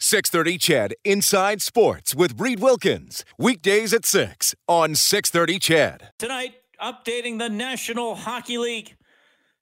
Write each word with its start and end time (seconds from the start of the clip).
630 0.00 0.58
CHED 0.58 0.94
Inside 1.04 1.60
Sports 1.60 2.14
with 2.14 2.40
Reed 2.40 2.60
Wilkins. 2.60 3.24
Weekdays 3.36 3.92
at 3.92 4.04
6 4.04 4.54
on 4.68 4.94
630 4.94 5.58
CHED. 5.58 6.10
Tonight, 6.20 6.54
updating 6.80 7.40
the 7.40 7.48
National 7.48 8.14
Hockey 8.14 8.58
League. 8.58 8.96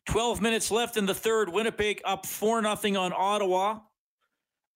12 0.05 0.43
minutes 0.43 0.71
left 0.71 0.99
in 0.99 1.07
the 1.07 1.15
third. 1.15 1.49
Winnipeg 1.49 2.03
up 2.05 2.27
4 2.27 2.61
0 2.63 3.01
on 3.01 3.15
Ottawa. 3.17 3.79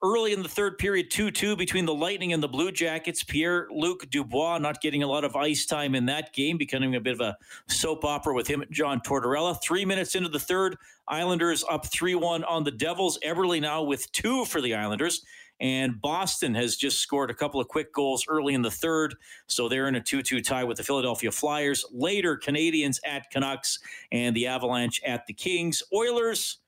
Early 0.03 0.33
in 0.33 0.43
the 0.43 0.49
third 0.49 0.79
period, 0.79 1.11
2 1.11 1.31
2 1.31 1.57
between 1.57 1.85
the 1.85 1.93
Lightning 1.93 2.33
and 2.33 2.43
the 2.43 2.49
Blue 2.49 2.73
Jackets. 2.73 3.23
Pierre 3.23 3.69
Luc 3.71 4.09
Dubois 4.09 4.57
not 4.57 4.81
getting 4.81 5.03
a 5.03 5.07
lot 5.07 5.25
of 5.25 5.37
ice 5.37 5.67
time 5.67 5.95
in 5.95 6.07
that 6.07 6.33
game, 6.33 6.57
becoming 6.57 6.95
a 6.95 7.01
bit 7.01 7.13
of 7.13 7.21
a 7.21 7.37
soap 7.69 8.07
opera 8.07 8.33
with 8.33 8.47
him 8.47 8.63
and 8.63 8.73
John 8.73 9.03
Tortorella. 9.03 9.61
Three 9.63 9.85
minutes 9.85 10.15
into 10.15 10.31
the 10.31 10.39
third, 10.39 10.79
Islanders 11.07 11.63
up 11.69 11.85
3 11.85 12.15
1 12.15 12.45
on 12.45 12.65
the 12.65 12.71
Devils. 12.71 13.19
Eberle 13.23 13.61
now 13.61 13.83
with 13.83 14.11
two 14.13 14.47
for 14.47 14.63
the 14.63 14.75
Islanders. 14.75 15.23
And 15.61 16.01
Boston 16.01 16.55
has 16.55 16.77
just 16.77 17.01
scored 17.01 17.31
a 17.31 17.35
couple 17.35 17.61
of 17.61 17.69
quick 17.69 17.93
goals 17.93 18.25
early 18.29 18.55
in 18.55 18.63
the 18.63 18.71
third. 18.71 19.15
So 19.47 19.69
they're 19.69 19.89
in 19.89 19.95
a 19.95 20.01
2 20.01 20.23
2 20.23 20.41
tie 20.41 20.65
with 20.65 20.79
the 20.79 20.83
Philadelphia 20.83 21.31
Flyers. 21.31 21.85
Later, 21.93 22.39
Canadiens 22.39 22.99
at 23.05 23.31
Canucks 23.31 23.79
and 24.11 24.35
the 24.35 24.47
Avalanche 24.47 25.01
at 25.05 25.27
the 25.27 25.35
Kings. 25.35 25.83
Oilers 25.93 26.59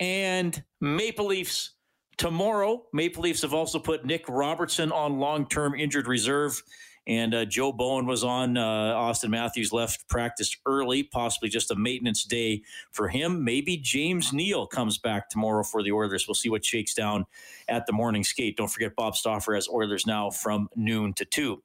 and 0.00 0.62
Maple 0.80 1.26
Leafs 1.26 1.72
tomorrow. 2.16 2.84
Maple 2.92 3.22
Leafs 3.22 3.42
have 3.42 3.54
also 3.54 3.78
put 3.78 4.04
Nick 4.04 4.28
Robertson 4.28 4.92
on 4.92 5.18
long 5.18 5.48
term 5.48 5.74
injured 5.74 6.08
reserve. 6.08 6.62
And 7.06 7.34
uh, 7.34 7.44
Joe 7.44 7.72
Bowen 7.72 8.06
was 8.06 8.24
on. 8.24 8.56
Uh, 8.56 8.94
Auston 8.94 9.30
Matthews 9.30 9.72
left 9.72 10.08
practice 10.08 10.56
early, 10.66 11.02
possibly 11.02 11.48
just 11.48 11.70
a 11.70 11.74
maintenance 11.74 12.24
day 12.24 12.62
for 12.92 13.08
him. 13.08 13.44
Maybe 13.44 13.76
James 13.76 14.32
Neal 14.32 14.66
comes 14.66 14.98
back 14.98 15.28
tomorrow 15.28 15.62
for 15.62 15.82
the 15.82 15.92
Oilers. 15.92 16.26
We'll 16.26 16.34
see 16.34 16.48
what 16.48 16.64
shakes 16.64 16.94
down 16.94 17.26
at 17.68 17.86
the 17.86 17.92
morning 17.92 18.24
skate. 18.24 18.56
Don't 18.56 18.70
forget 18.70 18.96
Bob 18.96 19.16
Stauffer 19.16 19.54
has 19.54 19.68
Oilers 19.68 20.06
now 20.06 20.30
from 20.30 20.68
noon 20.76 21.12
to 21.14 21.24
2. 21.24 21.62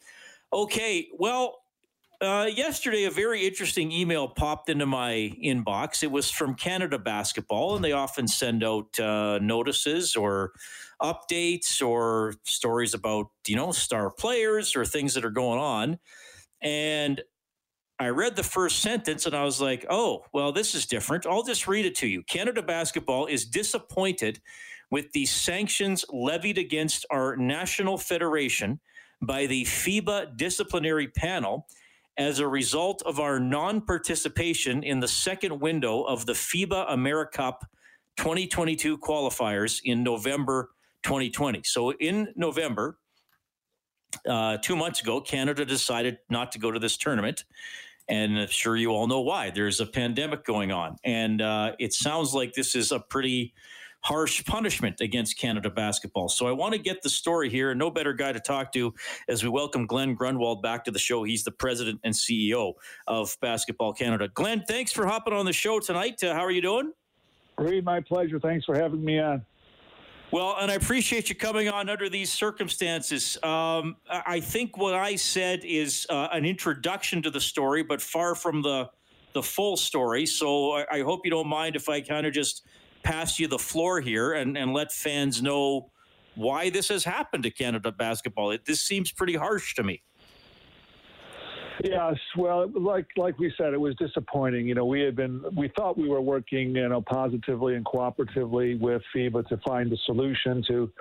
Okay, 0.52 1.08
well, 1.18 1.62
uh, 2.22 2.50
yesterday, 2.54 3.06
a 3.06 3.12
very 3.12 3.48
interesting 3.48 3.92
email 3.92 4.28
popped 4.28 4.70
into 4.70 4.86
my 4.86 5.34
inbox. 5.44 6.04
It 6.04 6.12
was 6.12 6.30
from 6.30 6.56
Canada 6.56 7.00
Basketball, 7.00 7.76
and 7.76 7.84
they 7.84 7.94
often 7.94 8.28
send 8.28 8.64
out 8.64 9.00
uh, 9.00 9.40
notices 9.42 10.16
or 10.16 10.52
updates 11.02 11.82
or 11.86 12.36
stories 12.44 12.94
about, 12.94 13.28
you 13.48 13.56
know, 13.56 13.72
star 13.72 14.12
players 14.12 14.76
or 14.76 14.86
things 14.86 15.14
that 15.14 15.24
are 15.24 15.30
going 15.30 15.60
on. 15.60 16.00
And 16.62 17.22
I 18.00 18.10
read 18.10 18.36
the 18.36 18.44
first 18.44 18.80
sentence 18.80 19.26
and 19.26 19.36
I 19.36 19.44
was 19.44 19.62
like, 19.62 19.86
oh, 19.90 20.24
well, 20.34 20.52
this 20.52 20.76
is 20.76 20.86
different. 20.86 21.26
I'll 21.26 21.44
just 21.44 21.68
read 21.68 21.86
it 21.86 21.96
to 21.96 22.08
you. 22.08 22.24
Canada 22.24 22.62
Basketball 22.62 23.26
is 23.26 23.46
disappointed 23.46 24.40
with 24.92 25.12
the 25.12 25.26
sanctions 25.26 26.06
levied 26.10 26.58
against 26.58 27.06
our 27.12 27.36
national 27.38 27.98
federation 27.98 28.80
by 29.22 29.46
the 29.46 29.66
FIBA 29.66 30.38
disciplinary 30.38 31.08
panel 31.08 31.68
as 32.20 32.40
a 32.40 32.48
result 32.48 33.02
of 33.06 33.20
our 33.20 33.40
non 33.40 33.82
participation 33.82 34.84
in 34.84 35.00
the 35.00 35.08
second 35.08 35.60
window 35.60 36.04
of 36.04 36.26
the 36.26 36.34
FIBA 36.34 36.90
AmeriCup 36.92 37.62
2022 38.18 38.98
qualifiers 38.98 39.80
in 39.86 40.04
November 40.04 40.72
2020. 41.04 41.62
So 41.64 41.94
in 41.94 42.28
November, 42.36 43.00
uh, 44.28 44.58
two 44.58 44.76
months 44.76 45.02
ago, 45.02 45.22
Canada 45.22 45.64
decided 45.64 46.18
not 46.30 46.52
to 46.52 46.60
go 46.60 46.72
to 46.72 46.80
this 46.80 46.98
tournament. 46.98 47.46
And 48.10 48.38
I'm 48.38 48.48
sure 48.50 48.76
you 48.76 48.90
all 48.90 49.08
know 49.08 49.22
why. 49.22 49.52
There's 49.52 49.80
a 49.80 49.86
pandemic 49.86 50.44
going 50.44 50.72
on. 50.74 50.98
And 51.06 51.42
uh, 51.42 51.74
it 51.80 51.94
sounds 51.94 52.34
like 52.34 52.54
this 52.54 52.76
is 52.76 52.92
a 52.92 53.00
pretty 53.00 53.54
harsh 54.02 54.44
punishment 54.46 55.02
against 55.02 55.38
Canada 55.38 55.70
basketball. 55.70 56.30
So 56.30 56.48
I 56.48 56.52
want 56.52 56.74
to 56.74 56.80
get 56.80 57.02
the 57.02 57.10
story 57.10 57.50
here, 57.50 57.72
and 57.72 57.80
no 57.80 57.92
better 57.92 58.14
guy 58.14 58.32
to 58.32 58.40
talk 58.40 58.72
to 58.74 58.94
as 59.28 59.44
we 59.44 59.50
welcome 59.50 59.86
Glen 59.86 60.16
Grunwald 60.16 60.62
back 60.62 60.86
to 60.86 60.92
the 60.92 61.00
show. 61.00 61.24
He's 61.24 61.44
the 61.44 61.52
president 61.52 62.00
and 62.04 62.14
CEO 62.14 62.74
of 63.08 63.36
Basketball 63.42 63.94
Canada. 63.94 64.30
Glen, 64.34 64.64
thanks 64.68 64.92
for 64.92 65.06
hopping 65.06 65.34
on 65.34 65.46
the 65.46 65.54
show 65.54 65.80
tonight. 65.80 66.24
Uh, 66.24 66.34
how 66.34 66.46
are 66.46 66.52
you 66.52 66.62
doing? 66.62 66.94
Reed, 67.58 67.84
my 67.84 68.00
pleasure. 68.00 68.40
Thanks 68.40 68.66
for 68.66 68.76
having 68.76 69.04
me 69.04 69.20
on. 69.20 69.46
Well, 70.32 70.56
and 70.60 70.70
I 70.70 70.76
appreciate 70.76 71.28
you 71.28 71.36
coming 71.36 71.70
on 71.70 71.90
under 71.90 72.08
these 72.08 72.32
circumstances. 72.32 73.38
Um, 73.42 73.98
I 74.08 74.40
think 74.40 74.78
what 74.78 74.94
I 74.94 75.16
said 75.16 75.62
is 75.66 76.06
uh, 76.10 76.28
an 76.32 76.46
introduction 76.46 77.24
to 77.24 77.32
the 77.32 77.42
story, 77.42 77.82
but 77.82 78.02
far 78.02 78.36
from 78.36 78.62
the 78.62 78.92
the 79.34 79.44
full 79.44 79.78
story. 79.78 80.26
So 80.26 80.72
I, 80.72 80.86
I 80.92 81.02
hope 81.02 81.22
you 81.24 81.32
don't 81.32 81.48
mind 81.48 81.76
if 81.76 81.88
I 81.88 82.02
kind 82.02 82.26
of 82.26 82.34
just 82.34 82.66
pass 83.04 83.40
you 83.40 83.48
the 83.48 83.60
floor 83.60 84.02
here 84.02 84.34
and, 84.34 84.58
and 84.58 84.74
let 84.74 84.92
fans 84.92 85.42
know 85.42 85.92
why 86.36 86.70
this 86.70 86.88
has 86.90 87.04
happened 87.04 87.44
to 87.44 87.52
Canada 87.52 87.92
basketball. 87.92 88.52
It, 88.52 88.66
this 88.66 88.82
seems 88.82 89.12
pretty 89.12 89.36
harsh 89.36 89.76
to 89.76 89.84
me. 89.84 90.02
Yes, 91.84 92.16
well, 92.38 92.70
like 92.76 93.08
like 93.16 93.40
we 93.40 93.54
said, 93.58 93.74
it 93.74 93.80
was 93.80 93.96
disappointing. 93.96 94.68
You 94.68 94.76
know, 94.76 94.86
we 94.86 95.00
had 95.00 95.16
been 95.16 95.42
we 95.56 95.72
thought 95.78 95.98
we 95.98 96.10
were 96.10 96.22
working, 96.22 96.76
you 96.76 96.90
know, 96.90 97.02
positively 97.02 97.76
and 97.76 97.86
cooperatively 97.86 98.78
with 98.80 99.02
FIBA 99.16 99.48
to 99.48 99.58
find 99.66 99.92
a 99.94 99.98
solution 100.06 100.62
to 100.68 100.92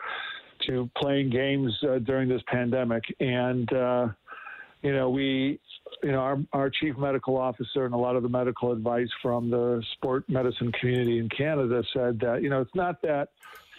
to 0.68 0.88
playing 0.96 1.30
games 1.30 1.72
uh, 1.82 1.98
during 1.98 2.28
this 2.28 2.42
pandemic, 2.46 3.02
and 3.18 3.72
uh, 3.72 4.08
you 4.82 4.92
know, 4.92 5.10
we 5.10 5.60
you 6.02 6.12
know, 6.12 6.18
our, 6.18 6.38
our 6.52 6.70
chief 6.70 6.96
medical 6.96 7.36
officer 7.36 7.84
and 7.84 7.94
a 7.94 7.96
lot 7.96 8.16
of 8.16 8.22
the 8.22 8.28
medical 8.28 8.72
advice 8.72 9.08
from 9.22 9.50
the 9.50 9.82
sport 9.94 10.28
medicine 10.28 10.70
community 10.72 11.18
in 11.18 11.28
Canada 11.28 11.82
said 11.92 12.20
that, 12.20 12.42
you 12.42 12.50
know, 12.50 12.60
it's 12.60 12.74
not 12.74 13.02
that 13.02 13.30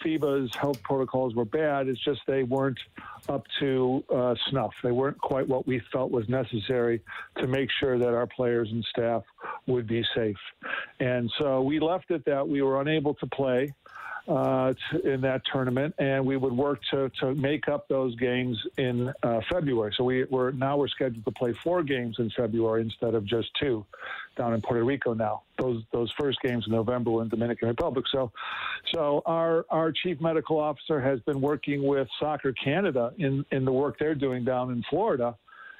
FIBA's 0.04 0.54
health 0.54 0.82
protocols 0.82 1.34
were 1.34 1.44
bad. 1.44 1.88
It's 1.88 2.02
just 2.02 2.20
they 2.26 2.42
weren't 2.42 2.78
up 3.28 3.44
to 3.60 4.02
uh, 4.14 4.34
snuff. 4.48 4.72
They 4.82 4.92
weren't 4.92 5.18
quite 5.18 5.46
what 5.46 5.66
we 5.66 5.80
felt 5.92 6.10
was 6.10 6.28
necessary 6.28 7.02
to 7.38 7.46
make 7.46 7.68
sure 7.78 7.98
that 7.98 8.08
our 8.08 8.26
players 8.26 8.70
and 8.70 8.84
staff 8.84 9.22
would 9.66 9.86
be 9.86 10.04
safe. 10.14 10.38
And 11.00 11.30
so 11.38 11.62
we 11.62 11.80
left 11.80 12.10
it 12.10 12.24
that 12.24 12.48
we 12.48 12.62
were 12.62 12.80
unable 12.80 13.14
to 13.14 13.26
play 13.26 13.74
uh, 14.30 14.72
in 15.02 15.20
that 15.20 15.42
tournament, 15.52 15.92
and 15.98 16.24
we 16.24 16.36
would 16.36 16.52
work 16.52 16.80
to, 16.92 17.10
to 17.20 17.34
make 17.34 17.66
up 17.68 17.88
those 17.88 18.14
games 18.14 18.56
in 18.78 19.12
uh, 19.24 19.40
February. 19.50 19.92
So 19.96 20.04
we, 20.04 20.24
we're 20.24 20.52
now 20.52 20.76
we're 20.76 20.88
scheduled 20.88 21.24
to 21.24 21.32
play 21.32 21.52
four 21.64 21.82
games 21.82 22.16
in 22.20 22.30
February 22.30 22.82
instead 22.82 23.14
of 23.14 23.24
just 23.24 23.48
two 23.60 23.84
down 24.36 24.54
in 24.54 24.62
Puerto 24.62 24.84
Rico 24.84 25.14
now. 25.14 25.42
Those 25.58 25.82
those 25.92 26.12
first 26.18 26.40
games 26.42 26.64
in 26.66 26.72
November 26.72 27.10
were 27.10 27.22
in 27.22 27.28
Dominican 27.28 27.68
Republic. 27.68 28.04
So 28.12 28.30
so 28.94 29.22
our 29.26 29.66
our 29.68 29.90
chief 29.90 30.20
medical 30.20 30.58
officer 30.60 31.00
has 31.00 31.18
been 31.20 31.40
working 31.40 31.82
with 31.82 32.06
Soccer 32.20 32.52
Canada 32.52 33.12
in 33.18 33.44
in 33.50 33.64
the 33.64 33.72
work 33.72 33.98
they're 33.98 34.14
doing 34.14 34.44
down 34.44 34.70
in 34.70 34.84
Florida 34.88 35.36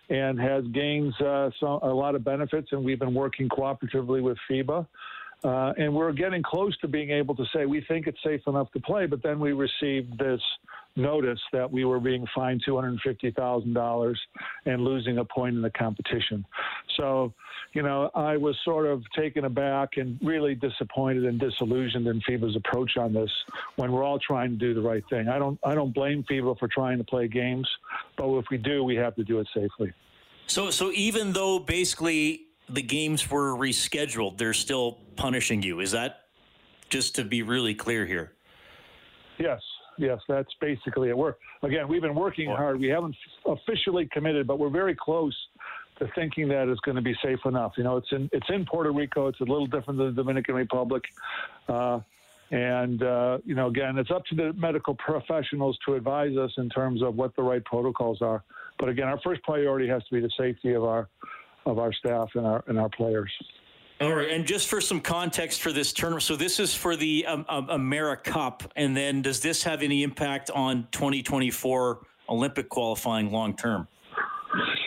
and 0.09 0.41
has 0.41 0.65
gained 0.72 1.15
uh, 1.22 1.50
so, 1.60 1.78
a 1.84 1.94
lot 1.94 2.16
of 2.16 2.25
benefits. 2.25 2.72
And 2.72 2.84
we've 2.84 2.99
been 2.99 3.15
working 3.15 3.49
cooperatively 3.49 4.21
with 4.21 4.37
FIBA 4.50 4.84
uh, 5.43 5.73
and 5.78 5.95
we're 5.95 6.12
getting 6.12 6.43
close 6.43 6.77
to 6.78 6.89
being 6.89 7.11
able 7.11 7.34
to 7.34 7.45
say 7.55 7.65
we 7.65 7.81
think 7.89 8.06
it's 8.06 8.23
safe 8.23 8.43
enough 8.47 8.71
to 8.73 8.81
play, 8.81 9.06
but 9.06 9.23
then 9.23 9.41
we 9.41 9.53
received 9.53 10.19
this 10.19 10.41
notice 10.97 11.41
that 11.53 11.71
we 11.71 11.84
were 11.84 12.01
being 12.01 12.27
fined 12.34 12.63
$250,000 12.66 14.15
and 14.66 14.84
losing 14.84 15.19
a 15.19 15.25
point 15.25 15.57
in 15.57 15.63
the 15.63 15.71
competition. 15.71 16.45
So, 16.97 17.33
you 17.72 17.83
know, 17.83 18.10
I 18.15 18.37
was 18.37 18.57
sort 18.65 18.87
of 18.87 19.03
taken 19.16 19.45
aback 19.45 19.97
and 19.97 20.19
really 20.22 20.54
disappointed 20.54 21.25
and 21.25 21.39
disillusioned 21.39 22.07
in 22.07 22.21
FIBA's 22.21 22.57
approach 22.57 22.97
on 22.97 23.15
this 23.15 23.31
when 23.77 23.92
we're 23.92 24.04
all 24.04 24.19
trying 24.19 24.51
to 24.51 24.57
do 24.57 24.75
the 24.75 24.83
right 24.83 25.04
thing. 25.09 25.28
I 25.28 25.39
don't 25.39 25.59
I 25.65 25.75
don't 25.75 25.95
blame 25.95 26.25
FIBA 26.25 26.59
for 26.59 26.69
trying 26.69 26.98
to 26.98 27.04
play 27.04 27.28
games, 27.28 27.69
but 28.16 28.28
if 28.37 28.47
we 28.51 28.59
do, 28.59 28.83
we 28.83 28.97
have 28.97 29.15
to 29.16 29.25
do 29.25 29.39
it 29.39 29.48
safely. 29.54 29.92
So 30.48 30.71
so 30.71 30.91
even 30.92 31.33
though 31.33 31.60
basically 31.60 32.50
the 32.72 32.83
games 32.83 33.31
were 33.31 33.53
rescheduled, 33.57 34.39
they're 34.39 34.53
still 34.55 34.99
punishing 35.17 35.63
you. 35.63 35.81
Is 35.81 35.93
that 35.93 36.25
just 36.89 37.15
to 37.17 37.25
be 37.25 37.43
really 37.43 37.75
clear 37.75 38.07
here? 38.07 38.33
Yes, 39.39 39.61
yes, 39.99 40.19
that's 40.28 40.53
basically 40.61 41.09
it. 41.09 41.17
We're 41.17 41.34
again, 41.63 41.89
we've 41.89 42.03
been 42.03 42.15
working 42.15 42.49
hard. 42.49 42.81
We 42.81 42.89
haven't 42.89 43.17
officially 43.47 44.09
committed, 44.13 44.47
but 44.47 44.59
we're 44.59 44.71
very 44.71 44.95
close 44.95 45.37
to 45.99 46.09
thinking 46.15 46.49
that 46.49 46.69
it's 46.69 46.81
going 46.81 46.97
to 46.97 47.03
be 47.03 47.17
safe 47.22 47.41
enough. 47.45 47.72
You 47.77 47.84
know, 47.84 47.97
it's 47.97 48.13
in 48.13 48.28
it's 48.33 48.49
in 48.49 48.65
Puerto 48.65 48.93
Rico. 48.93 49.28
It's 49.28 49.41
a 49.41 49.45
little 49.45 49.66
different 49.66 49.99
than 49.99 50.15
the 50.15 50.23
Dominican 50.23 50.55
Republic. 50.55 51.05
Uh, 51.69 52.01
And, 52.53 53.01
uh, 53.05 53.39
you 53.45 53.55
know, 53.55 53.69
again, 53.69 53.97
it's 53.97 54.11
up 54.11 54.25
to 54.31 54.34
the 54.34 54.53
medical 54.55 54.97
professionals 54.97 55.78
to 55.87 55.95
advise 55.95 56.37
us 56.37 56.51
in 56.59 56.69
terms 56.69 57.01
of 57.01 57.15
what 57.15 57.31
the 57.37 57.43
right 57.45 57.65
protocols 57.65 58.21
are. 58.23 58.43
But 58.81 58.89
again, 58.89 59.07
our 59.07 59.21
first 59.21 59.41
priority 59.45 59.87
has 59.87 60.03
to 60.07 60.15
be 60.16 60.21
the 60.21 60.33
safety 60.37 60.73
of 60.73 60.83
our 60.83 61.09
of 61.66 61.78
our 61.78 61.92
staff 61.92 62.28
and 62.34 62.47
our 62.47 62.65
and 62.66 62.78
our 62.78 62.89
players. 62.89 63.30
All 64.01 64.15
right, 64.15 64.30
and 64.30 64.47
just 64.47 64.68
for 64.68 64.80
some 64.80 64.98
context 64.98 65.60
for 65.60 65.72
this 65.72 65.92
tournament, 65.92 66.22
so 66.22 66.34
this 66.34 66.59
is 66.59 66.74
for 66.74 66.97
the 66.97 67.27
um, 67.27 67.45
um, 67.51 67.66
AmeriCup, 67.66 68.62
and 68.74 68.97
then 68.97 69.21
does 69.21 69.41
this 69.41 69.62
have 69.62 69.83
any 69.83 70.03
impact 70.03 70.51
on 70.51 70.89
2024 70.92 72.01
Olympic 72.30 72.71
qualifying 72.71 73.30
long 73.30 73.54
term? 73.54 73.86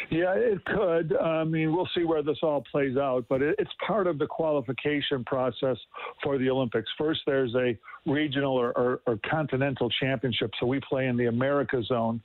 Yeah, 0.09 0.33
it 0.35 0.63
could. 0.65 1.15
I 1.17 1.43
mean, 1.43 1.75
we'll 1.75 1.89
see 1.95 2.03
where 2.03 2.21
this 2.21 2.37
all 2.43 2.63
plays 2.71 2.97
out, 2.97 3.25
but 3.29 3.41
it, 3.41 3.55
it's 3.57 3.71
part 3.85 4.07
of 4.07 4.19
the 4.19 4.27
qualification 4.27 5.23
process 5.25 5.77
for 6.21 6.37
the 6.37 6.49
Olympics. 6.49 6.89
First, 6.97 7.21
there's 7.25 7.53
a 7.55 7.77
regional 8.05 8.53
or, 8.53 8.71
or, 8.77 9.01
or 9.05 9.19
continental 9.29 9.89
championship, 9.89 10.51
so 10.59 10.65
we 10.65 10.79
play 10.81 11.07
in 11.07 11.15
the 11.15 11.27
America 11.27 11.81
zone. 11.83 12.21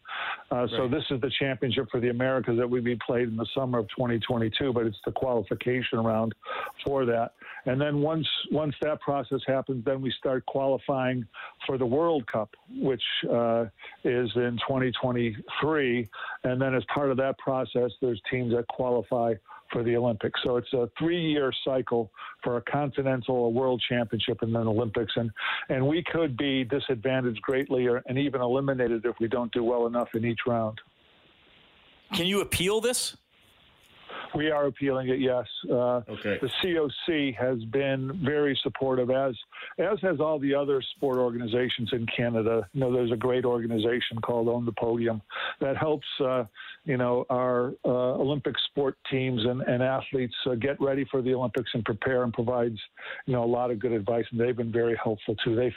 Uh, 0.51 0.57
right. 0.57 0.71
So 0.71 0.89
this 0.89 1.05
is 1.11 1.21
the 1.21 1.31
championship 1.39 1.89
for 1.91 2.01
the 2.01 2.09
Americas 2.09 2.59
that 2.59 2.69
would 2.69 2.85
be 2.85 2.97
played 3.07 3.29
in 3.29 3.37
the 3.37 3.47
summer 3.55 3.79
of 3.79 3.89
2022, 3.91 4.73
but 4.73 4.87
it's 4.87 4.99
the 5.05 5.13
qualification 5.13 6.01
round 6.01 6.35
for 6.85 7.05
that. 7.07 7.33
And 7.67 7.81
then 7.81 8.01
once 8.01 8.27
once 8.51 8.75
that 8.83 9.01
process 9.01 9.41
happens, 9.47 9.85
then 9.85 10.01
we 10.01 10.13
start 10.19 10.47
qualifying 10.47 11.27
for 11.67 11.79
the 11.79 11.87
World 11.87 12.27
Cup, 12.27 12.51
which 12.71 13.03
uh, 13.31 13.67
is 14.05 14.31
in 14.37 14.59
2023. 14.67 16.09
And 16.45 16.61
then 16.61 16.75
as 16.75 16.83
part 16.93 17.11
of 17.11 17.17
that 17.19 17.39
process, 17.39 17.91
there's 18.01 18.21
teams 18.31 18.55
that 18.55 18.67
qualify 18.69 19.35
for 19.73 19.83
the 19.83 19.97
Olympics. 19.97 20.41
So 20.43 20.57
it's 20.57 20.73
a 20.73 20.89
three-year 20.99 21.53
cycle 21.65 22.11
for 22.43 22.57
a 22.57 22.63
continental, 22.63 23.47
a 23.47 23.51
world 23.51 23.83
championship, 23.89 24.43
and 24.43 24.55
then 24.55 24.67
Olympics. 24.67 25.13
And 25.17 25.31
and 25.69 25.87
we 25.87 26.03
could 26.13 26.37
be 26.37 26.65
disadvantaged 26.65 27.43
greatly, 27.43 27.87
or, 27.87 28.03
and 28.07 28.19
even 28.19 28.41
eliminated 28.41 29.05
if 29.05 29.17
we 29.21 29.29
don't 29.29 29.53
do 29.53 29.65
well 29.65 29.87
enough 29.87 30.09
in 30.15 30.25
each 30.25 30.41
round. 30.47 30.81
Can 32.15 32.27
you 32.27 32.41
appeal 32.41 32.81
this? 32.81 33.17
We 34.35 34.51
are 34.51 34.67
appealing 34.67 35.09
it, 35.09 35.21
yes. 35.21 35.47
Uh, 35.71 36.03
okay. 36.09 36.39
The 36.41 36.51
COC 36.63 37.35
has 37.37 37.65
been 37.65 38.21
very 38.25 38.59
supportive, 38.63 39.11
as 39.11 39.35
as 39.79 39.99
has 40.03 40.21
all 40.21 40.39
the 40.39 40.55
other 40.55 40.83
sport 40.97 41.19
organizations 41.19 41.91
in 41.93 42.07
Canada. 42.15 42.69
You 42.73 42.81
know, 42.81 42.93
there's 42.93 43.13
a 43.13 43.17
great 43.17 43.45
organization 43.45 44.21
called 44.23 44.49
Own 44.49 44.65
the 44.65 44.73
Podium 44.73 45.23
that 45.61 45.77
helps, 45.77 46.07
uh, 46.21 46.45
you 46.85 46.97
know, 46.97 47.25
our 47.31 47.73
uh, 47.85 48.15
Olympic 48.15 48.55
sport 48.71 48.97
teams 49.11 49.45
and, 49.45 49.63
and 49.63 49.83
athletes 49.83 50.35
uh, 50.47 50.55
get 50.55 50.81
ready 50.81 51.07
for 51.11 51.23
the 51.23 51.35
Olympics 51.35 51.71
and 51.75 51.85
prepare 51.85 52.23
and 52.23 52.33
provides, 52.33 52.79
you 53.27 53.33
know, 53.33 53.45
a 53.45 53.47
lot 53.47 53.71
of 53.71 53.79
good 53.79 53.93
advice. 53.93 54.25
And 54.31 54.41
they've 54.41 54.57
been 54.57 54.73
very 54.73 54.99
helpful 55.03 55.37
too. 55.45 55.57
They've 55.57 55.73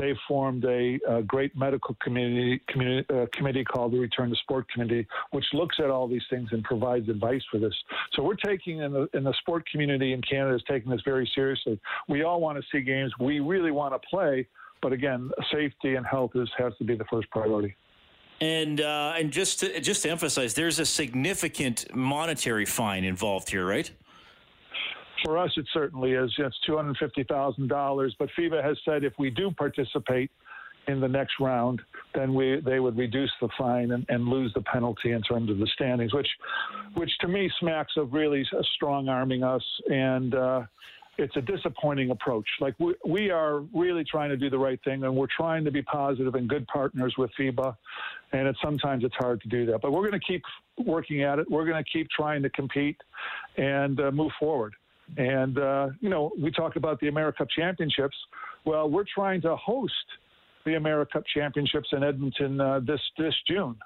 they've 0.00 0.16
formed 0.26 0.64
a, 0.64 0.98
a 1.08 1.22
great 1.22 1.56
medical 1.56 1.96
community, 2.02 2.62
community 2.68 3.06
uh, 3.14 3.26
committee 3.32 3.64
called 3.64 3.92
the 3.92 3.98
Return 3.98 4.30
to 4.30 4.36
Sport 4.36 4.66
Committee, 4.72 5.06
which 5.32 5.46
looks 5.52 5.76
at 5.78 5.90
all 5.90 6.08
these 6.08 6.22
things 6.30 6.48
and 6.52 6.64
provides 6.64 7.08
advice 7.08 7.42
for 7.50 7.58
this. 7.58 7.74
So 8.12 8.22
we're 8.22 8.36
taking 8.36 8.78
in 8.78 8.92
the 8.92 9.08
in 9.14 9.24
the 9.24 9.34
sport 9.40 9.68
community 9.70 10.12
in 10.12 10.22
Canada 10.22 10.56
is 10.56 10.62
taking 10.68 10.90
this 10.90 11.00
very 11.04 11.30
seriously. 11.34 11.80
We 12.08 12.22
all 12.22 12.40
want 12.40 12.58
to 12.58 12.64
see 12.70 12.82
games. 12.82 13.12
We 13.18 13.40
really 13.40 13.70
want 13.70 13.94
to 13.94 14.08
play, 14.08 14.46
but 14.82 14.92
again, 14.92 15.30
safety 15.52 15.94
and 15.94 16.06
health 16.06 16.32
is 16.34 16.48
has 16.58 16.72
to 16.78 16.84
be 16.84 16.96
the 16.96 17.04
first 17.04 17.30
priority. 17.30 17.76
And 18.40 18.80
uh, 18.80 19.14
and 19.18 19.30
just 19.30 19.60
to, 19.60 19.80
just 19.80 20.02
to 20.02 20.10
emphasize, 20.10 20.54
there's 20.54 20.78
a 20.78 20.86
significant 20.86 21.94
monetary 21.94 22.64
fine 22.64 23.04
involved 23.04 23.50
here, 23.50 23.66
right? 23.66 23.90
For 25.24 25.36
us, 25.36 25.50
it 25.58 25.66
certainly 25.74 26.12
is. 26.12 26.32
It's 26.38 26.56
two 26.66 26.76
hundred 26.76 26.96
fifty 26.96 27.24
thousand 27.24 27.68
dollars. 27.68 28.16
But 28.18 28.30
FIBA 28.38 28.64
has 28.64 28.78
said 28.84 29.04
if 29.04 29.12
we 29.18 29.28
do 29.28 29.50
participate, 29.50 30.30
in 30.88 31.00
the 31.00 31.08
next 31.08 31.34
round, 31.40 31.80
then 32.14 32.34
we 32.34 32.60
they 32.64 32.80
would 32.80 32.96
reduce 32.96 33.32
the 33.40 33.48
fine 33.56 33.92
and, 33.92 34.04
and 34.08 34.26
lose 34.26 34.52
the 34.54 34.62
penalty 34.62 35.12
in 35.12 35.22
terms 35.22 35.50
of 35.50 35.58
the 35.58 35.66
standings, 35.74 36.12
which 36.12 36.28
which 36.94 37.10
to 37.20 37.28
me 37.28 37.50
smacks 37.60 37.92
of 37.96 38.12
really 38.12 38.46
strong 38.74 39.08
arming 39.08 39.42
us 39.42 39.64
and. 39.90 40.34
Uh, 40.34 40.62
it's 41.18 41.36
a 41.36 41.42
disappointing 41.42 42.10
approach. 42.10 42.46
Like 42.60 42.74
we, 42.78 42.94
we 43.06 43.30
are 43.30 43.60
really 43.74 44.04
trying 44.04 44.30
to 44.30 44.36
do 44.36 44.48
the 44.48 44.58
right 44.58 44.80
thing, 44.84 45.04
and 45.04 45.14
we're 45.14 45.26
trying 45.36 45.64
to 45.64 45.70
be 45.70 45.82
positive 45.82 46.34
and 46.34 46.48
good 46.48 46.66
partners 46.66 47.14
with 47.18 47.30
FIBA. 47.38 47.76
And 48.32 48.48
it's 48.48 48.58
sometimes 48.62 49.04
it's 49.04 49.14
hard 49.16 49.40
to 49.42 49.48
do 49.48 49.66
that, 49.66 49.82
but 49.82 49.92
we're 49.92 50.08
going 50.08 50.18
to 50.18 50.26
keep 50.26 50.42
working 50.78 51.22
at 51.22 51.38
it. 51.38 51.50
We're 51.50 51.66
going 51.66 51.82
to 51.82 51.90
keep 51.90 52.08
trying 52.10 52.42
to 52.42 52.50
compete 52.50 52.96
and 53.56 54.00
uh, 54.00 54.10
move 54.10 54.32
forward. 54.38 54.74
And 55.16 55.58
uh, 55.58 55.88
you 56.00 56.08
know, 56.08 56.32
we 56.40 56.50
talk 56.50 56.76
about 56.76 57.00
the 57.00 57.08
America 57.08 57.46
Championships. 57.54 58.16
Well, 58.64 58.88
we're 58.88 59.04
trying 59.14 59.40
to 59.42 59.56
host 59.56 59.94
the 60.64 60.72
AmeriCup 60.72 61.24
Championships 61.34 61.88
in 61.92 62.02
Edmonton 62.02 62.60
uh, 62.60 62.80
this 62.80 63.00
this 63.18 63.34
June, 63.48 63.76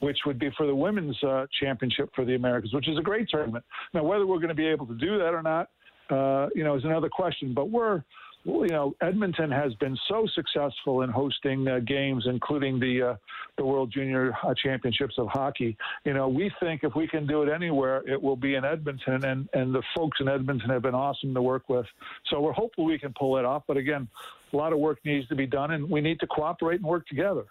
which 0.00 0.18
would 0.26 0.38
be 0.38 0.50
for 0.56 0.66
the 0.66 0.74
women's 0.74 1.16
uh, 1.22 1.46
championship 1.60 2.10
for 2.14 2.24
the 2.24 2.34
Americas, 2.34 2.72
which 2.72 2.88
is 2.88 2.98
a 2.98 3.02
great 3.02 3.28
tournament. 3.28 3.64
Now, 3.94 4.04
whether 4.04 4.26
we're 4.26 4.36
going 4.36 4.48
to 4.48 4.54
be 4.54 4.66
able 4.66 4.86
to 4.86 4.94
do 4.94 5.18
that 5.18 5.34
or 5.34 5.42
not, 5.42 5.70
uh, 6.10 6.48
you 6.54 6.64
know, 6.64 6.76
is 6.76 6.84
another 6.84 7.08
question. 7.08 7.54
But 7.54 7.70
we're 7.70 8.02
you 8.48 8.68
know, 8.68 8.94
Edmonton 9.02 9.50
has 9.50 9.74
been 9.74 9.96
so 10.08 10.26
successful 10.34 11.02
in 11.02 11.10
hosting 11.10 11.68
uh, 11.68 11.80
games, 11.80 12.24
including 12.26 12.80
the 12.80 13.10
uh, 13.10 13.16
the 13.58 13.64
World 13.64 13.92
Junior 13.92 14.32
uh, 14.42 14.54
Championships 14.62 15.14
of 15.18 15.28
hockey. 15.28 15.76
You 16.04 16.14
know, 16.14 16.28
we 16.28 16.50
think 16.60 16.82
if 16.82 16.94
we 16.94 17.06
can 17.06 17.26
do 17.26 17.42
it 17.42 17.52
anywhere, 17.52 18.02
it 18.08 18.20
will 18.20 18.36
be 18.36 18.54
in 18.54 18.64
Edmonton, 18.64 19.24
and 19.24 19.48
and 19.52 19.74
the 19.74 19.82
folks 19.94 20.18
in 20.20 20.28
Edmonton 20.28 20.70
have 20.70 20.82
been 20.82 20.94
awesome 20.94 21.34
to 21.34 21.42
work 21.42 21.68
with. 21.68 21.86
So 22.30 22.40
we're 22.40 22.52
hopeful 22.52 22.84
we 22.84 22.98
can 22.98 23.12
pull 23.18 23.36
it 23.36 23.44
off. 23.44 23.64
But 23.68 23.76
again, 23.76 24.08
a 24.52 24.56
lot 24.56 24.72
of 24.72 24.78
work 24.78 24.98
needs 25.04 25.28
to 25.28 25.34
be 25.34 25.46
done, 25.46 25.72
and 25.72 25.88
we 25.88 26.00
need 26.00 26.18
to 26.20 26.26
cooperate 26.26 26.76
and 26.76 26.86
work 26.86 27.06
together. 27.06 27.44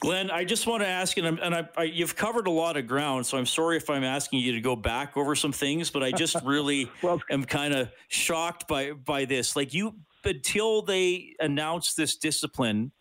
Glen, 0.00 0.30
I 0.30 0.44
just 0.44 0.66
want 0.66 0.82
to 0.82 0.86
ask, 0.86 1.16
and, 1.16 1.40
and 1.40 1.54
I, 1.54 1.68
I, 1.76 1.82
you've 1.84 2.14
covered 2.14 2.46
a 2.46 2.50
lot 2.52 2.76
of 2.76 2.86
ground, 2.86 3.26
so 3.26 3.36
I'm 3.36 3.46
sorry 3.46 3.76
if 3.76 3.90
I'm 3.90 4.04
asking 4.04 4.38
you 4.40 4.52
to 4.52 4.60
go 4.60 4.76
back 4.76 5.16
over 5.16 5.34
some 5.34 5.50
things, 5.50 5.90
but 5.90 6.04
I 6.04 6.12
just 6.12 6.36
really 6.44 6.88
well, 7.02 7.20
am 7.30 7.44
kind 7.44 7.74
of 7.74 7.90
shocked 8.06 8.68
by 8.68 8.92
by 8.92 9.24
this. 9.24 9.56
Like 9.56 9.74
you, 9.74 9.96
until 10.24 10.82
they 10.82 11.34
announced 11.40 11.96
this 11.96 12.16
discipline, 12.16 12.92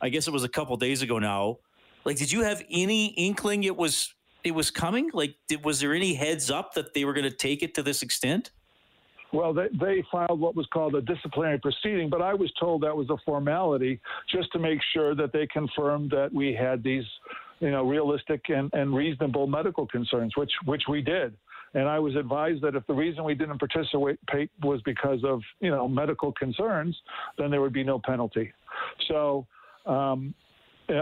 I 0.00 0.10
guess 0.10 0.28
it 0.28 0.32
was 0.32 0.44
a 0.44 0.48
couple 0.48 0.76
days 0.76 1.02
ago 1.02 1.18
now. 1.18 1.58
Like, 2.04 2.16
did 2.16 2.30
you 2.30 2.42
have 2.42 2.62
any 2.70 3.06
inkling 3.06 3.64
it 3.64 3.76
was 3.76 4.14
it 4.44 4.52
was 4.52 4.70
coming? 4.70 5.10
Like, 5.12 5.34
did, 5.48 5.64
was 5.64 5.80
there 5.80 5.92
any 5.92 6.14
heads 6.14 6.52
up 6.52 6.74
that 6.74 6.94
they 6.94 7.04
were 7.04 7.14
going 7.14 7.28
to 7.28 7.36
take 7.36 7.64
it 7.64 7.74
to 7.74 7.82
this 7.82 8.02
extent? 8.02 8.52
Well, 9.32 9.52
they, 9.52 9.68
they 9.78 10.02
filed 10.10 10.40
what 10.40 10.56
was 10.56 10.66
called 10.72 10.94
a 10.94 11.02
disciplinary 11.02 11.58
proceeding, 11.58 12.08
but 12.08 12.22
I 12.22 12.34
was 12.34 12.50
told 12.58 12.82
that 12.82 12.96
was 12.96 13.10
a 13.10 13.16
formality 13.24 14.00
just 14.32 14.50
to 14.52 14.58
make 14.58 14.80
sure 14.94 15.14
that 15.14 15.32
they 15.32 15.46
confirmed 15.46 16.10
that 16.12 16.32
we 16.32 16.54
had 16.54 16.82
these, 16.82 17.04
you 17.60 17.70
know, 17.70 17.84
realistic 17.84 18.48
and, 18.48 18.70
and 18.72 18.94
reasonable 18.94 19.46
medical 19.46 19.86
concerns, 19.86 20.36
which 20.36 20.52
which 20.64 20.84
we 20.88 21.02
did. 21.02 21.36
And 21.74 21.86
I 21.86 21.98
was 21.98 22.16
advised 22.16 22.62
that 22.62 22.74
if 22.74 22.86
the 22.86 22.94
reason 22.94 23.24
we 23.24 23.34
didn't 23.34 23.58
participate 23.58 24.50
was 24.62 24.80
because 24.82 25.22
of 25.24 25.42
you 25.60 25.70
know 25.70 25.86
medical 25.86 26.32
concerns, 26.32 26.96
then 27.36 27.50
there 27.50 27.60
would 27.60 27.74
be 27.74 27.84
no 27.84 27.98
penalty. 27.98 28.52
So. 29.08 29.46
Um, 29.84 30.34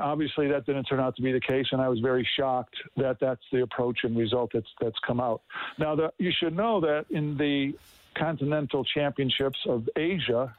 obviously 0.03 0.49
that 0.49 0.67
didn't 0.67 0.85
turn 0.85 1.01
out 1.01 1.15
to 1.17 1.23
be 1.23 1.33
the 1.33 1.41
case, 1.41 1.67
and 1.73 1.81
I 1.81 1.89
was 1.89 2.01
very 2.01 2.29
shocked 2.37 2.77
that 2.97 3.19
that's 3.21 3.43
the 3.53 3.63
approach 3.63 4.01
and 4.03 4.17
result 4.17 4.51
that's 4.53 4.69
that's 4.81 4.99
come 5.07 5.21
out. 5.21 5.43
Now, 5.79 5.95
the, 5.95 6.13
you 6.19 6.33
should 6.37 6.57
know 6.57 6.81
that 6.81 7.07
in 7.11 7.37
the 7.37 7.75
continental 8.19 8.85
championships 8.85 9.59
of 9.67 9.89
Asia, 9.97 10.55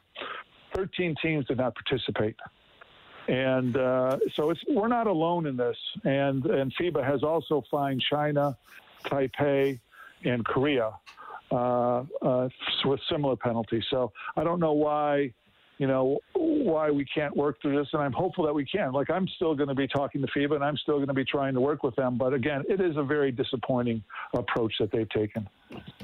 13 0.74 1.14
teams 1.22 1.46
did 1.46 1.58
not 1.58 1.74
participate. 1.74 2.36
And 3.28 3.76
uh, 3.76 4.18
so 4.34 4.54
we're 4.68 4.88
not 4.88 5.06
alone 5.06 5.46
in 5.46 5.56
this. 5.56 5.76
And, 6.04 6.44
and 6.46 6.72
FIBA 6.74 7.04
has 7.04 7.22
also 7.22 7.62
fined 7.70 8.02
China, 8.10 8.56
Taipei, 9.04 9.78
and 10.24 10.44
Korea 10.44 10.92
uh, 11.52 12.04
uh, 12.22 12.48
with 12.84 13.00
similar 13.10 13.36
penalties. 13.36 13.84
So 13.90 14.12
I 14.36 14.44
don't 14.44 14.60
know 14.60 14.72
why 14.72 15.32
you 15.78 15.86
know, 15.86 16.18
why 16.34 16.90
we 16.90 17.04
can't 17.04 17.36
work 17.36 17.60
through 17.62 17.78
this. 17.78 17.88
And 17.92 18.02
I'm 18.02 18.12
hopeful 18.12 18.44
that 18.44 18.54
we 18.54 18.64
can. 18.64 18.92
Like, 18.92 19.10
I'm 19.10 19.26
still 19.36 19.54
going 19.54 19.68
to 19.68 19.74
be 19.74 19.86
talking 19.86 20.20
to 20.20 20.26
FIBA 20.28 20.56
and 20.56 20.64
I'm 20.64 20.76
still 20.76 20.96
going 20.96 21.08
to 21.08 21.14
be 21.14 21.24
trying 21.24 21.54
to 21.54 21.60
work 21.60 21.82
with 21.82 21.94
them. 21.96 22.18
But 22.18 22.34
again, 22.34 22.64
it 22.68 22.80
is 22.80 22.96
a 22.96 23.02
very 23.02 23.30
disappointing 23.30 24.02
approach 24.34 24.74
that 24.80 24.90
they've 24.90 25.08
taken. 25.10 25.48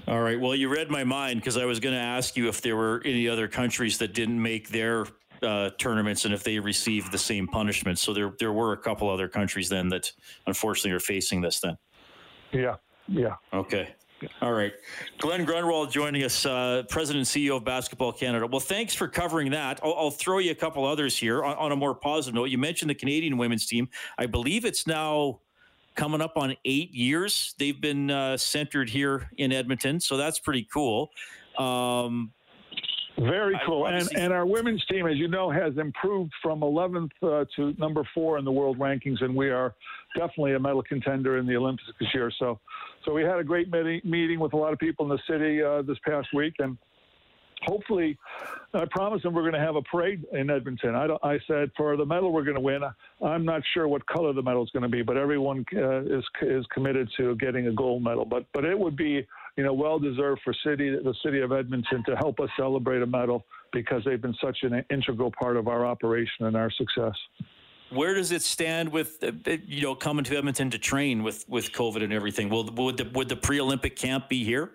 All 0.06 0.22
right. 0.22 0.40
Well, 0.40 0.54
you 0.54 0.68
read 0.68 0.90
my 0.90 1.04
mind 1.04 1.40
because 1.40 1.56
I 1.56 1.64
was 1.64 1.80
going 1.80 1.94
to 1.94 2.00
ask 2.00 2.36
you 2.36 2.48
if 2.48 2.62
there 2.62 2.76
were 2.76 3.02
any 3.04 3.28
other 3.28 3.48
countries 3.48 3.98
that 3.98 4.14
didn't 4.14 4.40
make 4.40 4.68
their 4.68 5.06
uh, 5.42 5.70
tournaments 5.78 6.24
and 6.24 6.32
if 6.32 6.44
they 6.44 6.58
received 6.58 7.10
the 7.10 7.18
same 7.18 7.48
punishment. 7.48 7.98
So 7.98 8.14
there, 8.14 8.32
there 8.38 8.52
were 8.52 8.72
a 8.72 8.78
couple 8.78 9.10
other 9.10 9.28
countries 9.28 9.68
then 9.68 9.88
that 9.88 10.12
unfortunately 10.46 10.92
are 10.92 11.00
facing 11.00 11.40
this 11.40 11.60
then. 11.60 11.76
Yeah. 12.52 12.76
Yeah. 13.08 13.36
Okay. 13.52 13.94
All 14.40 14.52
right. 14.52 14.72
Glen 15.18 15.44
Grunwald 15.44 15.90
joining 15.90 16.22
us, 16.22 16.46
uh, 16.46 16.84
President 16.88 17.20
and 17.20 17.44
CEO 17.44 17.56
of 17.56 17.64
Basketball 17.64 18.12
Canada. 18.12 18.46
Well, 18.46 18.60
thanks 18.60 18.94
for 18.94 19.08
covering 19.08 19.50
that. 19.50 19.80
I'll, 19.82 19.94
I'll 19.94 20.10
throw 20.10 20.38
you 20.38 20.50
a 20.50 20.54
couple 20.54 20.84
others 20.84 21.16
here 21.16 21.44
on, 21.44 21.56
on, 21.56 21.72
a 21.72 21.76
more 21.76 21.94
positive 21.94 22.34
note. 22.34 22.46
You 22.46 22.58
mentioned 22.58 22.90
the 22.90 22.94
Canadian 22.94 23.36
women's 23.36 23.66
team. 23.66 23.88
I 24.16 24.26
believe 24.26 24.64
it's 24.64 24.86
now 24.86 25.40
coming 25.94 26.20
up 26.20 26.36
on 26.36 26.56
eight 26.64 26.92
years. 26.92 27.54
They've 27.58 27.80
been 27.80 28.10
uh, 28.10 28.36
centered 28.36 28.88
here 28.88 29.28
in 29.36 29.52
Edmonton, 29.52 30.00
so 30.00 30.16
that's 30.16 30.38
pretty 30.38 30.66
cool. 30.72 31.10
Um, 31.58 32.32
Very 33.18 33.58
cool. 33.64 33.86
And, 33.86 34.08
and 34.16 34.32
our 34.32 34.44
women's 34.44 34.84
team, 34.86 35.06
as 35.06 35.16
you 35.16 35.28
know, 35.28 35.50
has 35.50 35.76
improved 35.78 36.32
from 36.42 36.60
11th 36.60 37.10
uh, 37.22 37.44
to 37.56 37.74
number 37.78 38.02
four 38.12 38.38
in 38.38 38.44
the 38.44 38.50
world 38.50 38.78
rankings, 38.78 39.22
and 39.22 39.34
we 39.34 39.50
are 39.50 39.74
definitely 40.16 40.54
a 40.54 40.58
medal 40.58 40.82
contender 40.82 41.38
in 41.38 41.46
the 41.46 41.56
Olympics 41.56 41.88
this 42.00 42.08
year. 42.12 42.32
So, 42.38 42.58
so 43.04 43.12
we 43.12 43.22
had 43.22 43.38
a 43.38 43.44
great 43.44 43.68
meeting 44.04 44.40
with 44.40 44.52
a 44.52 44.56
lot 44.56 44.72
of 44.72 44.80
people 44.80 45.10
in 45.10 45.16
the 45.16 45.32
city 45.32 45.62
uh, 45.62 45.82
this 45.82 45.98
past 46.04 46.28
week, 46.34 46.54
and 46.58 46.76
hopefully, 47.66 48.18
I 48.72 48.84
promise 48.90 49.22
them 49.22 49.32
we're 49.32 49.42
going 49.42 49.54
to 49.54 49.60
have 49.60 49.76
a 49.76 49.82
parade 49.82 50.24
in 50.32 50.50
Edmonton. 50.50 50.94
I, 50.94 51.06
I 51.22 51.38
said 51.46 51.70
for 51.76 51.96
the 51.96 52.04
medal 52.04 52.32
we're 52.32 52.44
going 52.44 52.56
to 52.56 52.60
win. 52.60 52.80
I'm 53.24 53.44
not 53.44 53.62
sure 53.74 53.86
what 53.86 54.04
color 54.06 54.32
the 54.32 54.42
medal 54.42 54.64
is 54.64 54.70
going 54.70 54.82
to 54.82 54.88
be, 54.88 55.02
but 55.02 55.16
everyone 55.16 55.64
uh, 55.76 56.02
is 56.02 56.24
is 56.42 56.66
committed 56.72 57.08
to 57.16 57.36
getting 57.36 57.68
a 57.68 57.72
gold 57.72 58.02
medal. 58.02 58.24
But 58.24 58.46
but 58.52 58.64
it 58.64 58.78
would 58.78 58.96
be 58.96 59.26
you 59.56 59.64
know 59.64 59.72
well 59.72 59.98
deserved 59.98 60.40
for 60.42 60.54
city 60.64 60.90
the 60.90 61.14
city 61.24 61.40
of 61.40 61.52
Edmonton 61.52 62.02
to 62.06 62.16
help 62.16 62.40
us 62.40 62.48
celebrate 62.56 63.02
a 63.02 63.06
medal 63.06 63.44
because 63.72 64.02
they've 64.04 64.20
been 64.20 64.36
such 64.42 64.58
an 64.62 64.84
integral 64.90 65.30
part 65.30 65.56
of 65.56 65.68
our 65.68 65.84
operation 65.84 66.46
and 66.46 66.56
our 66.56 66.70
success. 66.70 67.14
Where 67.90 68.14
does 68.14 68.32
it 68.32 68.42
stand 68.42 68.90
with 68.90 69.22
uh, 69.22 69.32
you 69.66 69.82
know 69.82 69.94
coming 69.94 70.24
to 70.24 70.36
Edmonton 70.36 70.70
to 70.70 70.78
train 70.78 71.22
with 71.22 71.44
with 71.48 71.72
COVID 71.72 72.02
and 72.02 72.12
everything? 72.12 72.48
Will 72.48 72.64
would 72.64 72.96
the 72.96 73.10
would 73.12 73.28
the 73.28 73.36
pre 73.36 73.60
Olympic 73.60 73.96
camp 73.96 74.28
be 74.28 74.44
here? 74.44 74.70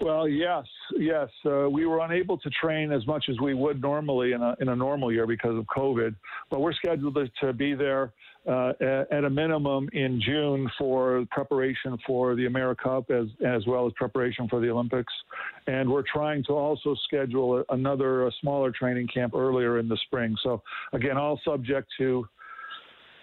Well, 0.00 0.26
yes, 0.26 0.64
yes. 0.96 1.28
Uh, 1.44 1.68
we 1.68 1.84
were 1.84 2.00
unable 2.00 2.38
to 2.38 2.50
train 2.50 2.90
as 2.90 3.06
much 3.06 3.26
as 3.28 3.38
we 3.38 3.52
would 3.52 3.82
normally 3.82 4.32
in 4.32 4.40
a, 4.40 4.56
in 4.58 4.70
a 4.70 4.76
normal 4.76 5.12
year 5.12 5.26
because 5.26 5.56
of 5.58 5.66
COVID, 5.66 6.14
but 6.50 6.60
we're 6.60 6.72
scheduled 6.72 7.18
to 7.40 7.52
be 7.52 7.74
there 7.74 8.12
uh, 8.48 8.72
at 8.80 9.24
a 9.24 9.30
minimum 9.30 9.90
in 9.92 10.20
June 10.24 10.70
for 10.78 11.26
preparation 11.30 11.98
for 12.06 12.34
the 12.34 12.46
AmeriCup 12.46 13.10
as, 13.10 13.28
as 13.46 13.66
well 13.66 13.86
as 13.86 13.92
preparation 13.96 14.48
for 14.48 14.60
the 14.60 14.70
Olympics. 14.70 15.12
And 15.66 15.90
we're 15.90 16.04
trying 16.10 16.44
to 16.44 16.54
also 16.54 16.96
schedule 17.04 17.62
another 17.68 18.30
smaller 18.40 18.70
training 18.70 19.08
camp 19.12 19.34
earlier 19.34 19.78
in 19.78 19.88
the 19.88 19.98
spring. 20.06 20.34
So, 20.42 20.62
again, 20.94 21.18
all 21.18 21.38
subject 21.44 21.88
to 21.98 22.26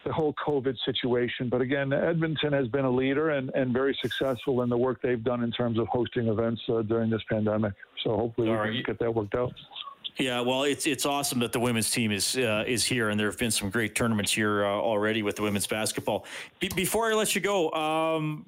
the 0.07 0.13
whole 0.13 0.33
COVID 0.33 0.77
situation. 0.85 1.49
But 1.49 1.61
again, 1.61 1.91
Edmonton 1.91 2.53
has 2.53 2.67
been 2.69 2.85
a 2.85 2.89
leader 2.89 3.31
and, 3.31 3.51
and 3.53 3.73
very 3.73 3.97
successful 4.01 4.61
in 4.61 4.69
the 4.69 4.77
work 4.77 5.01
they've 5.01 5.23
done 5.23 5.43
in 5.43 5.51
terms 5.51 5.77
of 5.77 5.87
hosting 5.87 6.27
events 6.27 6.61
uh, 6.69 6.81
during 6.83 7.09
this 7.09 7.21
pandemic. 7.29 7.73
So 8.03 8.15
hopefully 8.15 8.49
All 8.49 8.63
we 8.63 8.75
can 8.75 8.83
get 8.83 8.99
that 8.99 9.13
worked 9.13 9.35
out. 9.35 9.53
Yeah, 10.17 10.41
well, 10.41 10.63
it's 10.63 10.87
it's 10.87 11.05
awesome 11.05 11.39
that 11.39 11.51
the 11.51 11.59
women's 11.59 11.91
team 11.91 12.11
is 12.11 12.35
uh, 12.37 12.63
is 12.65 12.83
here, 12.83 13.09
and 13.09 13.19
there 13.19 13.27
have 13.27 13.37
been 13.37 13.51
some 13.51 13.69
great 13.69 13.93
tournaments 13.93 14.31
here 14.31 14.65
uh, 14.65 14.69
already 14.69 15.21
with 15.21 15.35
the 15.35 15.43
women's 15.43 15.67
basketball. 15.67 16.25
Be- 16.59 16.69
before 16.69 17.11
I 17.11 17.13
let 17.13 17.35
you 17.35 17.41
go, 17.41 17.71
um, 17.73 18.47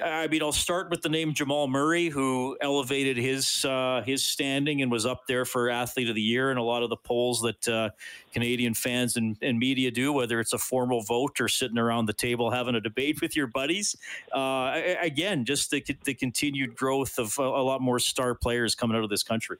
I 0.00 0.28
mean, 0.28 0.42
I'll 0.42 0.52
start 0.52 0.90
with 0.90 1.02
the 1.02 1.08
name 1.08 1.34
Jamal 1.34 1.66
Murray, 1.66 2.08
who 2.08 2.56
elevated 2.60 3.16
his 3.16 3.64
uh, 3.64 4.02
his 4.04 4.24
standing 4.24 4.82
and 4.82 4.90
was 4.90 5.04
up 5.04 5.26
there 5.26 5.44
for 5.44 5.68
Athlete 5.68 6.08
of 6.08 6.14
the 6.14 6.22
Year 6.22 6.50
in 6.50 6.56
a 6.56 6.62
lot 6.62 6.82
of 6.82 6.90
the 6.90 6.96
polls 6.96 7.40
that 7.42 7.68
uh, 7.68 7.90
Canadian 8.32 8.74
fans 8.74 9.16
and, 9.16 9.36
and, 9.42 9.58
media 9.58 9.90
do, 9.90 10.12
whether 10.12 10.40
it's 10.40 10.52
a 10.52 10.58
formal 10.58 11.02
vote 11.02 11.40
or 11.40 11.48
sitting 11.48 11.78
around 11.78 12.06
the 12.06 12.12
table 12.12 12.50
having 12.50 12.74
a 12.74 12.80
debate 12.80 13.20
with 13.20 13.36
your 13.36 13.46
buddies. 13.46 13.96
Uh, 14.32 14.80
again, 15.00 15.44
just 15.44 15.70
the, 15.70 15.84
the 16.04 16.14
continued 16.14 16.74
growth 16.74 17.18
of 17.18 17.38
a, 17.38 17.42
a 17.42 17.62
lot 17.62 17.80
more 17.80 17.98
star 17.98 18.34
players 18.34 18.74
coming 18.74 18.96
out 18.96 19.04
of 19.04 19.10
this 19.10 19.22
country. 19.22 19.58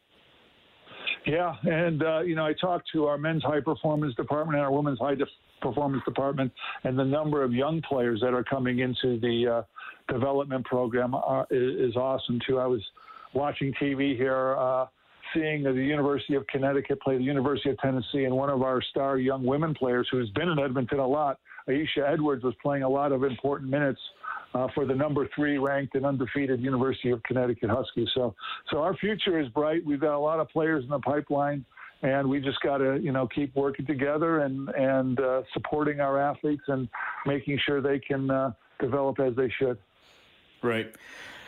Yeah, 1.27 1.55
and 1.63 2.03
uh, 2.03 2.21
you 2.21 2.35
know, 2.35 2.45
I 2.45 2.53
talked 2.53 2.91
to 2.93 3.07
our 3.07 3.19
men's 3.19 3.45
high 3.45 3.61
performance 3.61 4.15
department 4.15 4.57
and 4.57 4.65
our 4.65 4.73
women's 4.73 4.99
high 4.99 5.15
performance 5.61 6.03
department, 6.05 6.53
and 6.85 6.99
the 6.99 7.05
number 7.05 7.43
of 7.43 7.53
young 7.53 7.81
players 7.83 8.21
that 8.21 8.35
are 8.35 8.45
coming 8.45 8.81
into 8.81 9.21
the 9.21 9.47
uh, 9.47 9.63
development 10.13 10.65
program 10.65 11.15
is, 11.51 11.91
is, 11.91 11.97
awesome 11.97 12.41
too. 12.47 12.59
I 12.59 12.67
was 12.67 12.83
watching 13.35 13.73
TV 13.81 14.17
here, 14.17 14.57
uh, 14.59 14.87
seeing 15.35 15.63
the 15.63 15.73
University 15.73 16.35
of 16.35 16.47
Connecticut 16.47 17.01
play 17.01 17.17
the 17.17 17.25
University 17.25 17.71
of 17.71 17.79
Tennessee, 17.79 18.25
and 18.25 18.35
one 18.35 18.51
of 18.51 18.63
our 18.63 18.83
star 18.83 19.19
young 19.19 19.45
women 19.45 19.75
players 19.75 20.09
who's 20.11 20.31
been 20.31 20.49
in 20.49 20.59
Edmonton 20.59 20.99
a 20.99 21.07
lot, 21.07 21.39
Aisha 21.69 22.07
Edwards, 22.07 22.45
was 22.45 22.55
playing 22.63 22.83
a 22.83 22.89
lot 22.89 23.13
of 23.13 23.25
important 23.25 23.71
minutes. 23.71 24.01
Uh, 24.55 24.69
for 24.75 24.85
the 24.85 24.95
number 24.95 25.27
three 25.35 25.57
ranked 25.57 25.95
and 25.95 26.05
undefeated 26.05 26.61
University 26.61 27.09
of 27.09 27.23
Connecticut 27.23 27.71
Huskies. 27.71 28.11
So, 28.15 28.35
so 28.71 28.83
our 28.83 28.95
future 28.97 29.41
is 29.41 29.49
bright. 29.49 29.83
We've 29.83 29.99
got 29.99 30.15
a 30.15 30.19
lot 30.19 30.41
of 30.41 30.51
players 30.51 30.85
in 30.85 30.91
the 30.91 30.99
pipeline 30.99 31.65
and 32.03 32.29
we 32.29 32.41
just 32.41 32.61
got 32.61 32.79
to 32.79 32.99
you 33.01 33.13
know 33.13 33.27
keep 33.27 33.55
working 33.55 33.87
together 33.87 34.41
and 34.41 34.69
and 34.71 35.21
uh, 35.21 35.43
supporting 35.55 36.01
our 36.01 36.21
athletes 36.21 36.65
and 36.69 36.89
making 37.25 37.59
sure 37.65 37.81
they 37.81 37.99
can 37.99 38.31
uh, 38.31 38.53
develop 38.81 39.21
as 39.21 39.35
they 39.37 39.49
should. 39.59 39.79
Right. 40.63 40.95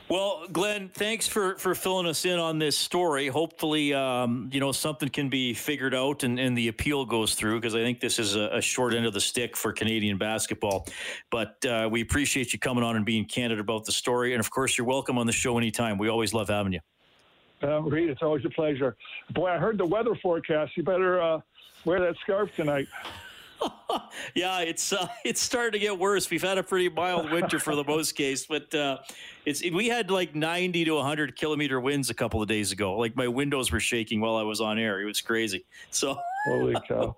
Well, 0.06 0.47
Glen, 0.52 0.90
thanks 0.92 1.26
for, 1.26 1.56
for 1.56 1.75
filling 1.75 2.06
us 2.06 2.26
in 2.26 2.38
on 2.38 2.59
this 2.59 2.76
story. 2.76 3.28
Hopefully, 3.28 3.94
um, 3.94 4.50
you 4.52 4.61
know, 4.61 4.71
something 4.71 5.09
can 5.09 5.30
be 5.30 5.54
figured 5.54 5.94
out 5.94 6.25
and, 6.25 6.38
and 6.38 6.56
the 6.56 6.68
appeal 6.68 7.06
goes 7.06 7.35
through 7.35 7.59
because 7.59 7.75
I 7.75 7.78
think 7.78 8.00
this 8.00 8.18
is 8.18 8.37
a, 8.37 8.50
a, 8.52 8.61
short 8.61 8.92
end 8.92 9.06
of 9.06 9.14
the 9.14 9.21
stick 9.21 9.56
for 9.56 9.73
Canadian 9.73 10.18
basketball. 10.18 10.87
But 11.30 11.64
uh, 11.64 11.88
we 11.90 12.02
appreciate 12.02 12.52
you 12.52 12.59
coming 12.59 12.85
on 12.85 12.97
and 12.97 13.06
being 13.06 13.25
candid 13.25 13.61
about 13.61 13.87
the 13.87 13.92
story. 13.92 14.35
And 14.35 14.40
of 14.40 14.50
course, 14.50 14.76
you're 14.76 14.87
welcome 14.87 15.16
on 15.16 15.26
the 15.26 15.33
show 15.33 15.56
anytime. 15.56 15.97
We 15.97 16.11
always 16.11 16.35
love 16.35 16.49
having 16.50 16.75
you. 16.75 16.80
Uh, 17.62 17.80
Reed, 17.80 18.11
it's 18.11 18.21
always 18.21 18.44
a 18.44 18.50
pleasure. 18.50 18.94
Boy, 19.30 19.49
I 19.49 19.56
heard 19.56 19.78
the 19.78 19.87
weather 19.87 20.14
forecast. 20.16 20.76
You 20.76 20.83
better 20.83 21.23
uh, 21.23 21.40
wear 21.87 22.00
that 22.00 22.16
scarf 22.18 22.54
tonight. 22.54 22.88
yeah, 24.35 24.61
it's 24.61 24.92
uh, 24.92 25.09
it's 25.25 25.40
starting 25.40 25.73
to 25.73 25.78
get 25.78 25.99
worse. 25.99 26.30
We've 26.30 26.42
had 26.42 26.59
a 26.59 26.62
pretty 26.62 26.88
mild 26.88 27.30
winter 27.30 27.59
for 27.59 27.75
the 27.75 27.85
most 27.85 28.12
case, 28.12 28.47
but 28.47 28.75
uh, 28.75 28.99
it's 29.44 29.62
we 29.62 29.88
had 29.88 30.11
like 30.11 30.35
90 30.35 30.85
to 30.85 30.92
100 30.92 31.37
kilometer 31.37 31.80
winds 31.80 32.11
a 32.11 32.14
couple 32.14 32.42
of 32.42 32.49
days 32.49 32.73
ago. 32.73 32.97
Like 32.97 33.16
my 33.16 33.28
windows 33.28 33.71
were 33.73 33.80
shaking 33.80 34.21
while 34.21 34.37
I 34.37 34.42
was 34.42 34.61
on 34.61 34.78
air. 34.78 35.00
It 35.00 35.06
was 35.06 35.21
crazy. 35.21 35.64
So 35.90 36.18
holy 36.49 36.76
cow! 36.87 37.16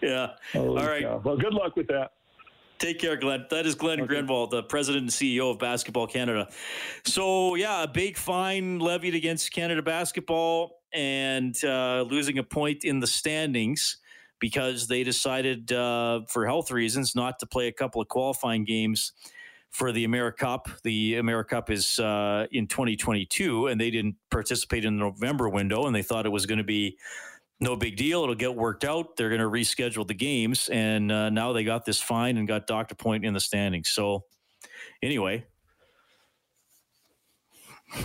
yeah. 0.00 0.30
Holy 0.52 0.80
All 0.80 0.88
right. 0.88 1.02
Cow. 1.02 1.20
Well, 1.24 1.36
good 1.36 1.54
luck 1.54 1.76
with 1.76 1.88
that. 1.88 2.12
Take 2.78 2.98
care, 2.98 3.16
Glen. 3.16 3.46
That 3.50 3.66
is 3.66 3.76
Glen 3.76 4.00
okay. 4.00 4.08
Grunwald, 4.08 4.50
the 4.50 4.64
president 4.64 5.02
and 5.02 5.10
CEO 5.10 5.50
of 5.50 5.58
Basketball 5.60 6.08
Canada. 6.08 6.48
So, 7.04 7.54
yeah, 7.54 7.84
a 7.84 7.88
big 7.88 8.16
fine 8.16 8.80
levied 8.80 9.14
against 9.14 9.52
Canada 9.52 9.80
basketball 9.80 10.80
and 10.92 11.56
uh, 11.64 12.02
losing 12.02 12.38
a 12.38 12.42
point 12.42 12.84
in 12.84 12.98
the 12.98 13.06
standings 13.06 13.98
because 14.40 14.86
they 14.88 15.04
decided, 15.04 15.72
uh, 15.72 16.22
for 16.28 16.46
health 16.46 16.70
reasons, 16.70 17.14
not 17.14 17.38
to 17.38 17.46
play 17.46 17.68
a 17.68 17.72
couple 17.72 18.00
of 18.00 18.08
qualifying 18.08 18.64
games 18.64 19.12
for 19.70 19.90
the 19.90 20.06
AmeriCup. 20.06 20.82
The 20.82 21.14
AmeriCup 21.14 21.68
is 21.68 21.98
uh, 21.98 22.46
in 22.52 22.68
2022, 22.68 23.66
and 23.66 23.80
they 23.80 23.90
didn't 23.90 24.14
participate 24.30 24.84
in 24.84 24.96
the 24.96 25.04
November 25.04 25.48
window, 25.48 25.86
and 25.86 25.94
they 25.94 26.02
thought 26.02 26.26
it 26.26 26.32
was 26.32 26.46
going 26.46 26.58
to 26.58 26.64
be 26.64 26.96
no 27.58 27.74
big 27.74 27.96
deal. 27.96 28.22
It'll 28.22 28.36
get 28.36 28.54
worked 28.54 28.84
out. 28.84 29.16
They're 29.16 29.30
going 29.30 29.40
to 29.40 29.48
reschedule 29.48 30.06
the 30.06 30.14
games, 30.14 30.68
and 30.68 31.10
uh, 31.10 31.30
now 31.30 31.52
they 31.52 31.64
got 31.64 31.84
this 31.84 32.00
fine 32.00 32.36
and 32.36 32.46
got 32.46 32.68
doctor 32.68 32.94
point 32.94 33.24
in 33.24 33.34
the 33.34 33.40
standings. 33.40 33.88
So, 33.88 34.24
anyway, 35.02 35.44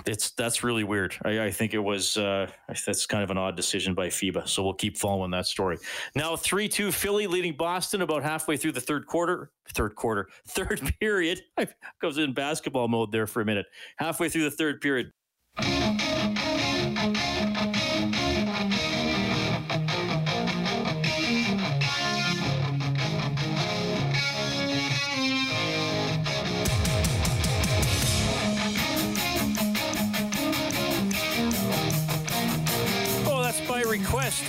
it's 0.06 0.32
that's 0.32 0.64
really 0.64 0.84
weird. 0.84 1.16
I, 1.24 1.46
I 1.46 1.52
think 1.52 1.74
it 1.74 1.80
was 1.80 2.18
uh, 2.18 2.50
that's 2.86 3.06
kind 3.06 3.24
of 3.24 3.32
an 3.32 3.38
odd 3.38 3.56
decision 3.56 3.94
by 3.94 4.08
FIBA. 4.08 4.48
So 4.48 4.64
we'll 4.64 4.74
keep 4.74 4.98
following 4.98 5.32
that 5.32 5.46
story. 5.46 5.78
Now 6.16 6.36
three 6.36 6.68
two 6.68 6.92
Philly 6.92 7.28
leading 7.28 7.54
Boston 7.54 8.02
about 8.02 8.24
halfway 8.24 8.58
through 8.58 8.74
the 8.74 8.82
third 8.82 9.06
quarter. 9.06 9.52
Third 9.74 9.96
quarter, 9.96 10.30
third 10.48 10.82
period. 11.00 11.42
I 11.58 11.68
goes 12.02 12.18
in 12.18 12.34
basketball 12.34 12.88
mode 12.88 13.12
there 13.12 13.28
for 13.28 13.42
a 13.42 13.46
minute. 13.46 13.68
Halfway 13.98 14.30
through 14.30 14.44
the 14.44 14.52
third 14.52 14.82
period. 14.82 15.12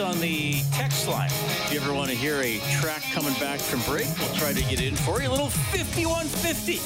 On 0.01 0.19
the 0.19 0.63
text 0.73 1.07
line. 1.09 1.29
If 1.29 1.75
you 1.75 1.81
ever 1.81 1.93
want 1.93 2.11
to 2.11 2.17
hear 2.17 2.41
a 2.41 2.59
track 2.81 3.03
coming 3.13 3.35
back 3.35 3.61
from 3.61 3.81
break, 3.83 4.07
we'll 4.19 4.35
try 4.35 4.53
to 4.53 4.63
get 4.63 4.81
in 4.81 4.97
for 4.97 5.21
you. 5.21 5.29
A 5.29 5.31
little 5.31 5.51
5150 5.51 6.79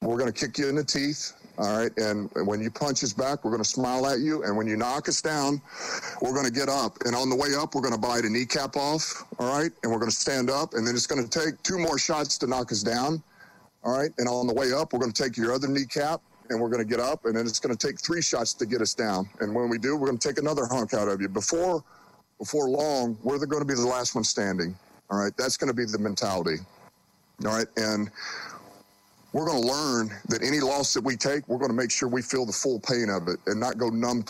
We're 0.01 0.17
going 0.17 0.31
to 0.31 0.39
kick 0.39 0.59
you 0.59 0.69
in 0.69 0.75
the 0.75 0.83
teeth. 0.83 1.33
All 1.57 1.77
right. 1.77 1.91
And 1.97 2.29
when 2.45 2.61
you 2.61 2.69
punch 2.69 3.03
us 3.03 3.13
back, 3.13 3.43
we're 3.43 3.51
going 3.51 3.63
to 3.63 3.69
smile 3.69 4.05
at 4.05 4.19
you. 4.19 4.43
And 4.43 4.55
when 4.55 4.67
you 4.67 4.77
knock 4.77 5.09
us 5.09 5.21
down, 5.21 5.61
we're 6.21 6.33
going 6.33 6.45
to 6.45 6.51
get 6.51 6.69
up. 6.69 6.97
And 7.05 7.15
on 7.15 7.29
the 7.29 7.35
way 7.35 7.55
up, 7.57 7.73
we're 7.73 7.81
going 7.81 7.95
to 7.95 7.99
bite 7.99 8.25
a 8.25 8.29
kneecap 8.29 8.75
off. 8.75 9.23
All 9.39 9.49
right. 9.49 9.71
And 9.81 9.91
we're 9.91 9.99
going 9.99 10.11
to 10.11 10.15
stand 10.15 10.49
up. 10.49 10.73
And 10.75 10.85
then 10.85 10.95
it's 10.95 11.07
going 11.07 11.27
to 11.27 11.29
take 11.29 11.61
two 11.63 11.79
more 11.79 11.97
shots 11.97 12.37
to 12.39 12.47
knock 12.47 12.71
us 12.71 12.83
down. 12.83 13.23
All 13.83 13.97
right. 13.97 14.11
And 14.19 14.27
on 14.27 14.45
the 14.45 14.53
way 14.53 14.71
up, 14.71 14.93
we're 14.93 14.99
going 14.99 15.11
to 15.11 15.23
take 15.23 15.35
your 15.35 15.53
other 15.53 15.67
kneecap 15.67 16.21
and 16.49 16.59
we're 16.59 16.69
going 16.69 16.83
to 16.83 16.89
get 16.89 16.99
up, 16.99 17.25
and 17.25 17.35
then 17.35 17.45
it's 17.45 17.59
going 17.59 17.75
to 17.75 17.87
take 17.87 17.99
three 17.99 18.21
shots 18.21 18.53
to 18.53 18.65
get 18.65 18.81
us 18.81 18.93
down. 18.93 19.29
And 19.39 19.53
when 19.53 19.69
we 19.69 19.77
do, 19.77 19.95
we're 19.95 20.07
going 20.07 20.17
to 20.17 20.27
take 20.27 20.37
another 20.37 20.65
hunk 20.65 20.93
out 20.93 21.07
of 21.07 21.21
you. 21.21 21.29
Before, 21.29 21.83
before 22.37 22.69
long, 22.69 23.17
we're 23.23 23.37
going 23.37 23.61
to 23.61 23.67
be 23.67 23.73
the 23.73 23.85
last 23.85 24.15
one 24.15 24.23
standing. 24.23 24.75
All 25.09 25.19
right, 25.19 25.35
that's 25.37 25.57
going 25.57 25.69
to 25.69 25.73
be 25.73 25.85
the 25.85 25.99
mentality. 25.99 26.57
All 27.45 27.51
right, 27.51 27.67
and 27.77 28.09
we're 29.37 29.45
going 29.45 29.61
to 29.61 29.67
learn 29.67 30.11
that 30.29 30.41
any 30.41 30.59
loss 30.59 30.95
that 30.95 31.03
we 31.03 31.15
take, 31.15 31.47
we're 31.47 31.59
going 31.59 31.69
to 31.69 31.75
make 31.75 31.91
sure 31.91 32.09
we 32.09 32.23
feel 32.23 32.43
the 32.43 32.51
full 32.51 32.79
pain 32.79 33.07
of 33.07 33.27
it 33.27 33.37
and 33.45 33.59
not 33.59 33.77
go 33.77 33.89
numb. 33.89 34.25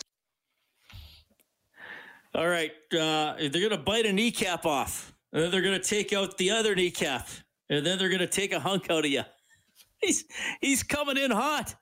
All 2.36 2.50
right, 2.50 2.72
uh, 2.92 3.36
they're 3.40 3.50
going 3.50 3.70
to 3.70 3.78
bite 3.78 4.06
a 4.06 4.12
kneecap 4.12 4.66
off, 4.66 5.14
and 5.32 5.42
then 5.42 5.50
they're 5.50 5.62
going 5.62 5.80
to 5.80 5.88
take 5.88 6.12
out 6.12 6.38
the 6.38 6.52
other 6.52 6.76
kneecap, 6.76 7.30
and 7.70 7.86
then 7.86 7.98
they're 7.98 8.10
going 8.10 8.20
to 8.20 8.28
take 8.28 8.52
a 8.52 8.60
hunk 8.60 8.92
out 8.92 9.06
of 9.06 9.12
you. 9.12 9.24
He's 10.02 10.26
he's 10.62 10.84
coming 10.84 11.18
in 11.18 11.32
hot. 11.32 11.74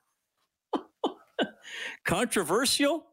Controversial, 2.06 3.06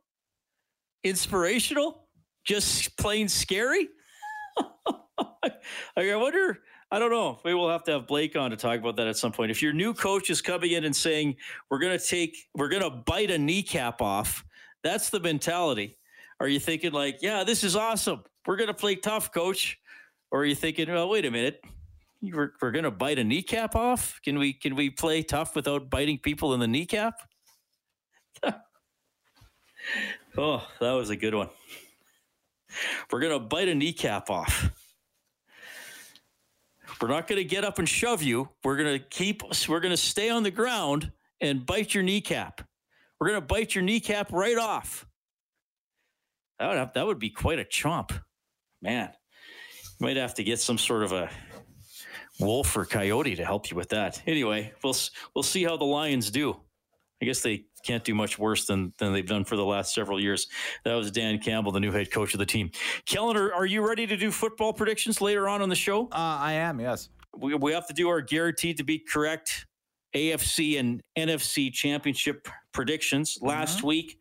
inspirational, 1.03 2.07
just 2.45 2.97
plain 2.99 3.29
scary. 3.29 3.89
I 5.97 6.15
wonder. 6.15 6.61
I 6.93 6.99
don't 6.99 7.11
know. 7.11 7.41
Maybe 7.43 7.55
we'll 7.55 7.71
have 7.71 7.85
to 7.85 7.93
have 7.93 8.07
Blake 8.07 8.37
on 8.37 8.51
to 8.51 8.57
talk 8.57 8.79
about 8.79 8.97
that 8.97 9.07
at 9.07 9.17
some 9.17 9.33
point. 9.33 9.51
If 9.51 9.63
your 9.63 9.73
new 9.73 9.95
coach 9.95 10.29
is 10.29 10.43
coming 10.43 10.73
in 10.73 10.85
and 10.85 10.95
saying 10.95 11.37
we're 11.71 11.79
going 11.79 11.99
to 11.99 12.07
take, 12.07 12.37
we're 12.55 12.69
going 12.69 12.83
to 12.83 12.91
bite 12.91 13.31
a 13.31 13.39
kneecap 13.39 14.03
off, 14.03 14.45
that's 14.85 15.09
the 15.09 15.19
mentality. 15.19 15.97
Are 16.39 16.49
you 16.49 16.61
thinking 16.61 16.93
like, 16.93 17.23
yeah, 17.23 17.45
this 17.45 17.65
is 17.65 17.77
awesome. 17.77 18.23
We're 18.47 18.57
going 18.57 18.69
to 18.69 18.75
play 18.75 18.97
tough, 18.97 19.33
coach? 19.33 19.79
Or 20.31 20.41
are 20.41 20.45
you 20.45 20.55
thinking, 20.55 20.91
well, 20.91 21.09
wait 21.09 21.25
a 21.25 21.31
minute, 21.31 21.65
we're, 22.21 22.53
we're 22.61 22.73
going 22.73 22.85
to 22.85 22.91
bite 22.91 23.19
a 23.19 23.25
kneecap 23.25 23.75
off? 23.75 24.21
Can 24.23 24.39
we 24.39 24.53
can 24.53 24.77
we 24.77 24.91
play 24.91 25.23
tough 25.23 25.57
without 25.57 25.89
biting 25.89 26.19
people 26.19 26.53
in 26.53 26.61
the 26.61 26.69
kneecap? 26.69 27.15
oh, 30.37 30.69
that 30.79 30.93
was 30.93 31.09
a 31.09 31.17
good 31.17 31.35
one. 31.35 31.49
We're 33.11 33.21
going 33.21 33.33
to 33.33 33.41
bite 33.41 33.69
a 33.69 33.75
kneecap 33.75 34.29
off. 34.29 34.71
We're 37.03 37.09
not 37.09 37.27
going 37.27 37.39
to 37.39 37.45
get 37.45 37.65
up 37.65 37.81
and 37.81 37.89
shove 37.89 38.23
you. 38.23 38.49
We're 38.63 38.77
going 38.77 38.97
to 38.97 39.05
keep, 39.05 39.43
we're 39.69 39.81
going 39.81 39.91
to 39.91 39.97
stay 39.97 40.31
on 40.31 40.45
the 40.45 40.53
ground 40.53 41.11
and 41.41 41.67
bite 41.67 41.95
your 41.95 42.05
kneecap. 42.05 42.63
We're 43.19 43.27
going 43.27 43.41
to 43.41 43.47
bite 43.47 43.75
your 43.75 43.83
kneecap 43.83 44.33
right 44.33 44.57
off. 44.57 45.05
That 46.61 46.69
would, 46.69 46.79
have, 46.79 46.93
that 46.93 47.05
would 47.05 47.19
be 47.19 47.31
quite 47.31 47.59
a 47.59 47.65
chomp. 47.65 48.13
Man, 48.81 49.11
you 49.99 50.07
might 50.07 50.17
have 50.17 50.35
to 50.35 50.45
get 50.45 50.61
some 50.61 50.79
sort 50.79 51.03
of 51.03 51.11
a 51.11 51.29
wolf 52.39 52.77
or 52.77 52.85
coyote 52.85 53.35
to 53.35 53.45
help 53.45 53.69
you 53.69 53.77
with 53.77 53.89
that. 53.89 54.23
Anyway, 54.29 54.73
we'll 54.85 54.97
we'll 55.35 55.43
see 55.43 55.65
how 55.65 55.77
the 55.77 55.85
Lions 55.85 56.31
do. 56.31 56.57
I 57.23 57.25
guess 57.25 57.41
they 57.41 57.65
can't 57.85 58.03
do 58.03 58.17
much 58.17 58.37
worse 58.37 58.67
than 58.67 58.93
than 58.99 59.13
they've 59.13 59.27
done 59.27 59.45
for 59.45 59.55
the 59.57 59.65
last 59.65 59.95
several 59.95 60.21
years. 60.21 60.49
That 60.85 60.95
was 60.95 61.13
Dan 61.13 61.39
Campbell, 61.39 61.71
the 61.71 61.79
new 61.79 61.93
head 61.93 62.11
coach 62.11 62.35
of 62.35 62.41
the 62.41 62.47
team. 62.47 62.73
Kellen, 63.07 63.37
are, 63.37 63.55
are 63.55 63.65
you 63.65 63.87
ready 63.87 64.09
to 64.09 64.17
do 64.17 64.33
football 64.33 64.73
predictions 64.73 65.21
later 65.21 65.49
on 65.49 65.63
on 65.63 65.69
the 65.69 65.77
show? 65.77 66.07
Uh, 66.07 66.39
I 66.41 66.55
am. 66.55 66.81
Yes. 66.81 67.11
We 67.37 67.55
we 67.55 67.73
have 67.73 67.87
to 67.87 67.95
do 67.95 68.09
our 68.09 68.21
guaranteed 68.21 68.77
to 68.79 68.85
be 68.85 68.99
correct 68.99 69.67
AFC 70.17 70.81
and 70.81 71.01
NFC 71.17 71.73
championship 71.73 72.49
predictions. 72.73 73.39
Last 73.41 73.79
mm-hmm. 73.79 73.87
week, 73.87 74.21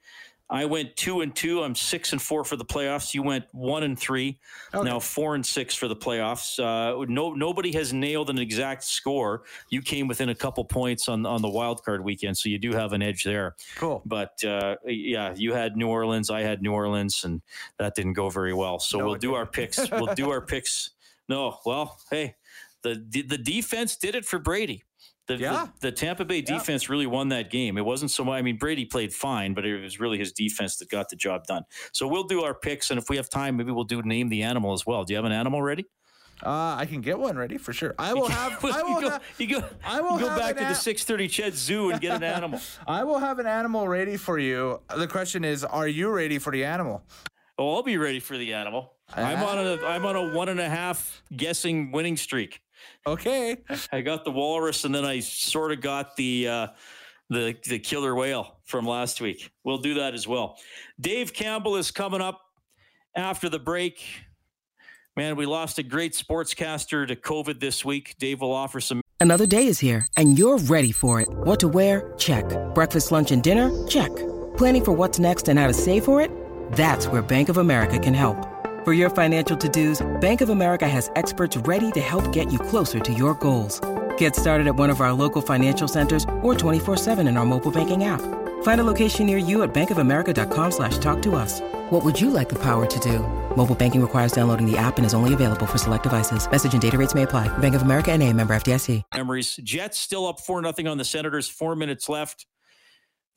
I 0.52 0.66
went 0.66 0.98
two 0.98 1.22
and 1.22 1.34
two. 1.34 1.64
I'm 1.64 1.76
six 1.76 2.12
and 2.12 2.22
four 2.22 2.44
for 2.44 2.58
the 2.58 2.66
playoffs. 2.66 3.14
You 3.14 3.24
went 3.24 3.46
one 3.54 3.84
and 3.84 3.98
three. 3.98 4.38
Okay. 4.74 4.84
Now 4.84 5.00
four 5.00 5.34
and 5.34 5.46
six 5.46 5.74
for 5.74 5.88
the 5.88 5.96
playoffs. 5.96 6.60
Uh, 6.60 7.06
no, 7.08 7.34
nobody 7.34 7.72
has 7.72 7.94
nailed 7.94 8.30
an 8.30 8.38
exact 8.38 8.84
score. 8.84 9.44
You 9.70 9.82
came 9.82 10.10
within 10.10 10.28
a 10.28 10.36
couple 10.36 10.66
points 10.66 11.08
on 11.08 11.26
on 11.26 11.42
the 11.42 11.50
wild 11.50 11.84
card 11.84 12.04
weekend, 12.04 12.38
so 12.38 12.50
you 12.50 12.60
do 12.60 12.74
have 12.74 12.92
an 12.92 13.02
edge 13.02 13.24
there. 13.24 13.56
Cool. 13.78 14.02
But 14.06 14.44
uh, 14.44 14.76
yeah, 14.86 15.34
you 15.36 15.54
had 15.54 15.78
New 15.78 15.88
Orleans. 15.88 16.30
I 16.30 16.42
had 16.42 16.62
New 16.62 16.74
Orleans, 16.74 17.24
and 17.24 17.42
that 17.80 17.96
didn't 17.96 18.14
go 18.14 18.30
very 18.30 18.54
well. 18.54 18.78
So 18.80 19.00
no, 19.00 19.06
we'll 19.06 19.16
do 19.16 19.34
our 19.36 19.46
picks. 19.46 19.90
we'll 19.90 20.14
do 20.16 20.30
our 20.32 20.42
picks. 20.46 20.92
No, 21.30 21.60
well, 21.66 21.98
hey, 22.10 22.36
the 22.84 22.96
the 23.26 23.38
defense 23.38 23.96
did 23.96 24.16
it 24.16 24.26
for 24.26 24.38
Brady. 24.38 24.84
The, 25.38 25.44
yeah. 25.44 25.68
the, 25.80 25.88
the 25.88 25.92
Tampa 25.92 26.26
Bay 26.26 26.42
defense 26.42 26.84
yeah. 26.84 26.92
really 26.92 27.08
won 27.08 27.30
that 27.30 27.50
game. 27.50 27.78
It 27.78 27.86
wasn't 27.86 28.12
so 28.12 28.26
much. 28.26 28.38
I 28.38 28.42
mean, 28.42 28.58
Brady 28.58 28.86
played 28.86 29.14
fine, 29.14 29.54
but 29.54 29.66
it 29.66 29.82
was 29.82 30.00
really 30.00 30.18
his 30.18 30.32
defense 30.32 30.78
that 30.78 30.90
got 30.90 31.10
the 31.10 31.16
job 31.16 31.46
done. 31.46 31.64
So 31.94 32.08
we'll 32.08 32.26
do 32.26 32.44
our 32.44 32.54
picks, 32.54 32.90
and 32.90 33.00
if 33.00 33.10
we 33.10 33.16
have 33.18 33.30
time, 33.30 33.58
maybe 33.58 33.72
we'll 33.72 33.84
do 33.84 34.02
name 34.02 34.30
the 34.30 34.44
animal 34.44 34.74
as 34.74 34.86
well. 34.86 35.04
Do 35.04 35.14
you 35.14 35.18
have 35.18 35.26
an 35.26 35.32
animal 35.32 35.62
ready? 35.62 35.86
Uh, 36.44 36.76
I 36.76 36.88
can 36.88 37.02
get 37.02 37.20
one 37.20 37.38
ready 37.38 37.58
for 37.58 37.72
sure. 37.72 37.94
I 38.00 38.14
will 38.14 38.28
have. 38.30 38.64
I 38.66 38.82
will 38.82 38.90
you 38.90 39.02
go, 39.02 39.10
have, 39.10 39.24
you 39.38 39.48
go, 39.48 39.64
I 39.86 40.02
will 40.02 40.18
go 40.18 40.28
back 40.36 40.58
to 40.58 40.64
the 40.64 40.74
six 40.74 41.04
thirty 41.04 41.28
Ched 41.28 41.54
Zoo 41.54 41.92
and 41.92 42.02
get 42.02 42.16
an 42.16 42.24
animal. 42.24 42.60
I 42.88 43.04
will 43.04 43.20
have 43.20 43.40
an 43.40 43.46
animal 43.46 43.88
ready 43.88 44.18
for 44.18 44.40
you. 44.40 44.82
The 44.96 45.08
question 45.08 45.46
is, 45.46 45.64
are 45.64 45.88
you 45.88 46.10
ready 46.10 46.40
for 46.40 46.52
the 46.52 46.66
animal? 46.66 47.04
Oh, 47.58 47.76
I'll 47.76 47.84
be 47.84 47.98
ready 47.98 48.20
for 48.20 48.38
the 48.38 48.54
animal. 48.54 48.94
I'm 49.16 49.44
on 49.44 49.58
a 49.60 49.86
I'm 49.86 50.06
on 50.06 50.16
a 50.16 50.34
one 50.34 50.50
and 50.50 50.60
a 50.60 50.70
half 50.70 51.22
guessing 51.36 51.92
winning 51.92 52.18
streak. 52.18 52.62
Okay. 53.06 53.58
I 53.92 54.02
got 54.02 54.26
the 54.26 54.32
walrus, 54.32 54.86
and 54.86 54.94
then 54.94 55.06
I 55.06 55.20
sort 55.20 55.72
of 55.72 55.82
got 55.82 56.16
the 56.16 56.48
uh, 56.48 56.68
the 57.30 57.56
the 57.68 57.80
killer 57.80 58.16
whale 58.16 58.58
from 58.66 58.86
last 58.86 59.22
week. 59.22 59.52
We'll 59.64 59.80
do 59.80 59.96
that 59.96 60.14
as 60.14 60.28
well. 60.28 60.58
Dave 61.00 61.34
Campbell 61.34 61.78
is 61.78 61.92
coming 61.92 62.22
up 62.22 62.42
after 63.16 63.50
the 63.50 63.60
break. 63.60 64.04
Man, 65.18 65.36
we 65.36 65.46
lost 65.46 65.78
a 65.78 65.84
great 65.84 66.14
sportscaster 66.14 67.06
to 67.08 67.16
COVID 67.16 67.60
this 67.60 67.84
week. 67.84 68.16
Dave 68.18 68.42
will 68.42 68.54
offer 68.54 68.80
some. 68.80 69.02
Another 69.20 69.46
day 69.46 69.68
is 69.68 69.80
here, 69.80 70.08
and 70.18 70.38
you're 70.38 70.58
ready 70.58 70.92
for 70.92 71.22
it. 71.22 71.28
What 71.30 71.60
to 71.60 71.68
wear? 71.68 72.14
Check. 72.18 72.46
Breakfast, 72.74 73.12
lunch, 73.12 73.32
and 73.32 73.44
dinner? 73.44 73.70
Check. 73.88 74.10
Planning 74.58 74.86
for 74.86 74.92
what's 74.94 75.20
next 75.20 75.48
and 75.48 75.60
how 75.60 75.68
to 75.68 75.74
save 75.74 76.06
for 76.06 76.22
it? 76.22 76.32
That's 76.74 77.08
where 77.08 77.22
Bank 77.22 77.50
of 77.50 77.58
America 77.58 78.00
can 78.00 78.14
help. 78.14 78.51
For 78.84 78.94
your 78.94 79.12
financial 79.12 79.56
to-dos, 79.56 80.02
Bank 80.22 80.42
of 80.42 80.50
America 80.50 80.88
has 80.88 81.12
experts 81.16 81.56
ready 81.56 81.92
to 81.92 82.02
help 82.02 82.34
get 82.34 82.52
you 82.52 82.58
closer 82.58 83.00
to 83.00 83.14
your 83.14 83.36
goals. 83.36 83.80
Get 84.18 84.36
started 84.36 84.66
at 84.66 84.76
one 84.76 84.90
of 84.90 85.02
our 85.02 85.14
local 85.14 85.44
financial 85.44 85.88
centers 85.88 86.24
or 86.42 86.56
24-7 86.56 87.20
in 87.28 87.38
our 87.38 87.46
mobile 87.46 87.72
banking 87.72 88.06
app. 88.06 88.22
Find 88.64 88.82
a 88.82 88.84
location 88.84 89.28
near 89.28 89.38
you 89.38 89.62
at 89.62 89.72
bankofamerica.com 89.72 90.72
slash 90.72 90.98
talk 90.98 91.22
to 91.22 91.36
us. 91.36 91.62
What 91.92 92.04
would 92.04 92.20
you 92.20 92.32
like 92.32 92.50
the 92.50 92.58
power 92.58 92.88
to 92.88 93.00
do? 93.00 93.20
Mobile 93.56 93.76
banking 93.76 94.02
requires 94.02 94.32
downloading 94.32 94.66
the 94.66 94.80
app 94.80 94.98
and 94.98 95.06
is 95.06 95.14
only 95.14 95.36
available 95.36 95.68
for 95.68 95.78
select 95.78 96.04
devices. 96.06 96.50
Message 96.50 96.74
and 96.74 96.82
data 96.82 96.98
rates 96.98 97.14
may 97.14 97.22
apply. 97.22 97.56
Bank 97.60 97.76
of 97.76 97.84
America 97.84 98.12
and 98.12 98.24
a 98.24 98.34
member 98.34 98.56
FDIC. 98.56 99.04
Memories. 99.14 99.60
Jets 99.64 100.00
still 100.00 100.26
up 100.26 100.40
4 100.40 100.60
nothing 100.64 100.88
on 100.88 100.98
the 100.98 101.06
Senators. 101.06 101.48
Four 101.48 101.76
minutes 101.76 102.10
left. 102.10 102.48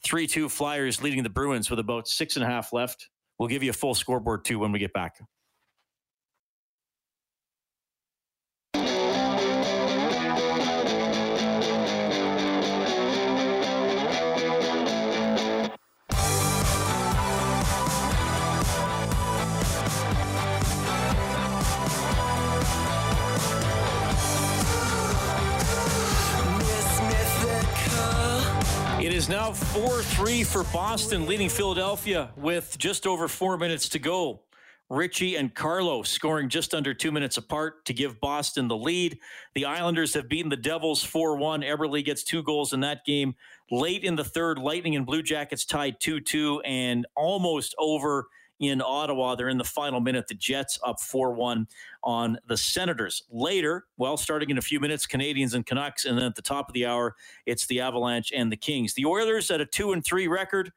3-2 0.07 0.51
Flyers 0.51 1.03
leading 1.03 1.23
the 1.23 1.29
Bruins 1.29 1.69
with 1.69 1.79
about 1.79 2.09
six 2.09 2.37
and 2.37 2.45
a 2.45 2.49
half 2.49 2.73
left. 2.73 3.09
We'll 3.39 3.49
give 3.49 3.63
you 3.63 3.71
a 3.71 3.75
full 3.75 3.95
scoreboard 3.95 4.45
too 4.45 4.59
when 4.59 4.73
we 4.73 4.79
get 4.79 4.93
back. 4.93 5.17
Now 29.45 29.53
4 29.53 30.01
3 30.01 30.43
for 30.43 30.65
Boston, 30.73 31.27
leading 31.27 31.51
Philadelphia 31.51 32.31
with 32.35 32.79
just 32.79 33.07
over 33.07 33.29
four 33.29 33.59
minutes 33.59 33.91
to 33.91 33.99
go. 33.99 34.41
Ritchie 34.89 35.37
and 35.37 35.55
Carlo 35.55 36.03
scoring 36.03 36.49
just 36.49 36.73
under 36.73 36.95
two 36.95 37.13
minutes 37.13 37.37
apart 37.37 37.85
to 37.85 37.93
give 37.93 38.19
Boston 38.23 38.69
the 38.69 38.77
lead. 38.77 39.19
The 39.55 39.67
Islanders 39.67 40.15
have 40.15 40.31
beaten 40.31 40.49
the 40.49 40.57
Devils 40.57 41.05
4 41.05 41.37
1. 41.37 41.61
Eberle 41.61 42.03
gets 42.03 42.25
two 42.25 42.43
goals 42.43 42.73
in 42.73 42.81
that 42.81 43.05
game. 43.05 43.35
Late 43.71 44.03
in 44.03 44.17
the 44.17 44.25
third, 44.25 44.59
Lightning 44.59 44.97
and 44.97 45.05
Blue 45.05 45.23
Jackets 45.23 45.67
tied 45.67 46.01
2 46.01 46.21
2 46.21 46.63
and 46.63 47.07
almost 47.15 47.75
over 47.79 48.29
in 48.61 48.81
Ottawa. 48.81 49.35
They're 49.35 49.49
in 49.49 49.59
the 49.59 49.65
final 49.65 50.01
minute. 50.01 50.27
The 50.29 50.35
Jets 50.35 50.79
up 50.85 51.01
4 51.01 51.33
1 51.33 51.67
on 52.03 52.39
the 52.47 52.57
Senators. 52.57 53.23
Later, 53.31 53.87
well, 53.97 54.17
starting 54.17 54.51
in 54.51 54.59
a 54.59 54.63
few 54.63 54.81
minutes, 54.81 55.07
Canadiens 55.07 55.55
and 55.55 55.67
Canucks. 55.67 56.05
And 56.05 56.17
then 56.17 56.25
at 56.25 56.35
the 56.35 56.43
top 56.43 56.69
of 56.69 56.75
the 56.75 56.87
hour, 56.87 57.15
it's 57.47 57.67
the 57.67 57.81
Avalanche 57.81 58.33
and 58.33 58.51
the 58.51 58.57
Kings. 58.57 58.95
The 58.95 59.07
Oilers 59.07 59.51
at 59.51 59.61
a 59.61 59.67
2 59.67 59.93
and 59.93 60.05
3 60.05 60.29
record 60.29 60.73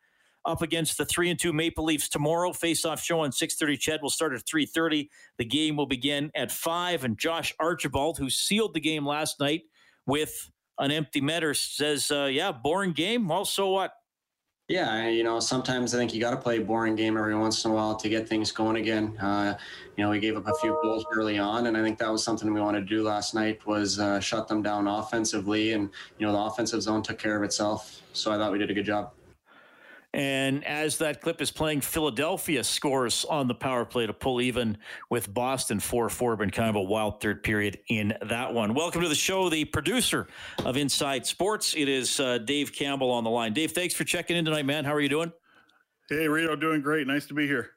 up 0.46 0.62
against 0.62 0.98
the 0.98 1.06
3 1.06 1.30
and 1.30 1.40
2 1.40 1.54
Maple 1.54 1.84
Leafs 1.84 2.10
tomorrow. 2.10 2.54
Face 2.54 2.86
off 2.86 3.04
show 3.04 3.20
on 3.20 3.32
6:30 3.32 3.78
CHED 3.78 4.02
will 4.02 4.10
start 4.10 4.34
at 4.34 4.46
3:30. 4.46 5.10
The 5.38 5.46
game 5.46 5.76
will 5.76 5.86
begin 5.86 6.32
at 6.36 6.52
5 6.52 7.04
and 7.04 7.18
Josh 7.18 7.54
Archibald 7.60 8.18
who 8.18 8.30
sealed 8.30 8.74
the 8.74 8.80
game 8.80 9.06
last 9.06 9.40
night 9.40 9.64
with 10.06 10.50
an 10.80 10.92
empty 10.92 11.22
netter 11.22 11.56
says, 11.56 12.12
uh, 12.12 12.30
"Yeah, 12.32 12.52
boring 12.52 12.94
game. 12.94 13.28
Well, 13.28 13.46
so 13.46 13.72
what? 13.72 13.97
Yeah, 14.70 15.08
you 15.08 15.24
know, 15.24 15.40
sometimes 15.40 15.96
I 15.96 15.98
think 15.98 16.14
you 16.14 16.20
got 16.20 16.32
to 16.32 16.38
play 16.38 16.58
a 16.58 16.62
boring 16.62 16.96
game 16.96 17.16
every 17.16 17.36
once 17.38 17.64
in 17.64 17.72
a 17.72 17.74
while 17.74 17.96
to 17.96 18.10
get 18.10 18.28
things 18.28 18.52
going 18.52 18.76
again. 18.76 19.18
Uh, 19.18 19.58
you 19.96 20.04
know, 20.04 20.10
we 20.10 20.20
gave 20.20 20.36
up 20.36 20.46
a 20.46 20.54
few 20.56 20.78
goals 20.84 21.06
early 21.14 21.38
on, 21.40 21.68
and 21.68 21.78
I 21.78 21.82
think 21.82 21.98
that 22.00 22.12
was 22.12 22.22
something 22.22 22.54
we 22.54 22.60
wanted 22.60 22.82
to 22.82 22.86
do 22.86 23.02
last 23.02 23.34
night 23.34 23.66
was 23.66 23.98
uh, 23.98 24.20
shut 24.20 24.50
them 24.50 24.62
down 24.62 24.86
offensively, 24.88 25.72
and 25.72 25.90
you 26.18 26.28
know, 26.28 26.34
the 26.34 26.40
offensive 26.40 26.82
zone 26.82 27.02
took 27.02 27.18
care 27.18 27.38
of 27.38 27.44
itself. 27.44 28.02
So 28.12 28.34
I 28.34 28.38
thought 28.38 28.52
we 28.52 28.58
did 28.58 28.70
a 28.70 28.74
good 28.74 28.86
job. 28.86 29.17
And 30.14 30.66
as 30.66 30.98
that 31.00 31.22
clip 31.22 31.42
is 31.42 31.52
playing, 31.52 31.82
Philadelphia 31.82 32.64
scores 32.64 33.26
on 33.26 33.48
the 33.48 33.54
power 33.54 33.86
play 33.86 34.08
to 34.08 34.14
pull 34.14 34.40
even 34.42 34.78
with 35.10 35.34
Boston 35.34 35.80
4 35.80 36.10
4. 36.10 36.38
Been 36.38 36.50
kind 36.50 36.70
of 36.70 36.76
a 36.76 36.82
wild 36.82 37.22
third 37.22 37.44
period 37.44 37.80
in 37.90 38.14
that 38.28 38.54
one. 38.54 38.74
Welcome 38.74 39.02
to 39.02 39.10
the 39.10 39.16
show, 39.16 39.50
the 39.50 39.66
producer 39.66 40.28
of 40.64 40.78
Inside 40.78 41.26
Sports. 41.26 41.76
It 41.76 41.90
is 41.90 42.20
uh, 42.20 42.38
Dave 42.40 42.74
Campbell 42.74 43.12
on 43.12 43.24
the 43.26 43.30
line. 43.30 43.54
Dave, 43.54 43.72
thanks 43.74 43.94
for 43.94 44.06
checking 44.06 44.38
in 44.38 44.46
tonight, 44.46 44.66
man. 44.66 44.86
How 44.86 44.94
are 44.94 45.02
you 45.02 45.10
doing? 45.10 45.32
Hey, 46.10 46.28
Rito, 46.28 46.56
doing 46.56 46.82
great. 46.82 47.06
Nice 47.06 47.26
to 47.28 47.34
be 47.34 47.46
here. 47.46 47.72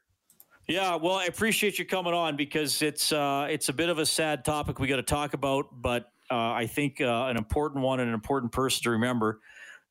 Yeah, 0.67 0.95
well, 0.95 1.15
I 1.15 1.25
appreciate 1.25 1.77
you 1.77 1.85
coming 1.85 2.13
on 2.13 2.37
because 2.37 2.81
it's 2.81 3.11
uh, 3.11 3.47
it's 3.49 3.67
a 3.67 3.73
bit 3.73 3.89
of 3.89 3.99
a 3.99 4.05
sad 4.05 4.45
topic 4.45 4.79
we 4.79 4.87
got 4.87 4.95
to 4.95 5.03
talk 5.03 5.33
about, 5.33 5.65
but 5.73 6.11
uh, 6.31 6.51
I 6.51 6.65
think 6.65 7.01
uh, 7.01 7.25
an 7.25 7.35
important 7.35 7.83
one 7.83 7.99
and 7.99 8.07
an 8.07 8.13
important 8.13 8.53
person 8.53 8.83
to 8.83 8.91
remember. 8.91 9.41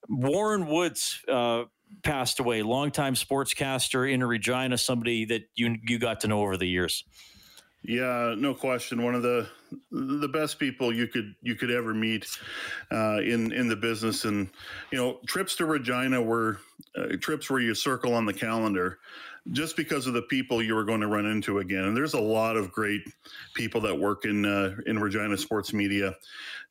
Warren 0.09 0.66
Woods 0.66 1.22
uh, 1.29 1.64
passed 2.03 2.40
away, 2.40 2.62
longtime 2.62 3.14
sportscaster 3.14 4.11
in 4.11 4.22
Regina, 4.24 4.79
somebody 4.79 5.24
that 5.26 5.42
you 5.55 5.76
you 5.87 5.98
got 5.98 6.20
to 6.20 6.29
know 6.29 6.40
over 6.40 6.57
the 6.57 6.66
years. 6.66 7.05
Yeah, 7.83 8.35
no 8.37 8.55
question. 8.55 9.03
One 9.03 9.14
of 9.14 9.22
the 9.22 9.48
the 9.90 10.29
best 10.29 10.59
people 10.59 10.94
you 10.94 11.07
could 11.07 11.35
you 11.42 11.55
could 11.55 11.70
ever 11.70 11.94
meet 11.94 12.26
uh, 12.90 13.20
in 13.22 13.53
in 13.53 13.68
the 13.68 13.76
business, 13.76 14.24
and 14.24 14.50
you 14.92 14.98
know, 14.98 15.20
trips 15.26 15.57
to 15.57 15.66
Regina 15.66 16.20
were 16.20 16.59
uh, 16.96 17.16
trips 17.20 17.48
where 17.48 17.61
you 17.61 17.74
circle 17.74 18.14
on 18.14 18.26
the 18.26 18.35
calendar 18.35 18.98
just 19.53 19.77
because 19.77 20.07
of 20.07 20.15
the 20.15 20.23
people 20.23 20.63
you 20.63 20.75
were 20.75 20.85
going 20.85 21.01
to 21.01 21.07
run 21.07 21.27
into 21.27 21.59
again. 21.59 21.85
And 21.85 21.97
there's 21.97 22.15
a 22.15 22.21
lot 22.21 22.57
of 22.57 22.71
great 22.71 23.03
people 23.55 23.81
that 23.83 23.99
work 23.99 24.25
in 24.25 24.45
uh, 24.45 24.77
in 24.87 24.99
Regina 24.99 25.37
sports 25.37 25.73
media, 25.73 26.15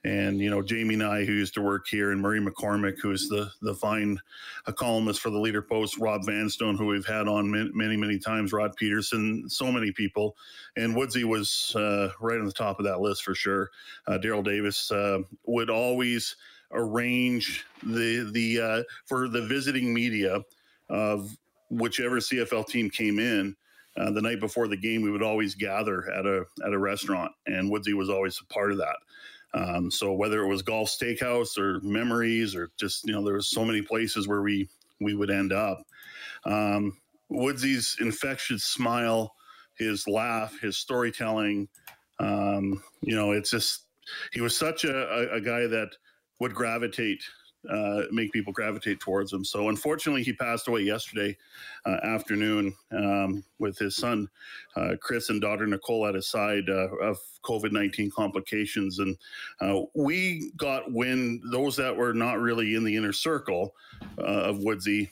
and 0.04 0.40
you 0.40 0.50
know 0.50 0.62
Jamie 0.62 0.96
Nye, 0.96 1.26
who 1.26 1.34
used 1.34 1.54
to 1.56 1.62
work 1.62 1.88
here, 1.88 2.12
and 2.12 2.22
Murray 2.22 2.40
McCormick, 2.40 3.00
who's 3.02 3.28
the 3.28 3.50
the 3.62 3.76
fine 3.76 4.20
columnist 4.76 5.20
for 5.20 5.30
the 5.30 5.40
Leader 5.40 5.62
Post, 5.62 5.98
Rob 5.98 6.22
Vanstone, 6.26 6.78
who 6.78 6.86
we've 6.86 7.06
had 7.06 7.28
on 7.28 7.52
many 7.74 7.98
many 7.98 8.18
times, 8.18 8.54
Rod 8.54 8.76
Pedersen, 8.78 9.50
so 9.50 9.72
many 9.72 9.92
people, 9.92 10.36
and 10.78 10.96
Woodsy 10.96 11.24
was 11.24 11.74
uh, 11.76 12.10
right 12.22 12.40
on 12.40 12.46
the 12.46 12.52
top 12.52 12.80
of 12.80 12.86
that 12.86 13.02
list 13.02 13.24
for 13.24 13.36
sure. 13.36 13.70
Uh, 14.08 14.18
Daryl 14.22 14.44
Davis 14.44 14.92
uh, 14.92 15.20
would 15.46 15.70
always 15.70 16.36
arrange 16.72 17.66
the 17.84 18.30
the 18.32 18.62
uh, 18.62 18.84
for 19.06 19.28
the 19.28 19.46
visiting 19.48 19.94
media 19.94 20.40
of 20.90 21.36
whichever 21.70 22.18
CFL 22.18 22.68
team 22.68 22.90
came 22.90 23.20
in. 23.20 23.56
Uh, 23.98 24.12
the 24.12 24.22
night 24.22 24.40
before 24.40 24.68
the 24.68 24.78
game, 24.78 25.02
we 25.02 25.12
would 25.12 25.24
always 25.24 25.56
gather 25.56 26.10
at 26.12 26.26
a 26.26 26.46
at 26.66 26.74
a 26.74 26.78
restaurant, 26.78 27.32
and 27.48 27.70
Woodsy 27.70 27.94
was 27.94 28.10
always 28.10 28.40
a 28.40 28.54
part 28.54 28.72
of 28.72 28.78
that. 28.78 28.96
Um, 29.54 29.90
so 29.90 30.14
whether 30.14 30.42
it 30.44 30.48
was 30.48 30.62
Golf 30.62 30.90
Steakhouse 30.90 31.58
or 31.58 31.82
Memories 31.82 32.56
or 32.56 32.70
just 32.80 33.06
you 33.06 33.14
know 33.14 33.24
there 33.24 33.34
was 33.34 33.50
so 33.50 33.66
many 33.66 33.82
places 33.82 34.28
where 34.28 34.42
we 34.42 34.70
we 35.02 35.16
would 35.16 35.32
end 35.32 35.52
up. 35.52 35.82
Um, 36.46 36.98
Woodsy's 37.30 37.98
infectious 38.00 38.64
smile, 38.64 39.36
his 39.78 40.08
laugh, 40.08 40.58
his 40.62 40.78
storytelling, 40.78 41.68
um, 42.20 42.84
you 43.02 43.16
know, 43.16 43.32
it's 43.32 43.50
just 43.50 43.86
he 44.34 44.42
was 44.42 44.56
such 44.56 44.84
a, 44.84 44.94
a, 44.94 45.36
a 45.38 45.42
guy 45.42 45.68
that 45.68 45.90
would 46.40 46.54
gravitate 46.54 47.24
uh, 47.70 48.04
make 48.12 48.32
people 48.32 48.54
gravitate 48.54 49.00
towards 49.00 49.34
him. 49.34 49.44
So 49.44 49.70
unfortunately, 49.70 50.24
he 50.24 50.34
passed 50.34 50.68
away 50.68 50.82
yesterday 50.82 51.38
uh, 51.86 51.98
afternoon 52.04 52.76
um, 52.92 53.44
with 53.58 53.78
his 53.78 53.96
son 53.96 54.30
uh, 54.76 54.96
Chris 55.02 55.30
and 55.30 55.42
daughter 55.42 55.68
Nicole 55.68 56.06
at 56.06 56.16
his 56.16 56.28
side 56.28 56.70
uh, 56.70 56.88
of 57.02 57.18
COVID 57.44 57.72
nineteen 57.72 58.12
complications, 58.12 59.00
and 59.00 59.18
uh, 59.60 59.82
we 59.94 60.52
got 60.58 60.92
wind 60.92 61.42
those 61.52 61.76
that 61.78 61.96
were 61.96 62.14
not 62.14 62.40
really 62.40 62.76
in 62.76 62.84
the 62.84 62.96
inner 62.96 63.14
circle 63.14 63.76
uh, 64.20 64.24
of 64.24 64.60
Woodsy. 64.60 65.10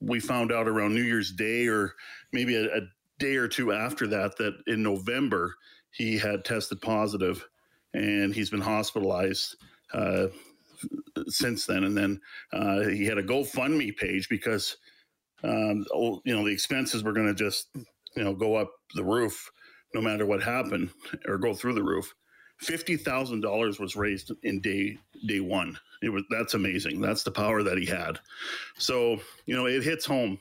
we 0.00 0.20
found 0.20 0.52
out 0.52 0.68
around 0.68 0.94
New 0.94 1.02
Year's 1.02 1.32
Day 1.32 1.66
or 1.66 1.94
maybe 2.32 2.56
a, 2.56 2.64
a 2.66 2.80
day 3.18 3.36
or 3.36 3.48
two 3.48 3.72
after 3.72 4.06
that 4.06 4.36
that 4.36 4.54
in 4.66 4.82
November 4.82 5.56
he 5.90 6.18
had 6.18 6.44
tested 6.44 6.80
positive 6.80 7.48
and 7.94 8.34
he's 8.34 8.50
been 8.50 8.60
hospitalized 8.60 9.56
uh, 9.94 10.26
since 11.28 11.66
then. 11.66 11.84
And 11.84 11.96
then 11.96 12.20
uh, 12.52 12.80
he 12.80 13.04
had 13.04 13.18
a 13.18 13.22
GoFundMe 13.22 13.96
page 13.96 14.28
because 14.28 14.76
um, 15.42 15.84
you 16.24 16.34
know 16.34 16.44
the 16.44 16.52
expenses 16.52 17.02
were 17.02 17.12
going 17.12 17.28
to 17.28 17.34
just 17.34 17.68
you 17.74 18.24
know 18.24 18.34
go 18.34 18.56
up 18.56 18.70
the 18.94 19.04
roof 19.04 19.50
no 19.94 20.00
matter 20.00 20.26
what 20.26 20.42
happened 20.42 20.90
or 21.26 21.38
go 21.38 21.54
through 21.54 21.74
the 21.74 21.82
roof. 21.82 22.14
Fifty 22.58 22.96
thousand 22.96 23.42
dollars 23.42 23.78
was 23.78 23.96
raised 23.96 24.32
in 24.42 24.60
day 24.60 24.98
day 25.26 25.40
one. 25.40 25.78
It 26.02 26.08
was 26.08 26.24
that's 26.30 26.54
amazing. 26.54 27.00
That's 27.00 27.22
the 27.22 27.30
power 27.30 27.62
that 27.62 27.78
he 27.78 27.86
had. 27.86 28.18
So 28.78 29.20
you 29.44 29.54
know 29.54 29.66
it 29.66 29.82
hits 29.82 30.06
home 30.06 30.38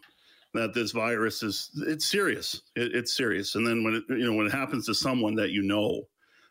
that 0.53 0.73
this 0.73 0.91
virus 0.91 1.43
is 1.43 1.69
it's 1.87 2.09
serious. 2.09 2.61
It, 2.75 2.95
it's 2.95 3.15
serious. 3.15 3.55
And 3.55 3.67
then 3.67 3.83
when 3.83 3.95
it 3.95 4.03
you 4.09 4.25
know 4.25 4.33
when 4.33 4.47
it 4.47 4.53
happens 4.53 4.85
to 4.85 4.95
someone 4.95 5.35
that 5.35 5.51
you 5.51 5.61
know, 5.61 6.03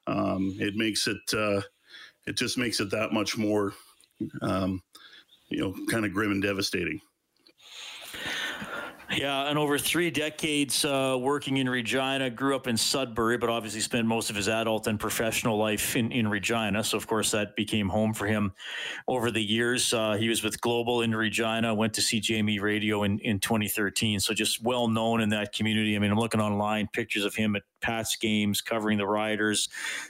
um, 0.07 0.55
it 0.61 0.75
makes 0.77 1.09
it 1.09 1.17
uh, 1.37 1.63
it 2.27 2.37
just 2.37 2.59
makes 2.59 2.81
it 2.81 2.91
that 2.91 3.13
much 3.13 3.37
more, 3.37 3.75
um, 4.43 4.83
you 5.49 5.61
know, 5.61 5.75
kind 5.91 6.05
of 6.05 6.13
grim 6.13 6.33
and 6.33 6.43
devastating. 6.43 7.01
Yeah, 9.16 9.48
and 9.48 9.59
over 9.59 9.79
three 9.79 10.11
decades 10.11 10.85
uh, 10.85 11.16
working 11.20 11.59
in 11.59 11.68
Regina, 11.68 12.31
grew 12.31 12.57
up 12.57 12.66
in 12.66 12.77
Sudbury, 12.77 13.38
but 13.38 13.48
obviously 13.48 13.81
spent 13.81 14.07
most 14.07 14.29
of 14.29 14.37
his 14.37 14.48
adult 14.48 14.87
and 14.87 14.98
professional 14.98 15.57
life 15.57 15.94
in, 15.94 16.11
in 16.11 16.27
Regina. 16.27 16.83
So, 16.83 16.96
of 16.96 17.07
course, 17.07 17.31
that 17.31 17.55
became 17.55 17.88
home 17.88 18.12
for 18.12 18.27
him 18.27 18.53
over 19.07 19.31
the 19.31 19.42
years. 19.42 19.92
Uh, 19.92 20.14
he 20.14 20.29
was 20.29 20.42
with 20.42 20.61
Global 20.61 21.03
in 21.03 21.14
Regina, 21.14 21.74
went 21.74 21.94
to 21.94 22.00
CJME 22.00 22.61
Radio 22.61 23.05
in, 23.05 23.18
in 23.20 23.38
2013. 23.38 24.18
So, 24.20 24.35
just 24.35 24.62
well 24.62 24.88
known 24.88 25.20
in 25.20 25.29
that 25.31 25.53
community. 25.53 25.94
I 25.94 25.98
mean, 26.00 26.11
I'm 26.11 26.18
looking 26.18 26.40
online, 26.40 26.88
pictures 26.92 27.24
of 27.24 27.35
him 27.35 27.55
at 27.55 27.62
Pats 27.81 28.16
games, 28.16 28.61
covering 28.61 28.98
the 28.98 29.07
Riders, 29.07 29.68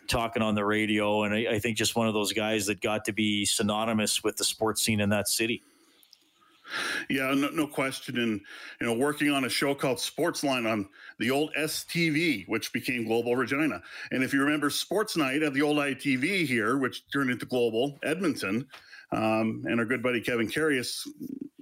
talking 0.09 0.43
on 0.43 0.55
the 0.55 0.65
radio. 0.65 1.25
And 1.25 1.35
I, 1.35 1.55
I 1.55 1.59
think 1.59 1.77
just 1.77 1.95
one 1.95 2.09
of 2.09 2.15
those 2.15 2.33
guys 2.33 2.67
that 2.67 2.81
got 2.81 3.05
to 3.07 3.13
be 3.13 3.45
synonymous 3.45 4.25
with 4.25 4.37
the 4.37 4.45
sports 4.45 4.83
scene 4.83 5.01
in 5.01 5.11
that 5.11 5.29
city. 5.29 5.63
Yeah, 7.11 7.33
no, 7.35 7.51
no, 7.51 7.67
question. 7.67 8.19
And 8.19 8.41
you 8.81 8.87
know, 8.87 8.95
working 8.95 9.31
on 9.31 9.45
a 9.45 9.49
show 9.49 9.75
called 9.75 9.99
Sportsline 9.99 10.71
on 10.71 10.89
the 11.19 11.31
old 11.31 11.53
STV, 11.59 12.49
which 12.49 12.73
became 12.73 13.07
Global 13.07 13.37
Regina. 13.37 13.83
And 14.11 14.23
if 14.25 14.33
you 14.33 14.43
remember 14.43 14.71
Sports 14.71 15.17
Night 15.17 15.43
at 15.43 15.53
the 15.53 15.63
old 15.63 15.79
ITV 15.79 16.47
here, 16.47 16.79
which 16.79 17.03
turned 17.13 17.31
into 17.31 17.47
Global 17.47 17.99
Edmonton, 18.03 18.67
um, 19.13 19.63
and 19.67 19.79
our 19.79 19.87
good 19.87 20.03
buddy 20.03 20.21
Kevin 20.21 20.49
Karius 20.49 21.07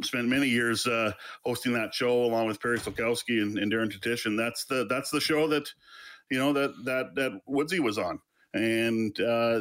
spent 0.02 0.28
many 0.28 0.48
years 0.48 0.86
uh, 0.86 1.12
hosting 1.44 1.72
that 1.74 1.92
show 1.92 2.24
along 2.24 2.46
with 2.46 2.60
Perry 2.60 2.78
Solkowski 2.78 3.42
and, 3.42 3.58
and 3.58 3.72
Darren 3.72 3.92
Titish. 3.92 4.26
And 4.26 4.38
that's 4.38 4.64
the 4.64 4.86
that's 4.88 5.10
the 5.10 5.20
show 5.20 5.46
that 5.48 5.68
you 6.30 6.38
know 6.38 6.52
that 6.52 6.72
that 6.84 7.14
that 7.16 7.40
Woodsy 7.46 7.80
was 7.80 7.98
on. 7.98 8.20
And 8.54 9.18
uh, 9.20 9.60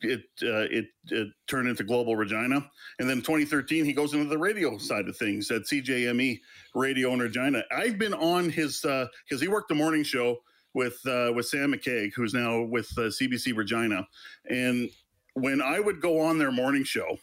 it, 0.00 0.22
uh, 0.42 0.66
it, 0.70 0.86
it 1.10 1.28
turned 1.46 1.68
into 1.68 1.84
Global 1.84 2.16
Regina, 2.16 2.68
and 2.98 3.08
then 3.08 3.18
2013 3.18 3.84
he 3.84 3.92
goes 3.92 4.14
into 4.14 4.28
the 4.28 4.38
radio 4.38 4.78
side 4.78 5.08
of 5.08 5.16
things 5.16 5.50
at 5.50 5.62
CJME 5.62 6.40
Radio 6.74 7.12
in 7.12 7.20
Regina. 7.20 7.62
I've 7.70 7.98
been 7.98 8.14
on 8.14 8.50
his 8.50 8.80
because 8.80 9.08
uh, 9.32 9.38
he 9.38 9.48
worked 9.48 9.68
the 9.68 9.74
morning 9.74 10.02
show 10.02 10.38
with 10.74 10.98
uh, 11.06 11.32
with 11.34 11.46
Sam 11.46 11.72
McKaig, 11.72 12.12
who's 12.14 12.34
now 12.34 12.62
with 12.62 12.88
CBC 12.96 13.52
uh, 13.52 13.56
Regina, 13.56 14.06
and 14.48 14.88
when 15.34 15.60
I 15.60 15.80
would 15.80 16.00
go 16.00 16.20
on 16.20 16.38
their 16.38 16.52
morning 16.52 16.84
show, 16.84 17.18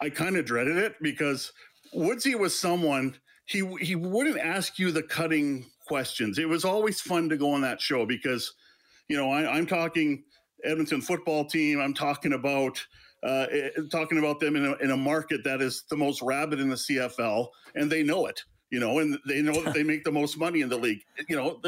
I 0.00 0.10
kind 0.10 0.36
of 0.36 0.44
dreaded 0.44 0.76
it 0.76 0.94
because 1.00 1.52
Woodsy 1.92 2.34
was 2.34 2.58
someone 2.58 3.14
he 3.46 3.66
he 3.80 3.96
wouldn't 3.96 4.38
ask 4.38 4.78
you 4.78 4.90
the 4.90 5.02
cutting 5.02 5.66
questions. 5.86 6.38
It 6.38 6.48
was 6.48 6.64
always 6.64 7.00
fun 7.00 7.28
to 7.28 7.36
go 7.36 7.50
on 7.52 7.60
that 7.62 7.80
show 7.80 8.06
because 8.06 8.52
you 9.08 9.16
know 9.16 9.30
I, 9.30 9.56
I'm 9.56 9.66
talking 9.66 10.24
Edmonton 10.64 11.00
football 11.00 11.44
team. 11.44 11.80
I'm 11.80 11.94
talking 11.94 12.32
about 12.32 12.84
uh, 13.22 13.46
eh, 13.50 13.68
talking 13.90 14.18
about 14.18 14.40
them 14.40 14.56
in 14.56 14.64
a, 14.64 14.72
in 14.76 14.90
a 14.90 14.96
market 14.96 15.44
that 15.44 15.60
is 15.60 15.84
the 15.88 15.96
most 15.96 16.22
rabid 16.22 16.60
in 16.60 16.68
the 16.68 16.76
CFL, 16.76 17.48
and 17.74 17.90
they 17.90 18.02
know 18.02 18.26
it. 18.26 18.42
You 18.70 18.80
know, 18.80 19.00
and 19.00 19.18
they 19.28 19.42
know 19.42 19.62
that 19.62 19.74
they 19.74 19.82
make 19.92 20.02
the 20.02 20.12
most 20.12 20.38
money 20.38 20.62
in 20.62 20.68
the 20.68 20.78
league. 20.78 21.02
You 21.28 21.36
know, 21.36 21.60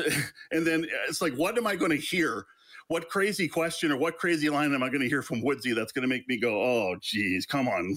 and 0.51 0.67
then 0.67 0.87
it's 1.09 1.23
like, 1.23 1.35
what 1.35 1.57
am 1.59 1.67
I 1.67 1.77
going 1.77 1.91
to 1.91 1.97
hear? 1.97 2.47
What 2.89 3.09
crazy 3.09 3.49
question 3.49 3.91
or 3.93 3.97
what 3.97 4.19
crazy 4.19 4.51
line 4.51 4.75
am 4.75 4.83
I 4.83 4.89
going 4.89 5.01
to 5.01 5.09
hear 5.09 5.23
from 5.23 5.41
Woodsy 5.43 5.73
that's 5.73 5.93
going 5.93 6.03
to 6.03 6.09
make 6.09 6.29
me 6.29 6.39
go, 6.39 6.63
"Oh, 6.63 6.97
geez, 7.01 7.47
come 7.47 7.67
on, 7.67 7.97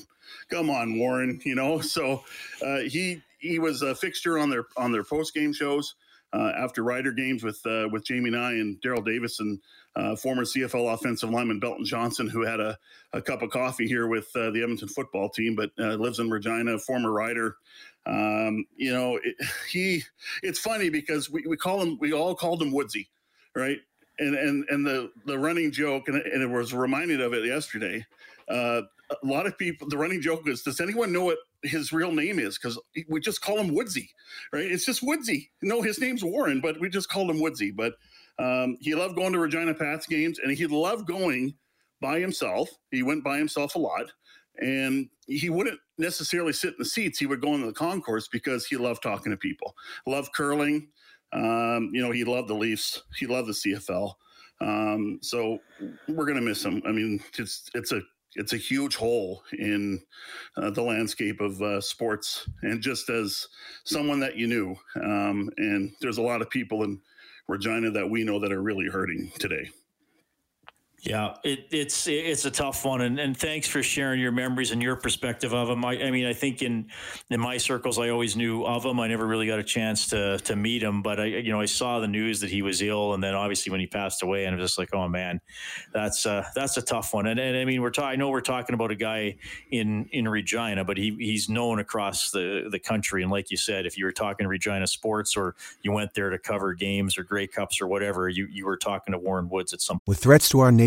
come 0.50 0.70
on, 0.70 0.98
Warren"? 0.98 1.42
You 1.44 1.56
know, 1.56 1.82
so 1.82 2.24
uh, 2.66 2.80
he 2.80 3.22
he 3.40 3.60
was 3.60 3.82
a 3.82 3.96
fixture 3.96 4.38
on 4.38 4.50
their 4.50 4.66
on 4.78 4.92
their 4.92 5.04
post 5.04 5.34
game 5.34 5.52
shows. 5.54 5.96
uh, 6.34 6.52
after 6.58 6.84
Rider 6.84 7.12
games 7.12 7.44
with 7.44 7.60
uh, 7.66 7.88
with 7.92 8.06
Jamie 8.06 8.30
Nye 8.30 8.54
and 8.54 8.80
Daryl 8.82 9.06
Davis 9.06 9.40
and 9.40 9.60
uh, 9.98 10.16
former 10.16 10.44
CFL 10.44 10.94
offensive 10.94 11.32
lineman 11.32 11.60
Belton 11.60 11.84
Johnson, 11.84 12.30
who 12.30 12.46
had 12.46 12.60
a, 12.60 12.78
a 13.14 13.22
cup 13.22 13.42
of 13.42 13.50
coffee 13.50 13.88
here 13.88 14.08
with 14.08 14.30
uh, 14.36 14.52
the 14.52 14.62
Edmonton 14.62 14.88
football 14.88 15.28
team, 15.28 15.56
but 15.56 15.72
uh, 15.80 15.96
lives 15.96 16.20
in 16.20 16.30
Regina, 16.30 16.78
former 16.78 17.12
Rider. 17.12 17.58
Um, 18.06 18.66
you 18.76 18.94
know, 18.94 19.20
it, 19.24 19.36
he. 19.70 20.04
It's 20.44 20.60
funny 20.60 20.90
because 20.90 21.30
we, 21.30 21.44
we 21.48 21.58
call 21.58 21.82
him. 21.82 21.98
We 22.00 22.14
all 22.14 22.36
called 22.36 22.62
him 22.62 22.72
Woodsy, 22.72 23.10
right? 23.56 23.80
And 24.20 24.36
and 24.36 24.66
and 24.70 24.86
the 24.86 25.12
the 25.26 25.38
running 25.38 25.72
joke, 25.72 26.08
and, 26.08 26.18
and 26.18 26.44
it 26.44 26.50
was 26.50 26.74
reminded 26.74 27.20
of 27.20 27.34
it 27.34 27.46
yesterday. 27.46 28.06
Uh, 28.48 28.84
a 29.10 29.26
lot 29.26 29.48
of 29.48 29.58
people, 29.58 29.88
the 29.88 29.98
running 29.98 30.22
joke 30.22 30.48
is, 30.48 30.64
does 30.64 30.82
anyone 30.82 31.14
know 31.14 31.24
what 31.24 31.38
his 31.64 31.94
real 31.94 32.12
name 32.12 32.40
is? 32.40 32.58
Because 32.58 32.78
we 33.08 33.22
just 33.22 33.42
call 33.42 33.58
him 33.58 33.74
Woodsy, 33.74 34.10
right? 34.52 34.66
It's 34.66 34.86
just 34.86 35.02
Woodsy. 35.02 35.50
No, 35.62 35.82
his 35.82 36.00
name's 36.00 36.24
Warren, 36.26 36.60
but 36.60 36.80
we 36.80 36.90
just 36.90 37.10
called 37.10 37.30
him 37.30 37.40
Woodsy. 37.40 37.72
But 37.72 37.94
um, 38.40 38.78
he 38.80 38.96
loved 38.96 39.16
going 39.16 39.34
to 39.34 39.40
Regina 39.40 39.74
Pats 39.74 40.08
games, 40.08 40.40
and 40.40 40.52
he 40.52 40.68
loved 40.68 41.08
going 41.08 41.56
by 42.02 42.20
himself. 42.20 42.70
He 42.92 43.04
went 43.04 43.24
by 43.24 43.38
himself 43.38 43.76
a 43.76 43.80
lot, 43.80 44.12
and 44.58 45.10
he 45.28 45.50
wouldn't 45.50 45.80
necessarily 45.98 46.54
sit 46.54 46.72
in 46.72 46.76
the 46.80 46.86
seats. 46.86 47.20
He 47.20 47.26
would 47.26 47.42
go 47.42 47.56
into 47.56 47.68
the 47.68 47.74
concourse 47.74 48.28
because 48.28 48.66
he 48.66 48.78
loved 48.78 49.04
talking 49.04 49.32
to 49.32 49.38
people. 49.38 49.76
Loved 50.06 50.34
curling. 50.34 50.90
Um, 51.34 51.92
you 51.94 52.02
know, 52.02 52.12
he 52.12 52.24
loved 52.24 52.48
the 52.48 52.54
Leafs. 52.54 53.04
He 53.18 53.26
loved 53.26 53.50
the 53.50 53.54
CFL. 53.54 54.14
Um, 54.62 55.20
so 55.22 55.60
we're 56.08 56.26
gonna 56.26 56.42
miss 56.42 56.64
him. 56.64 56.82
I 56.86 56.92
mean, 56.92 57.20
it's 57.38 57.70
it's 57.74 57.92
a 57.92 58.02
it's 58.36 58.54
a 58.54 58.58
huge 58.58 58.96
hole 58.96 59.44
in 59.58 60.00
uh, 60.58 60.70
the 60.70 60.82
landscape 60.82 61.42
of 61.42 61.62
uh, 61.62 61.82
sports. 61.82 62.48
And 62.62 62.82
just 62.82 63.10
as 63.10 63.48
someone 63.84 64.20
that 64.20 64.36
you 64.36 64.48
knew, 64.48 64.76
um, 64.96 65.50
and 65.58 65.92
there's 66.02 66.18
a 66.18 66.24
lot 66.24 66.42
of 66.42 66.50
people 66.50 66.84
in 66.84 67.02
Regina 67.48 67.92
that 67.92 68.10
we 68.10 68.24
know 68.24 68.40
that 68.40 68.52
are 68.52 68.62
really 68.62 68.88
hurting 68.88 69.32
today. 69.40 69.70
Yeah, 71.04 71.36
it, 71.44 71.68
it's 71.70 72.08
it's 72.08 72.46
a 72.46 72.52
tough 72.52 72.84
one, 72.84 73.02
and, 73.02 73.20
and 73.20 73.38
thanks 73.38 73.68
for 73.68 73.84
sharing 73.84 74.20
your 74.20 74.32
memories 74.32 74.72
and 74.72 74.82
your 74.82 74.96
perspective 74.96 75.54
of 75.54 75.70
him. 75.70 75.86
I, 75.86 75.92
I, 76.02 76.10
mean, 76.10 76.26
I 76.26 76.34
think 76.34 76.64
in 76.64 76.88
in 77.30 77.40
my 77.40 77.58
circles, 77.58 78.00
I 78.00 78.10
always 78.10 78.36
knew 78.36 78.66
of 78.66 78.84
him. 78.84 79.00
I 79.00 79.08
never 79.08 79.28
really 79.28 79.46
got 79.46 79.60
a 79.60 79.64
chance 79.64 80.08
to 80.08 80.40
to 80.40 80.56
meet 80.56 80.82
him, 80.82 81.04
but 81.04 81.20
I 81.20 81.26
you 81.26 81.52
know 81.52 81.62
I 81.62 81.66
saw 81.66 82.00
the 82.00 82.08
news 82.08 82.40
that 82.40 82.50
he 82.50 82.64
was 82.64 82.82
ill, 82.82 83.14
and 83.14 83.24
then 83.24 83.36
obviously 83.36 83.70
when 83.70 83.80
he 83.80 83.86
passed 83.86 84.24
away, 84.24 84.46
and 84.46 84.56
I 84.56 84.60
was 84.60 84.72
just 84.72 84.80
like, 84.80 84.90
oh 84.92 85.08
man, 85.08 85.40
that's 85.94 86.26
uh, 86.26 86.46
that's 86.56 86.78
a 86.78 86.82
tough 86.82 87.14
one. 87.14 87.28
And, 87.28 87.40
and 87.40 87.56
I 87.56 87.64
mean, 87.64 87.84
we're 87.84 87.92
ta- 87.92 88.08
I 88.08 88.16
know 88.16 88.30
we're 88.30 88.42
talking 88.42 88.74
about 88.74 88.90
a 88.90 88.96
guy 88.96 89.38
in 89.70 90.10
in 90.12 90.28
Regina, 90.28 90.84
but 90.84 90.98
he 90.98 91.16
he's 91.20 91.48
known 91.48 91.78
across 91.78 92.32
the 92.32 92.70
the 92.72 92.80
country. 92.80 93.22
And 93.22 93.32
like 93.32 93.52
you 93.52 93.58
said, 93.58 93.86
if 93.86 94.00
you 94.00 94.06
were 94.06 94.12
talking 94.12 94.48
Regina 94.48 94.88
sports, 94.88 95.38
or 95.38 95.56
you 95.84 95.92
went 95.92 96.16
there 96.16 96.32
to 96.32 96.40
cover 96.40 96.74
games 96.74 97.20
or 97.20 97.24
Grey 97.24 97.46
Cups 97.46 97.80
or 97.82 97.88
whatever, 97.88 98.28
you 98.30 98.48
you 98.52 98.66
were 98.66 98.78
talking 98.78 99.12
to 99.12 99.20
Warren 99.20 99.48
Woods 99.48 99.74
at 99.74 99.82
some. 99.82 100.02
With 100.08 100.18
threats 100.18 100.50
to 100.50 100.60
our 100.60 100.72
nation 100.72 100.87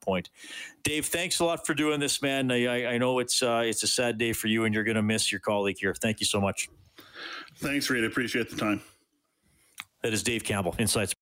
point. 0.00 0.30
Dave, 0.82 1.06
thanks 1.06 1.40
a 1.40 1.44
lot 1.44 1.66
for 1.66 1.74
doing 1.74 2.00
this, 2.00 2.22
man. 2.22 2.50
I, 2.50 2.94
I 2.94 2.98
know 2.98 3.18
it's 3.18 3.42
uh, 3.42 3.62
it's 3.64 3.82
a 3.82 3.86
sad 3.88 4.18
day 4.18 4.32
for 4.32 4.48
you, 4.48 4.64
and 4.64 4.74
you're 4.74 4.84
going 4.84 4.96
to 4.96 5.02
miss 5.02 5.30
your 5.30 5.40
colleague 5.40 5.76
here. 5.78 5.94
Thank 5.94 6.20
you 6.20 6.26
so 6.26 6.40
much. 6.40 6.68
Thanks, 7.56 7.90
Reed. 7.90 8.04
Appreciate 8.04 8.50
the 8.50 8.56
time. 8.56 8.80
That 10.02 10.12
is 10.12 10.22
Dave 10.22 10.44
Campbell, 10.44 10.74
Insights. 10.78 11.14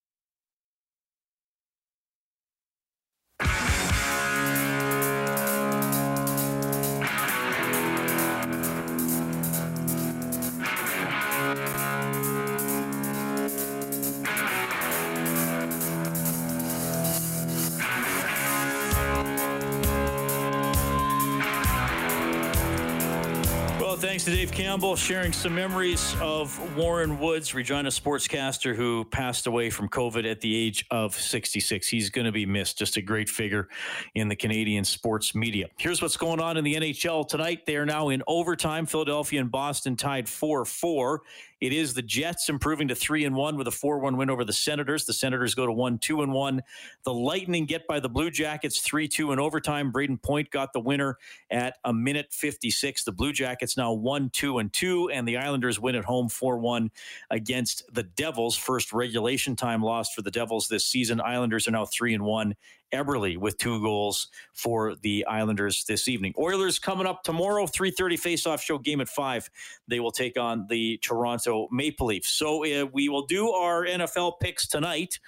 To 24.31 24.37
Dave 24.37 24.53
Campbell 24.53 24.95
sharing 24.95 25.33
some 25.33 25.55
memories 25.55 26.15
of 26.21 26.77
Warren 26.77 27.19
Woods, 27.19 27.55
Regina 27.55 27.89
sportscaster 27.89 28.75
who 28.75 29.05
passed 29.07 29.47
away 29.47 29.71
from 29.71 29.89
COVID 29.89 30.31
at 30.31 30.41
the 30.41 30.55
age 30.55 30.85
of 30.91 31.15
66. 31.15 31.89
He's 31.89 32.11
going 32.11 32.27
to 32.27 32.33
be 32.33 32.45
missed. 32.45 32.77
Just 32.77 32.97
a 32.97 33.03
great 33.03 33.29
figure 33.29 33.69
in 34.15 34.29
the 34.29 34.37
Canadian 34.37 34.85
sports 34.85 35.35
media. 35.35 35.69
Here's 35.79 36.03
what's 36.03 36.17
going 36.17 36.41
on 36.41 36.57
in 36.57 36.65
the 36.65 36.75
NHL 36.75 37.27
tonight. 37.27 37.65
They 37.65 37.77
are 37.77 37.87
now 37.87 38.11
in 38.11 38.23
overtime. 38.27 38.85
Philadelphia 38.87 39.41
and 39.41 39.51
Boston 39.51 39.97
tied 39.97 40.29
4 40.29 40.65
4. 40.65 41.23
It 41.61 41.73
is 41.73 41.95
the 41.95 42.03
Jets 42.03 42.49
improving 42.49 42.89
to 42.89 42.95
three 42.95 43.25
and 43.25 43.35
one 43.35 43.57
with 43.57 43.67
a 43.67 43.73
four 43.73 43.99
one 43.99 44.17
win 44.17 44.31
over 44.31 44.45
the 44.45 44.53
Senators. 44.53 45.05
The 45.05 45.13
Senators 45.13 45.55
go 45.55 45.67
to 45.67 45.73
one 45.73 45.99
two 45.99 46.23
and 46.23 46.33
one. 46.33 46.63
The 47.05 47.13
Lightning 47.13 47.67
get 47.67 47.87
by 47.87 47.99
the 48.01 48.09
Blue 48.09 48.31
Jackets 48.31 48.81
three 48.81 49.09
two 49.09 49.33
in 49.33 49.39
overtime. 49.39 49.93
Brayden 49.93 50.23
Point 50.23 50.51
got 50.51 50.73
the 50.73 50.81
winner 50.81 51.19
at 51.51 51.77
a 51.85 51.93
minute 51.93 52.29
fifty 52.31 52.71
six. 52.71 53.05
The 53.05 53.13
Blue 53.13 53.33
Jackets 53.33 53.77
now 53.77 53.93
one 53.93 54.31
two 54.31 54.59
and 54.59 54.73
two, 54.73 55.11
and 55.11 55.27
the 55.27 55.37
Islanders 55.37 55.81
win 55.81 55.97
at 55.97 56.05
home 56.05 56.29
four 56.29 56.59
one 56.59 56.91
against 57.31 57.83
the 57.93 58.05
Devils. 58.05 58.57
First 58.57 58.93
regulation 58.93 59.57
time 59.57 59.83
loss 59.83 60.13
for 60.13 60.23
the 60.23 60.31
Devils 60.31 60.69
this 60.69 60.87
season. 60.87 61.21
Islanders 61.21 61.67
are 61.67 61.73
now 61.73 61.87
three 61.87 62.15
and 62.15 62.25
one 62.25 62.55
Eberle 62.93 63.37
with 63.37 63.59
two 63.59 63.81
goals 63.83 64.29
for 64.53 64.95
the 64.97 65.25
Islanders 65.27 65.85
this 65.85 66.09
evening. 66.09 66.35
Oilers 66.39 66.79
coming 66.79 67.07
up 67.07 67.23
tomorrow, 67.23 67.67
3.30 67.67 68.19
face-off 68.19 68.63
show 68.63 68.79
game 68.79 69.01
at 69.01 69.09
5. 69.09 69.51
They 69.87 70.01
will 70.01 70.11
take 70.11 70.39
on 70.39 70.67
the 70.69 70.99
Toronto 70.99 71.69
Maple 71.71 72.07
Leafs. 72.07 72.31
So 72.31 72.65
uh, 72.65 72.87
we 72.93 73.09
will 73.09 73.27
do 73.27 73.51
our 73.51 73.85
NFL 73.85 74.41
picks 74.41 74.67
tonight. 74.67 75.19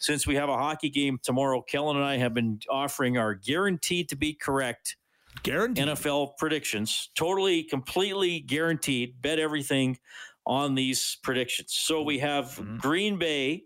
Since 0.00 0.26
we 0.26 0.36
have 0.36 0.48
a 0.48 0.56
hockey 0.56 0.90
game 0.90 1.18
tomorrow, 1.22 1.60
Kellen 1.60 1.96
and 1.96 2.04
I 2.04 2.18
have 2.18 2.32
been 2.32 2.60
offering 2.70 3.18
our 3.18 3.34
guaranteed 3.34 4.08
to 4.10 4.16
be 4.16 4.32
correct 4.32 4.96
guaranteed 5.42 5.88
NFL 5.88 6.36
predictions. 6.36 7.10
Totally, 7.16 7.62
completely 7.62 8.40
guaranteed. 8.40 9.20
Bet 9.20 9.38
everything 9.38 9.98
on 10.46 10.74
these 10.74 11.18
predictions. 11.22 11.74
So 11.74 12.02
we 12.02 12.18
have 12.20 12.46
mm-hmm. 12.46 12.78
Green 12.78 13.18
Bay 13.18 13.64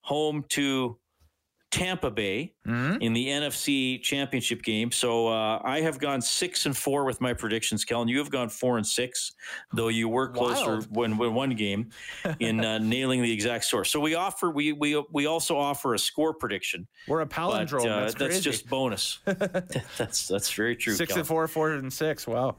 home 0.00 0.44
to 0.50 0.98
Tampa 1.70 2.10
Bay 2.10 2.54
mm-hmm. 2.66 3.00
in 3.02 3.12
the 3.12 3.26
NFC 3.26 4.00
Championship 4.02 4.62
game. 4.62 4.90
So 4.90 5.28
uh, 5.28 5.60
I 5.62 5.80
have 5.82 5.98
gone 5.98 6.22
six 6.22 6.66
and 6.66 6.76
four 6.76 7.04
with 7.04 7.20
my 7.20 7.34
predictions. 7.34 7.84
Kellen, 7.84 8.08
you 8.08 8.18
have 8.18 8.30
gone 8.30 8.48
four 8.48 8.78
and 8.78 8.86
six, 8.86 9.32
though 9.72 9.88
you 9.88 10.08
were 10.08 10.28
closer 10.28 10.80
when, 10.90 11.18
when 11.18 11.34
one 11.34 11.50
game 11.50 11.90
in 12.40 12.64
uh, 12.64 12.78
nailing 12.78 13.22
the 13.22 13.30
exact 13.30 13.64
score. 13.64 13.84
So 13.84 14.00
we 14.00 14.14
offer 14.14 14.50
we 14.50 14.72
we 14.72 15.02
we 15.12 15.26
also 15.26 15.56
offer 15.56 15.94
a 15.94 15.98
score 15.98 16.32
prediction. 16.32 16.86
We're 17.06 17.20
a 17.20 17.26
palindrome. 17.26 17.82
But, 17.82 17.88
uh, 17.88 18.00
that's, 18.00 18.14
that's, 18.14 18.40
just 18.40 18.68
bonus. 18.68 19.18
that's 19.24 20.26
that's 20.26 20.50
very 20.52 20.74
true. 20.74 20.94
Six 20.94 21.08
Kellen. 21.08 21.20
and 21.20 21.28
four, 21.28 21.46
four 21.48 21.72
and 21.72 21.92
six. 21.92 22.26
Wow. 22.26 22.56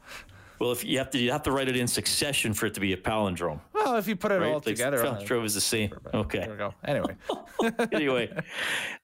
Well, 0.60 0.74
if 0.74 0.84
you 0.84 0.98
have 0.98 1.10
to, 1.12 1.17
you 1.17 1.32
have 1.32 1.43
to 1.43 1.52
write 1.52 1.69
it 1.69 1.78
in 1.78 1.88
succession 1.88 2.54
for 2.54 2.65
it 2.65 2.74
to 2.74 2.82
be 2.82 2.91
a 2.91 2.98
palindrome. 2.98 3.62
If 3.97 4.08
you 4.08 4.15
put 4.15 4.32
it 4.32 4.36
right? 4.36 4.47
all 4.47 4.56
like 4.56 4.63
together, 4.63 4.97
palindrome 4.97 5.45
is 5.45 5.54
the 5.54 5.62
same. 5.62 5.91
Okay. 6.13 6.39
There 6.39 6.52
we 6.52 6.58
go. 6.58 6.73
Anyway. 6.86 7.15
anyway, 7.91 8.32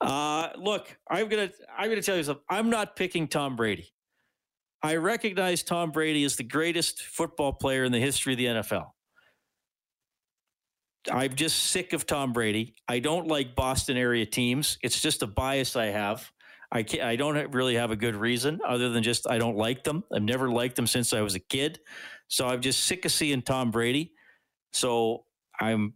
uh, 0.01 0.49
look, 0.57 0.97
I'm 1.09 1.27
gonna 1.27 1.51
I'm 1.77 1.89
gonna 1.89 2.01
tell 2.01 2.15
you 2.15 2.23
something. 2.23 2.43
I'm 2.49 2.69
not 2.69 2.95
picking 2.95 3.27
Tom 3.27 3.55
Brady. 3.55 3.87
I 4.81 4.95
recognize 4.97 5.63
Tom 5.63 5.91
Brady 5.91 6.23
as 6.23 6.35
the 6.35 6.43
greatest 6.43 7.01
football 7.01 7.53
player 7.53 7.83
in 7.83 7.91
the 7.91 7.99
history 7.99 8.33
of 8.33 8.37
the 8.37 8.45
NFL. 8.45 8.91
I'm 11.11 11.35
just 11.35 11.57
sick 11.57 11.93
of 11.93 12.05
Tom 12.05 12.33
Brady. 12.33 12.75
I 12.87 12.99
don't 12.99 13.27
like 13.27 13.55
Boston 13.55 13.97
area 13.97 14.25
teams. 14.25 14.77
It's 14.81 15.01
just 15.01 15.21
a 15.23 15.27
bias 15.27 15.75
I 15.75 15.87
have. 15.87 16.31
I 16.71 16.83
can't, 16.83 17.03
I 17.03 17.15
don't 17.15 17.53
really 17.53 17.75
have 17.75 17.91
a 17.91 17.95
good 17.95 18.15
reason 18.15 18.59
other 18.67 18.89
than 18.89 19.03
just 19.03 19.29
I 19.29 19.37
don't 19.37 19.57
like 19.57 19.83
them. 19.83 20.03
I've 20.13 20.23
never 20.23 20.49
liked 20.49 20.75
them 20.75 20.87
since 20.87 21.13
I 21.13 21.21
was 21.21 21.35
a 21.35 21.39
kid. 21.39 21.79
So 22.27 22.47
I'm 22.47 22.61
just 22.61 22.85
sick 22.85 23.05
of 23.05 23.11
seeing 23.11 23.41
Tom 23.41 23.71
Brady. 23.71 24.13
So 24.75 25.23
I'm 25.61 25.93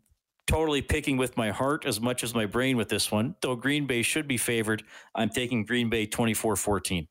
totally 0.48 0.82
picking 0.82 1.18
with 1.18 1.36
my 1.36 1.52
heart 1.52 1.86
as 1.86 2.00
much 2.00 2.24
as 2.24 2.34
my 2.34 2.46
brain 2.46 2.78
with 2.78 2.88
this 2.88 3.12
one. 3.12 3.36
Though 3.42 3.56
Green 3.56 3.86
Bay 3.86 4.02
should 4.02 4.26
be 4.26 4.38
favored, 4.38 4.84
I'm 5.13 5.30
taking 5.30 5.65
Green 5.65 5.89
Bay 5.89 6.06
24 6.06 6.56
14. 6.56 7.08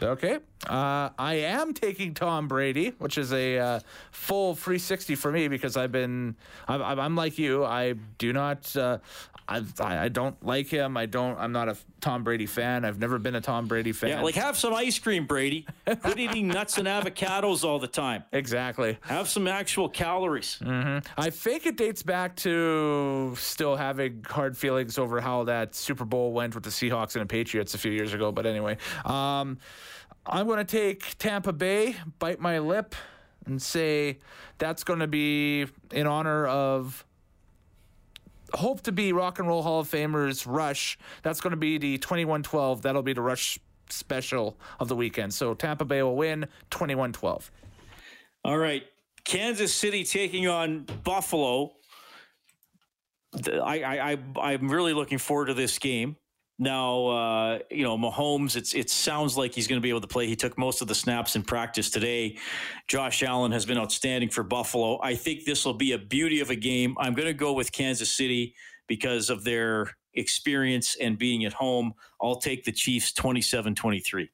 Okay. 0.00 0.38
Uh, 0.66 1.10
I 1.18 1.34
am 1.34 1.72
taking 1.72 2.14
Tom 2.14 2.48
Brady, 2.48 2.92
which 2.98 3.16
is 3.16 3.32
a 3.32 3.58
uh, 3.58 3.80
full 4.10 4.54
360 4.54 5.14
for 5.14 5.30
me 5.30 5.48
because 5.48 5.76
I've 5.76 5.92
been, 5.92 6.36
I'm, 6.66 6.82
I'm 6.82 7.16
like 7.16 7.38
you. 7.38 7.64
I 7.64 7.94
do 8.18 8.32
not, 8.32 8.74
uh, 8.76 8.98
I, 9.48 9.62
I 9.80 10.08
don't 10.08 10.42
like 10.44 10.66
him. 10.66 10.96
I 10.96 11.06
don't, 11.06 11.38
I'm 11.38 11.52
not 11.52 11.68
a 11.68 11.76
Tom 12.00 12.24
Brady 12.24 12.46
fan. 12.46 12.84
I've 12.84 12.98
never 12.98 13.18
been 13.18 13.34
a 13.34 13.40
Tom 13.40 13.66
Brady 13.66 13.92
fan. 13.92 14.10
Yeah, 14.10 14.22
like 14.22 14.34
have 14.34 14.56
some 14.56 14.74
ice 14.74 14.98
cream, 14.98 15.26
Brady. 15.26 15.66
Quit 15.86 16.18
eating 16.18 16.48
nuts 16.48 16.76
and 16.76 16.86
avocados 16.86 17.64
all 17.64 17.78
the 17.78 17.88
time. 17.88 18.24
Exactly. 18.32 18.98
Have 19.02 19.28
some 19.28 19.46
actual 19.48 19.88
calories. 19.88 20.58
Mm-hmm. 20.60 21.06
I 21.16 21.30
think 21.30 21.66
it 21.66 21.76
dates 21.76 22.02
back 22.02 22.36
to 22.36 23.34
still 23.36 23.76
having 23.76 24.24
hard 24.28 24.56
feelings 24.56 24.98
over 24.98 25.20
how 25.20 25.44
that 25.44 25.74
Super 25.74 26.04
Bowl 26.04 26.32
went 26.32 26.54
with 26.54 26.64
the 26.64 26.70
Seahawks 26.70 27.14
and 27.14 27.22
the 27.22 27.26
Patriots 27.26 27.74
a 27.74 27.78
few 27.78 27.92
years 27.92 28.12
ago. 28.12 28.32
But 28.32 28.44
anyway, 28.44 28.76
um, 29.04 29.58
I'm 30.28 30.46
going 30.46 30.58
to 30.58 30.64
take 30.64 31.16
Tampa 31.18 31.52
Bay, 31.52 31.96
bite 32.18 32.40
my 32.40 32.58
lip, 32.58 32.94
and 33.46 33.60
say 33.60 34.18
that's 34.58 34.84
going 34.84 34.98
to 34.98 35.06
be 35.06 35.66
in 35.90 36.06
honor 36.06 36.46
of 36.46 37.04
hope 38.54 38.82
to 38.82 38.92
be 38.92 39.12
Rock 39.12 39.38
and 39.38 39.48
Roll 39.48 39.62
Hall 39.62 39.80
of 39.80 39.90
Famers 39.90 40.46
Rush. 40.46 40.98
That's 41.22 41.40
going 41.40 41.52
to 41.52 41.56
be 41.56 41.78
the 41.78 41.98
2112. 41.98 42.82
That'll 42.82 43.02
be 43.02 43.14
the 43.14 43.22
Rush 43.22 43.58
special 43.88 44.58
of 44.78 44.88
the 44.88 44.96
weekend. 44.96 45.32
So 45.32 45.54
Tampa 45.54 45.86
Bay 45.86 46.02
will 46.02 46.16
win 46.16 46.46
21 46.70 47.12
12. 47.12 47.50
All 48.44 48.58
right. 48.58 48.84
Kansas 49.24 49.74
City 49.74 50.04
taking 50.04 50.46
on 50.46 50.86
Buffalo. 51.04 51.72
I, 53.34 53.82
I, 53.82 54.12
I, 54.12 54.18
I'm 54.52 54.68
really 54.68 54.94
looking 54.94 55.18
forward 55.18 55.46
to 55.46 55.54
this 55.54 55.78
game. 55.78 56.16
Now, 56.58 57.06
uh, 57.06 57.58
you 57.70 57.84
know, 57.84 57.96
Mahomes, 57.96 58.56
it's, 58.56 58.74
it 58.74 58.90
sounds 58.90 59.36
like 59.36 59.54
he's 59.54 59.68
going 59.68 59.80
to 59.80 59.82
be 59.82 59.90
able 59.90 60.00
to 60.00 60.08
play. 60.08 60.26
He 60.26 60.34
took 60.34 60.58
most 60.58 60.82
of 60.82 60.88
the 60.88 60.94
snaps 60.94 61.36
in 61.36 61.42
practice 61.42 61.88
today. 61.88 62.36
Josh 62.88 63.22
Allen 63.22 63.52
has 63.52 63.64
been 63.64 63.78
outstanding 63.78 64.28
for 64.30 64.42
Buffalo. 64.42 65.00
I 65.00 65.14
think 65.14 65.44
this 65.44 65.64
will 65.64 65.74
be 65.74 65.92
a 65.92 65.98
beauty 65.98 66.40
of 66.40 66.50
a 66.50 66.56
game. 66.56 66.96
I'm 66.98 67.14
going 67.14 67.28
to 67.28 67.34
go 67.34 67.52
with 67.52 67.70
Kansas 67.70 68.10
City 68.10 68.54
because 68.88 69.30
of 69.30 69.44
their 69.44 69.96
experience 70.14 70.96
and 71.00 71.16
being 71.16 71.44
at 71.44 71.52
home. 71.52 71.94
I'll 72.20 72.40
take 72.40 72.64
the 72.64 72.72
Chiefs 72.72 73.12
27 73.12 73.76
23. 73.76 74.30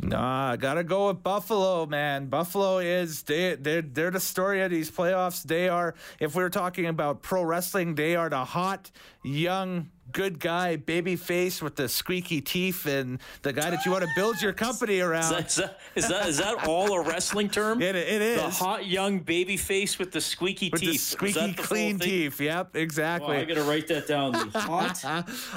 Nah, 0.00 0.54
gotta 0.54 0.84
go 0.84 1.08
with 1.08 1.24
Buffalo, 1.24 1.84
man. 1.84 2.26
Buffalo 2.26 2.78
is 2.78 3.24
they 3.24 3.56
they're 3.56 3.82
they're 3.82 4.12
the 4.12 4.20
story 4.20 4.62
of 4.62 4.70
these 4.70 4.90
playoffs. 4.92 5.42
They 5.42 5.68
are, 5.68 5.94
if 6.20 6.36
we're 6.36 6.50
talking 6.50 6.86
about 6.86 7.22
pro 7.22 7.42
wrestling, 7.42 7.96
they 7.96 8.14
are 8.14 8.28
the 8.28 8.44
hot 8.44 8.92
young 9.24 9.90
good 10.12 10.38
guy, 10.38 10.76
baby 10.76 11.16
face 11.16 11.62
with 11.62 11.76
the 11.76 11.88
squeaky 11.88 12.40
teeth, 12.40 12.86
and 12.86 13.18
the 13.42 13.52
guy 13.52 13.70
that 13.70 13.84
you 13.84 13.92
want 13.92 14.04
to 14.04 14.10
build 14.16 14.40
your 14.40 14.52
company 14.52 15.00
around. 15.00 15.44
Is 15.44 15.56
that, 15.56 15.78
is 15.94 16.08
that, 16.08 16.28
is 16.28 16.38
that 16.38 16.66
all 16.66 16.92
a 16.92 17.02
wrestling 17.02 17.48
term? 17.48 17.82
It, 17.82 17.96
it 17.96 18.22
is. 18.22 18.40
The 18.40 18.50
hot 18.50 18.86
young 18.86 19.20
baby 19.20 19.56
face 19.56 19.98
with 19.98 20.12
the 20.12 20.20
squeaky 20.20 20.70
with 20.70 20.80
teeth. 20.80 20.92
The 20.92 20.98
squeaky 20.98 21.54
clean 21.54 21.98
teeth. 21.98 22.40
Yep, 22.40 22.76
exactly. 22.76 23.36
I 23.36 23.44
got 23.44 23.54
to 23.54 23.62
write 23.64 23.88
that 23.88 24.06
down. 24.06 24.32
The 24.32 24.58
hot. 24.58 25.04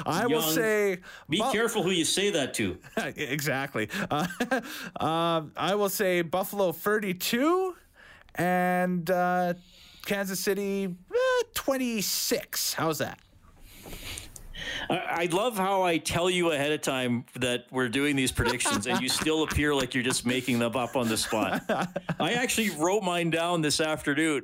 I 0.06 0.26
will 0.26 0.42
say. 0.42 0.98
Be 1.28 1.38
careful 1.52 1.82
who 1.82 1.90
you 1.90 2.04
say 2.04 2.30
that 2.30 2.54
to. 2.54 2.78
exactly. 2.96 3.88
Uh, 4.10 4.26
uh, 4.98 5.42
I 5.56 5.74
will 5.74 5.88
say 5.88 6.22
Buffalo 6.22 6.72
32 6.72 7.74
and 8.34 9.10
uh, 9.10 9.54
Kansas 10.06 10.40
City 10.40 10.84
eh, 10.84 11.42
26. 11.54 12.74
How's 12.74 12.98
that? 12.98 13.18
I 14.90 15.28
love 15.30 15.56
how 15.56 15.82
I 15.82 15.98
tell 15.98 16.28
you 16.30 16.52
ahead 16.52 16.72
of 16.72 16.80
time 16.80 17.24
that 17.34 17.66
we're 17.70 17.88
doing 17.88 18.16
these 18.16 18.32
predictions 18.32 18.86
and 18.86 19.00
you 19.00 19.08
still 19.10 19.42
appear 19.42 19.74
like 19.74 19.94
you're 19.94 20.04
just 20.04 20.26
making 20.26 20.58
them 20.58 20.76
up 20.76 20.96
on 20.96 21.08
the 21.08 21.16
spot. 21.16 21.62
I 22.20 22.32
actually 22.32 22.70
wrote 22.70 23.02
mine 23.02 23.30
down 23.30 23.60
this 23.62 23.80
afternoon 23.80 24.42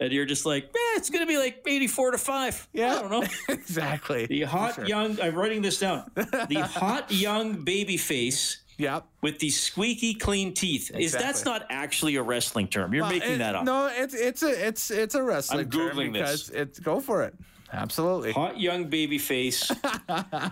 and 0.00 0.12
you're 0.12 0.24
just 0.24 0.46
like, 0.46 0.64
eh, 0.64 0.96
it's 0.96 1.10
going 1.10 1.24
to 1.24 1.28
be 1.28 1.36
like 1.36 1.62
84 1.66 2.12
to 2.12 2.18
5. 2.18 2.68
Yeah. 2.72 2.96
I 2.96 3.02
don't 3.02 3.10
know. 3.10 3.24
exactly. 3.54 4.26
The 4.26 4.42
hot 4.42 4.76
sure. 4.76 4.86
young, 4.86 5.20
I'm 5.20 5.34
writing 5.34 5.62
this 5.62 5.78
down. 5.78 6.10
The 6.14 6.66
hot 6.74 7.12
young 7.12 7.64
baby 7.64 7.98
face. 7.98 8.62
Yep. 8.78 9.04
With 9.20 9.38
the 9.40 9.50
squeaky 9.50 10.14
clean 10.14 10.54
teeth. 10.54 10.90
Exactly. 10.94 11.04
Is 11.04 11.12
that's 11.12 11.44
not 11.44 11.66
actually 11.68 12.16
a 12.16 12.22
wrestling 12.22 12.66
term? 12.66 12.94
You're 12.94 13.02
well, 13.02 13.12
making 13.12 13.32
it, 13.32 13.38
that 13.38 13.54
up. 13.54 13.64
No, 13.64 13.88
it's 13.92 14.14
it's 14.14 14.42
a 14.42 14.68
it's 14.68 14.90
it's 14.90 15.14
a 15.14 15.22
wrestling 15.22 15.66
I'm 15.66 15.70
term 15.70 15.90
Googling 15.90 16.12
because 16.14 16.46
this. 16.46 16.56
it's 16.56 16.78
go 16.78 16.98
for 16.98 17.22
it. 17.24 17.34
Absolutely. 17.72 18.32
Hot 18.32 18.58
young 18.58 18.86
baby 18.88 19.18
face 19.18 19.70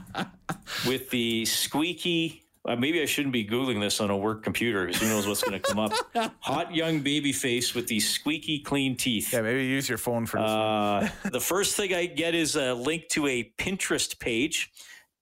with 0.86 1.10
the 1.10 1.44
squeaky. 1.44 2.42
Uh, 2.64 2.76
maybe 2.76 3.00
I 3.00 3.06
shouldn't 3.06 3.32
be 3.32 3.46
Googling 3.46 3.80
this 3.80 4.00
on 4.00 4.10
a 4.10 4.16
work 4.16 4.42
computer 4.42 4.86
because 4.86 5.00
who 5.00 5.08
knows 5.08 5.26
what's 5.26 5.42
going 5.42 5.60
to 5.60 5.66
come 5.66 5.78
up. 5.78 5.92
Hot 6.40 6.74
young 6.74 7.00
baby 7.00 7.32
face 7.32 7.74
with 7.74 7.86
the 7.86 7.98
squeaky 7.98 8.60
clean 8.60 8.96
teeth. 8.96 9.32
Yeah, 9.32 9.40
maybe 9.40 9.64
use 9.64 9.88
your 9.88 9.98
phone 9.98 10.26
for 10.26 10.38
this. 10.38 10.50
Uh, 10.50 11.08
the 11.32 11.40
first 11.40 11.76
thing 11.76 11.94
I 11.94 12.06
get 12.06 12.34
is 12.34 12.56
a 12.56 12.74
link 12.74 13.08
to 13.10 13.26
a 13.26 13.52
Pinterest 13.58 14.18
page 14.18 14.70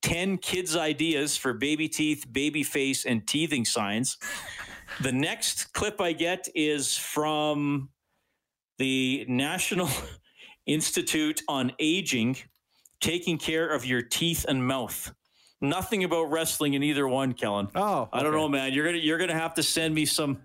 10 0.02 0.38
kids' 0.38 0.76
ideas 0.76 1.36
for 1.36 1.52
baby 1.52 1.88
teeth, 1.88 2.26
baby 2.30 2.62
face, 2.62 3.04
and 3.04 3.26
teething 3.26 3.64
signs. 3.64 4.18
The 5.00 5.12
next 5.12 5.72
clip 5.72 6.00
I 6.00 6.12
get 6.12 6.48
is 6.54 6.96
from 6.96 7.90
the 8.78 9.24
National. 9.28 9.88
Institute 10.66 11.42
on 11.48 11.72
Aging, 11.78 12.36
taking 13.00 13.38
care 13.38 13.68
of 13.68 13.84
your 13.84 14.02
teeth 14.02 14.44
and 14.48 14.66
mouth. 14.66 15.12
Nothing 15.60 16.04
about 16.04 16.24
wrestling 16.24 16.74
in 16.74 16.82
either 16.82 17.08
one, 17.08 17.32
Kellen. 17.32 17.68
Oh, 17.74 18.02
okay. 18.02 18.10
I 18.18 18.22
don't 18.22 18.32
know, 18.32 18.48
man. 18.48 18.72
You're 18.72 18.84
gonna 18.84 18.98
you're 18.98 19.18
gonna 19.18 19.32
have 19.32 19.54
to 19.54 19.62
send 19.62 19.94
me 19.94 20.04
some. 20.04 20.38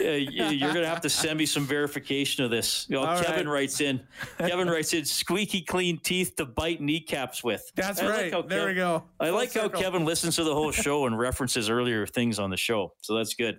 Uh, 0.00 0.04
you're 0.04 0.72
gonna 0.72 0.86
have 0.86 1.00
to 1.00 1.10
send 1.10 1.36
me 1.36 1.44
some 1.44 1.66
verification 1.66 2.44
of 2.44 2.50
this. 2.50 2.86
You 2.88 2.94
know, 2.94 3.20
Kevin 3.20 3.48
right. 3.48 3.54
writes 3.54 3.80
in. 3.80 4.00
Kevin 4.38 4.68
writes 4.70 4.94
in 4.94 5.04
squeaky 5.04 5.60
clean 5.62 5.98
teeth 5.98 6.36
to 6.36 6.46
bite 6.46 6.80
kneecaps 6.80 7.42
with. 7.42 7.70
That's 7.74 8.00
I 8.00 8.08
right. 8.08 8.32
Like 8.32 8.48
there 8.48 8.66
Kev, 8.66 8.68
we 8.68 8.74
go. 8.74 9.04
I 9.18 9.26
Full 9.26 9.34
like 9.34 9.50
circle. 9.50 9.70
how 9.70 9.78
Kevin 9.80 10.04
listens 10.04 10.36
to 10.36 10.44
the 10.44 10.54
whole 10.54 10.70
show 10.70 11.06
and 11.06 11.18
references 11.18 11.68
earlier 11.68 12.06
things 12.06 12.38
on 12.38 12.50
the 12.50 12.56
show. 12.56 12.92
So 13.02 13.16
that's 13.16 13.34
good. 13.34 13.58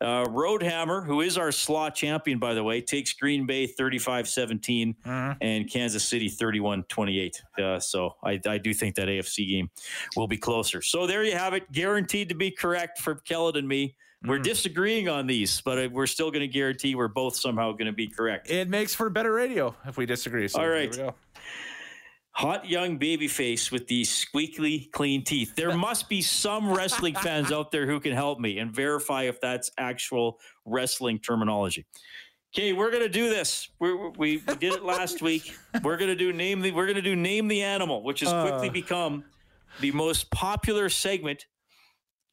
Uh, 0.00 0.24
Roadhammer, 0.26 1.06
who 1.06 1.22
is 1.22 1.38
our 1.38 1.50
slot 1.50 1.94
champion, 1.94 2.38
by 2.38 2.52
the 2.52 2.62
way, 2.62 2.82
takes 2.82 3.14
Green 3.14 3.46
Bay 3.46 3.66
35 3.66 4.28
17 4.28 4.94
mm-hmm. 4.94 5.32
and 5.40 5.70
Kansas 5.70 6.04
City 6.04 6.28
31 6.28 6.84
28. 6.84 7.42
Uh, 7.58 7.80
so 7.80 8.14
I, 8.22 8.38
I, 8.46 8.58
do 8.58 8.74
think 8.74 8.96
that 8.96 9.08
AFC 9.08 9.48
game 9.48 9.70
will 10.14 10.28
be 10.28 10.36
closer. 10.36 10.82
So 10.82 11.06
there 11.06 11.24
you 11.24 11.32
have 11.32 11.54
it. 11.54 11.72
Guaranteed 11.72 12.28
to 12.28 12.34
be 12.34 12.50
correct 12.50 12.98
for 12.98 13.14
Kellen 13.14 13.56
and 13.56 13.66
me. 13.66 13.96
We're 14.22 14.36
mm-hmm. 14.36 14.42
disagreeing 14.42 15.08
on 15.08 15.26
these, 15.26 15.60
but 15.62 15.90
we're 15.92 16.06
still 16.06 16.30
going 16.30 16.40
to 16.40 16.48
guarantee 16.48 16.94
we're 16.94 17.08
both 17.08 17.36
somehow 17.36 17.72
going 17.72 17.86
to 17.86 17.92
be 17.92 18.08
correct. 18.08 18.50
It 18.50 18.68
makes 18.68 18.94
for 18.94 19.08
better 19.08 19.32
radio 19.32 19.74
if 19.86 19.96
we 19.96 20.04
disagree. 20.04 20.48
So 20.48 20.60
All 20.60 20.68
right 20.68 20.94
hot 22.36 22.68
young 22.68 22.98
baby 22.98 23.26
face 23.26 23.72
with 23.72 23.86
these 23.86 24.12
squeaky 24.12 24.90
clean 24.92 25.24
teeth. 25.24 25.54
There 25.56 25.74
must 25.76 26.06
be 26.08 26.20
some 26.20 26.70
wrestling 26.70 27.14
fans 27.14 27.50
out 27.50 27.70
there 27.70 27.86
who 27.86 27.98
can 27.98 28.12
help 28.12 28.38
me 28.38 28.58
and 28.58 28.70
verify 28.70 29.22
if 29.22 29.40
that's 29.40 29.70
actual 29.78 30.38
wrestling 30.66 31.18
terminology. 31.18 31.86
Okay, 32.54 32.74
we're 32.74 32.90
gonna 32.90 33.08
do 33.08 33.30
this. 33.30 33.70
We're, 33.78 34.10
we 34.10 34.42
we 34.46 34.54
did 34.56 34.74
it 34.74 34.84
last 34.84 35.22
week. 35.22 35.54
We're 35.82 35.96
gonna 35.96 36.14
do 36.14 36.32
name 36.32 36.60
the. 36.60 36.72
We're 36.72 36.86
gonna 36.86 37.02
do 37.02 37.16
name 37.16 37.48
the 37.48 37.62
animal, 37.62 38.02
which 38.02 38.20
has 38.20 38.30
quickly 38.30 38.68
uh. 38.68 38.72
become 38.72 39.24
the 39.80 39.92
most 39.92 40.30
popular 40.30 40.88
segment 40.88 41.46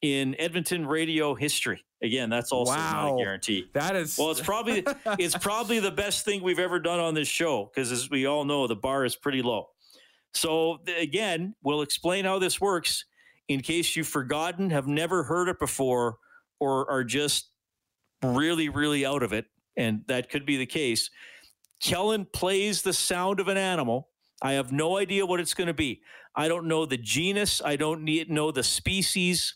in 0.02 0.38
Edmonton 0.38 0.86
radio 0.86 1.34
history. 1.34 1.82
Again, 2.02 2.28
that's 2.28 2.52
also 2.52 2.72
wow. 2.72 2.92
not 2.92 3.14
a 3.14 3.24
guarantee. 3.24 3.70
That 3.72 3.96
is 3.96 4.18
well, 4.18 4.30
it's 4.30 4.40
probably 4.40 4.84
it's 5.18 5.36
probably 5.36 5.80
the 5.80 5.90
best 5.90 6.26
thing 6.26 6.42
we've 6.42 6.58
ever 6.58 6.78
done 6.78 7.00
on 7.00 7.14
this 7.14 7.28
show 7.28 7.70
because, 7.74 7.90
as 7.90 8.10
we 8.10 8.26
all 8.26 8.44
know, 8.44 8.66
the 8.66 8.76
bar 8.76 9.06
is 9.06 9.16
pretty 9.16 9.40
low. 9.40 9.68
So, 10.34 10.80
again, 10.98 11.54
we'll 11.62 11.82
explain 11.82 12.24
how 12.24 12.38
this 12.38 12.60
works 12.60 13.04
in 13.48 13.60
case 13.60 13.94
you've 13.94 14.08
forgotten, 14.08 14.70
have 14.70 14.86
never 14.86 15.22
heard 15.24 15.48
it 15.48 15.58
before, 15.58 16.16
or 16.60 16.90
are 16.90 17.04
just 17.04 17.50
really, 18.22 18.68
really 18.68 19.04
out 19.04 19.22
of 19.22 19.32
it. 19.32 19.46
And 19.76 20.02
that 20.08 20.30
could 20.30 20.46
be 20.46 20.56
the 20.56 20.66
case. 20.66 21.10
Kellen 21.80 22.26
plays 22.32 22.82
the 22.82 22.92
sound 22.92 23.40
of 23.40 23.48
an 23.48 23.56
animal. 23.56 24.08
I 24.42 24.52
have 24.52 24.72
no 24.72 24.96
idea 24.98 25.26
what 25.26 25.40
it's 25.40 25.54
going 25.54 25.66
to 25.66 25.74
be. 25.74 26.02
I 26.34 26.48
don't 26.48 26.66
know 26.66 26.86
the 26.86 26.96
genus. 26.96 27.60
I 27.64 27.76
don't 27.76 28.02
need, 28.02 28.30
know 28.30 28.50
the 28.50 28.62
species. 28.62 29.54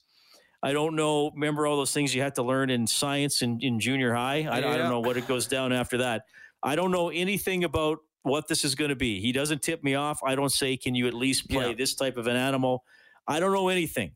I 0.63 0.73
don't 0.73 0.97
know. 0.97 1.31
Remember 1.35 1.67
all 1.67 1.77
those 1.77 1.93
things 1.93 2.15
you 2.15 2.23
had 2.23 2.35
to 2.37 2.43
learn 2.43 2.71
in 2.71 2.87
science 2.87 3.43
in, 3.43 3.59
in 3.61 3.81
junior 3.81 4.15
high? 4.15 4.47
I, 4.51 4.59
yeah. 4.59 4.71
I 4.71 4.77
don't 4.77 4.91
know 4.91 5.01
what 5.01 5.17
it 5.17 5.27
goes 5.27 5.47
down 5.47 5.73
after 5.73 5.99
that. 5.99 6.23
I 6.63 6.75
don't 6.77 6.91
know 6.91 7.11
anything 7.11 7.65
about 7.65 7.99
what 8.23 8.49
this 8.49 8.65
is 8.65 8.75
going 8.75 8.91
to 8.91 8.97
be. 8.97 9.21
He 9.21 9.33
doesn't 9.33 9.63
tip 9.63 9.83
me 9.83 9.95
off. 9.95 10.21
I 10.25 10.35
don't 10.35 10.53
say, 10.53 10.77
can 10.77 10.95
you 10.95 11.07
at 11.07 11.15
least 11.15 11.49
play 11.49 11.69
yeah. 11.69 11.75
this 11.77 11.95
type 11.95 12.17
of 12.17 12.27
an 12.27 12.37
animal? 12.37 12.85
I 13.27 13.41
don't 13.41 13.53
know 13.53 13.69
anything. 13.69 14.13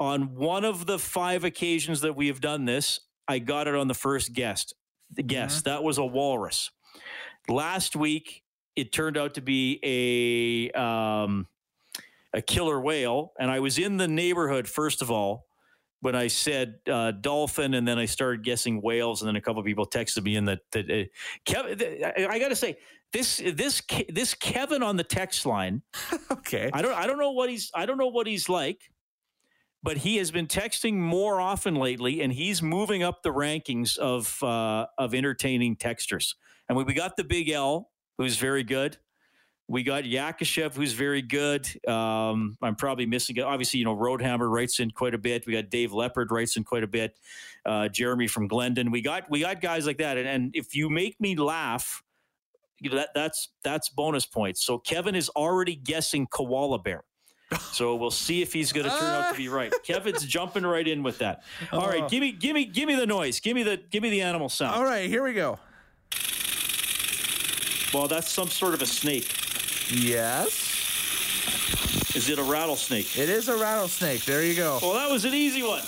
On 0.00 0.34
one 0.34 0.64
of 0.64 0.86
the 0.86 0.98
five 0.98 1.44
occasions 1.44 2.00
that 2.02 2.14
we 2.14 2.28
have 2.28 2.40
done 2.40 2.64
this, 2.64 3.00
I 3.26 3.40
got 3.40 3.66
it 3.66 3.74
on 3.74 3.88
the 3.88 3.94
first 3.94 4.32
guest. 4.32 4.74
The 5.12 5.22
guest 5.22 5.64
mm-hmm. 5.64 5.70
that 5.70 5.82
was 5.82 5.98
a 5.98 6.04
walrus. 6.04 6.70
Last 7.48 7.96
week, 7.96 8.42
it 8.76 8.92
turned 8.92 9.16
out 9.16 9.34
to 9.34 9.40
be 9.40 9.80
a 9.82 10.78
um, 10.80 11.48
a 12.32 12.42
killer 12.42 12.80
whale, 12.80 13.32
and 13.40 13.50
I 13.50 13.58
was 13.60 13.78
in 13.78 13.96
the 13.96 14.06
neighborhood 14.06 14.68
first 14.68 15.02
of 15.02 15.10
all 15.10 15.47
when 16.00 16.14
I 16.14 16.28
said 16.28 16.76
uh, 16.90 17.10
dolphin, 17.10 17.74
and 17.74 17.86
then 17.86 17.98
I 17.98 18.06
started 18.06 18.44
guessing 18.44 18.80
whales, 18.80 19.22
and 19.22 19.28
then 19.28 19.36
a 19.36 19.40
couple 19.40 19.60
of 19.60 19.66
people 19.66 19.86
texted 19.86 20.22
me 20.22 20.36
in 20.36 20.44
that 20.46 20.60
that 20.72 20.90
uh, 20.90 21.04
Kevin. 21.44 21.78
I, 22.04 22.26
I 22.26 22.38
got 22.38 22.48
to 22.48 22.56
say 22.56 22.76
this 23.12 23.38
this 23.38 23.82
this 24.08 24.34
Kevin 24.34 24.82
on 24.82 24.96
the 24.96 25.04
text 25.04 25.46
line. 25.46 25.82
Okay. 26.30 26.70
I 26.72 26.80
don't 26.80 26.94
I 26.94 27.06
don't 27.06 27.18
know 27.18 27.32
what 27.32 27.50
he's 27.50 27.70
I 27.74 27.84
don't 27.84 27.98
know 27.98 28.06
what 28.06 28.26
he's 28.26 28.48
like, 28.48 28.90
but 29.82 29.98
he 29.98 30.16
has 30.16 30.30
been 30.30 30.46
texting 30.46 30.94
more 30.94 31.42
often 31.42 31.74
lately, 31.74 32.22
and 32.22 32.32
he's 32.32 32.62
moving 32.62 33.02
up 33.02 33.22
the 33.22 33.30
rankings 33.30 33.98
of 33.98 34.42
uh, 34.42 34.86
of 34.96 35.14
entertaining 35.14 35.76
texters. 35.76 36.36
And 36.68 36.78
we, 36.78 36.84
we 36.84 36.94
got 36.94 37.16
the 37.16 37.24
Big 37.24 37.50
L, 37.50 37.90
who's 38.16 38.36
very 38.36 38.62
good. 38.64 38.96
We 39.70 39.82
got 39.82 40.04
Yakashev, 40.04 40.74
who's 40.74 40.94
very 40.94 41.20
good. 41.20 41.68
Um, 41.86 42.56
I'm 42.62 42.74
probably 42.74 43.04
missing. 43.04 43.36
it. 43.36 43.42
Obviously, 43.42 43.78
you 43.80 43.84
know, 43.84 43.94
Roadhammer 43.94 44.50
writes 44.50 44.80
in 44.80 44.90
quite 44.90 45.12
a 45.12 45.18
bit. 45.18 45.46
We 45.46 45.52
got 45.52 45.68
Dave 45.68 45.92
Leopard 45.92 46.30
writes 46.30 46.56
in 46.56 46.64
quite 46.64 46.82
a 46.84 46.86
bit. 46.86 47.18
Uh, 47.66 47.88
Jeremy 47.88 48.28
from 48.28 48.48
Glendon. 48.48 48.90
We 48.90 49.02
got 49.02 49.28
we 49.28 49.40
got 49.40 49.60
guys 49.60 49.86
like 49.86 49.98
that. 49.98 50.16
And, 50.16 50.26
and 50.26 50.50
if 50.54 50.74
you 50.74 50.88
make 50.88 51.20
me 51.20 51.36
laugh, 51.36 52.02
you 52.80 52.88
know, 52.88 52.96
that 52.96 53.10
that's 53.14 53.50
that's 53.62 53.90
bonus 53.90 54.24
points. 54.24 54.64
So 54.64 54.78
Kevin 54.78 55.14
is 55.14 55.28
already 55.30 55.76
guessing 55.76 56.26
koala 56.26 56.78
bear. 56.78 57.04
So 57.72 57.94
we'll 57.96 58.10
see 58.10 58.42
if 58.42 58.52
he's 58.52 58.72
going 58.72 58.84
to 58.84 58.90
turn 58.90 59.10
out 59.10 59.32
to 59.32 59.36
be 59.36 59.48
right. 59.48 59.72
Kevin's 59.82 60.24
jumping 60.24 60.64
right 60.64 60.86
in 60.86 61.02
with 61.02 61.18
that. 61.18 61.42
All 61.72 61.88
right, 61.88 62.08
give 62.08 62.20
me 62.20 62.32
give 62.32 62.54
me 62.54 62.64
give 62.64 62.86
me 62.86 62.94
the 62.94 63.06
noise. 63.06 63.40
Give 63.40 63.54
me 63.54 63.62
the 63.62 63.78
give 63.90 64.02
me 64.02 64.10
the 64.10 64.22
animal 64.22 64.48
sound. 64.48 64.76
All 64.76 64.84
right, 64.84 65.08
here 65.08 65.22
we 65.22 65.34
go. 65.34 65.58
Well, 67.92 68.06
that's 68.06 68.30
some 68.30 68.48
sort 68.48 68.74
of 68.74 68.82
a 68.82 68.86
snake. 68.86 69.47
Yes. 69.90 70.86
Is 72.14 72.28
it 72.30 72.38
a 72.38 72.42
rattlesnake? 72.42 73.18
It 73.18 73.28
is 73.28 73.48
a 73.48 73.56
rattlesnake. 73.56 74.24
There 74.24 74.42
you 74.42 74.54
go. 74.54 74.78
Well, 74.82 74.94
that 74.94 75.10
was 75.10 75.24
an 75.24 75.34
easy 75.34 75.62
one. 75.62 75.82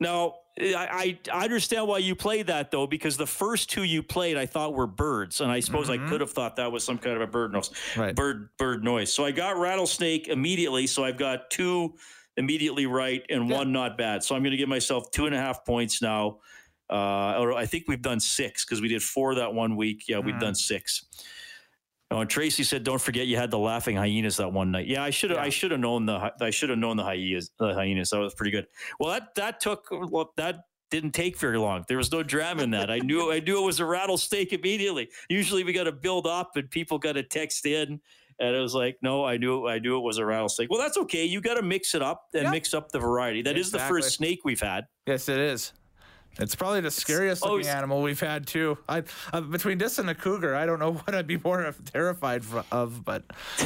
Now, 0.00 0.34
I, 0.60 1.18
I 1.32 1.44
understand 1.44 1.86
why 1.86 1.98
you 1.98 2.14
played 2.14 2.48
that 2.48 2.70
though, 2.70 2.86
because 2.86 3.16
the 3.16 3.26
first 3.26 3.70
two 3.70 3.84
you 3.84 4.02
played 4.02 4.36
I 4.36 4.46
thought 4.46 4.74
were 4.74 4.86
birds, 4.86 5.40
and 5.40 5.50
I 5.50 5.60
suppose 5.60 5.88
I 5.88 5.96
mm-hmm. 5.96 6.08
could 6.08 6.20
have 6.20 6.32
thought 6.32 6.56
that 6.56 6.70
was 6.70 6.84
some 6.84 6.98
kind 6.98 7.16
of 7.16 7.22
a 7.22 7.26
bird 7.26 7.52
noise, 7.52 7.70
Right. 7.96 8.14
bird 8.14 8.48
bird 8.58 8.84
noise. 8.84 9.12
So 9.12 9.24
I 9.24 9.30
got 9.30 9.56
rattlesnake 9.58 10.28
immediately. 10.28 10.86
So 10.86 11.04
I've 11.04 11.16
got 11.16 11.50
two 11.50 11.94
immediately 12.36 12.86
right 12.86 13.22
and 13.30 13.48
one 13.48 13.72
not 13.72 13.96
bad. 13.96 14.24
So 14.24 14.34
I'm 14.34 14.42
going 14.42 14.52
to 14.52 14.56
give 14.56 14.68
myself 14.68 15.10
two 15.10 15.26
and 15.26 15.34
a 15.34 15.38
half 15.38 15.64
points 15.64 16.02
now. 16.02 16.38
Uh, 16.92 17.38
or 17.40 17.54
I 17.54 17.64
think 17.64 17.84
we've 17.88 18.02
done 18.02 18.20
six 18.20 18.64
because 18.64 18.82
we 18.82 18.88
did 18.88 19.02
four 19.02 19.34
that 19.36 19.54
one 19.54 19.76
week. 19.76 20.04
Yeah, 20.08 20.18
we've 20.18 20.38
done 20.38 20.54
six. 20.54 21.04
Oh, 22.10 22.20
and 22.20 22.28
Tracy 22.28 22.62
said, 22.64 22.84
"Don't 22.84 23.00
forget 23.00 23.26
you 23.26 23.38
had 23.38 23.50
the 23.50 23.58
laughing 23.58 23.96
hyenas 23.96 24.36
that 24.36 24.52
one 24.52 24.70
night." 24.70 24.86
Yeah, 24.86 25.02
I 25.02 25.08
should 25.08 25.30
have. 25.30 25.38
I 25.38 25.48
should 25.48 25.70
have 25.70 25.80
known 25.80 26.04
the. 26.04 26.32
I 26.40 26.50
should 26.50 26.68
have 26.68 26.78
known 26.78 26.98
the 26.98 27.02
hyenas. 27.04 27.50
The 27.58 27.72
hyenas. 27.72 28.10
That 28.10 28.18
was 28.18 28.34
pretty 28.34 28.50
good. 28.50 28.66
Well, 29.00 29.10
that 29.10 29.34
that 29.36 29.60
took. 29.60 29.86
Well, 29.90 30.32
that 30.36 30.64
didn't 30.90 31.12
take 31.12 31.38
very 31.38 31.56
long. 31.56 31.86
There 31.88 31.96
was 31.96 32.12
no 32.12 32.22
drama 32.22 32.64
in 32.64 32.70
that. 32.72 32.90
I 32.90 32.98
knew. 32.98 33.32
I 33.32 33.40
knew 33.40 33.58
it 33.62 33.64
was 33.64 33.80
a 33.80 33.86
rattlesnake 33.86 34.52
immediately. 34.52 35.08
Usually, 35.30 35.64
we 35.64 35.72
got 35.72 35.84
to 35.84 35.92
build 35.92 36.26
up, 36.26 36.50
and 36.56 36.70
people 36.70 36.98
got 36.98 37.12
to 37.14 37.22
text 37.22 37.64
in. 37.64 37.98
And 38.38 38.56
it 38.56 38.60
was 38.60 38.74
like, 38.74 38.96
no, 39.02 39.24
I 39.24 39.36
knew. 39.38 39.66
I 39.66 39.78
knew 39.78 39.96
it 39.96 40.02
was 40.02 40.18
a 40.18 40.26
rattlesnake. 40.26 40.68
Well, 40.70 40.80
that's 40.80 40.98
okay. 40.98 41.24
You 41.24 41.40
got 41.40 41.54
to 41.54 41.62
mix 41.62 41.94
it 41.94 42.02
up 42.02 42.24
and 42.34 42.42
Yeah. 42.44 42.50
mix 42.50 42.74
up 42.74 42.90
the 42.90 42.98
variety. 42.98 43.40
That 43.40 43.56
is 43.56 43.70
the 43.70 43.78
first 43.78 44.10
snake 44.16 44.40
we've 44.44 44.60
had. 44.60 44.84
Yes, 45.06 45.28
it 45.30 45.38
is. 45.38 45.72
It's 46.38 46.54
probably 46.54 46.80
the 46.80 46.90
scariest 46.90 47.44
oh, 47.44 47.50
looking 47.50 47.60
it's- 47.66 47.76
animal 47.76 48.02
we've 48.02 48.20
had 48.20 48.46
too. 48.46 48.78
I 48.88 49.02
uh, 49.32 49.40
between 49.42 49.78
this 49.78 49.98
and 49.98 50.08
a 50.10 50.14
cougar, 50.14 50.54
I 50.54 50.66
don't 50.66 50.78
know 50.78 50.92
what 51.04 51.14
I'd 51.14 51.26
be 51.26 51.38
more 51.38 51.74
terrified 51.92 52.42
of. 52.70 53.04
But 53.04 53.24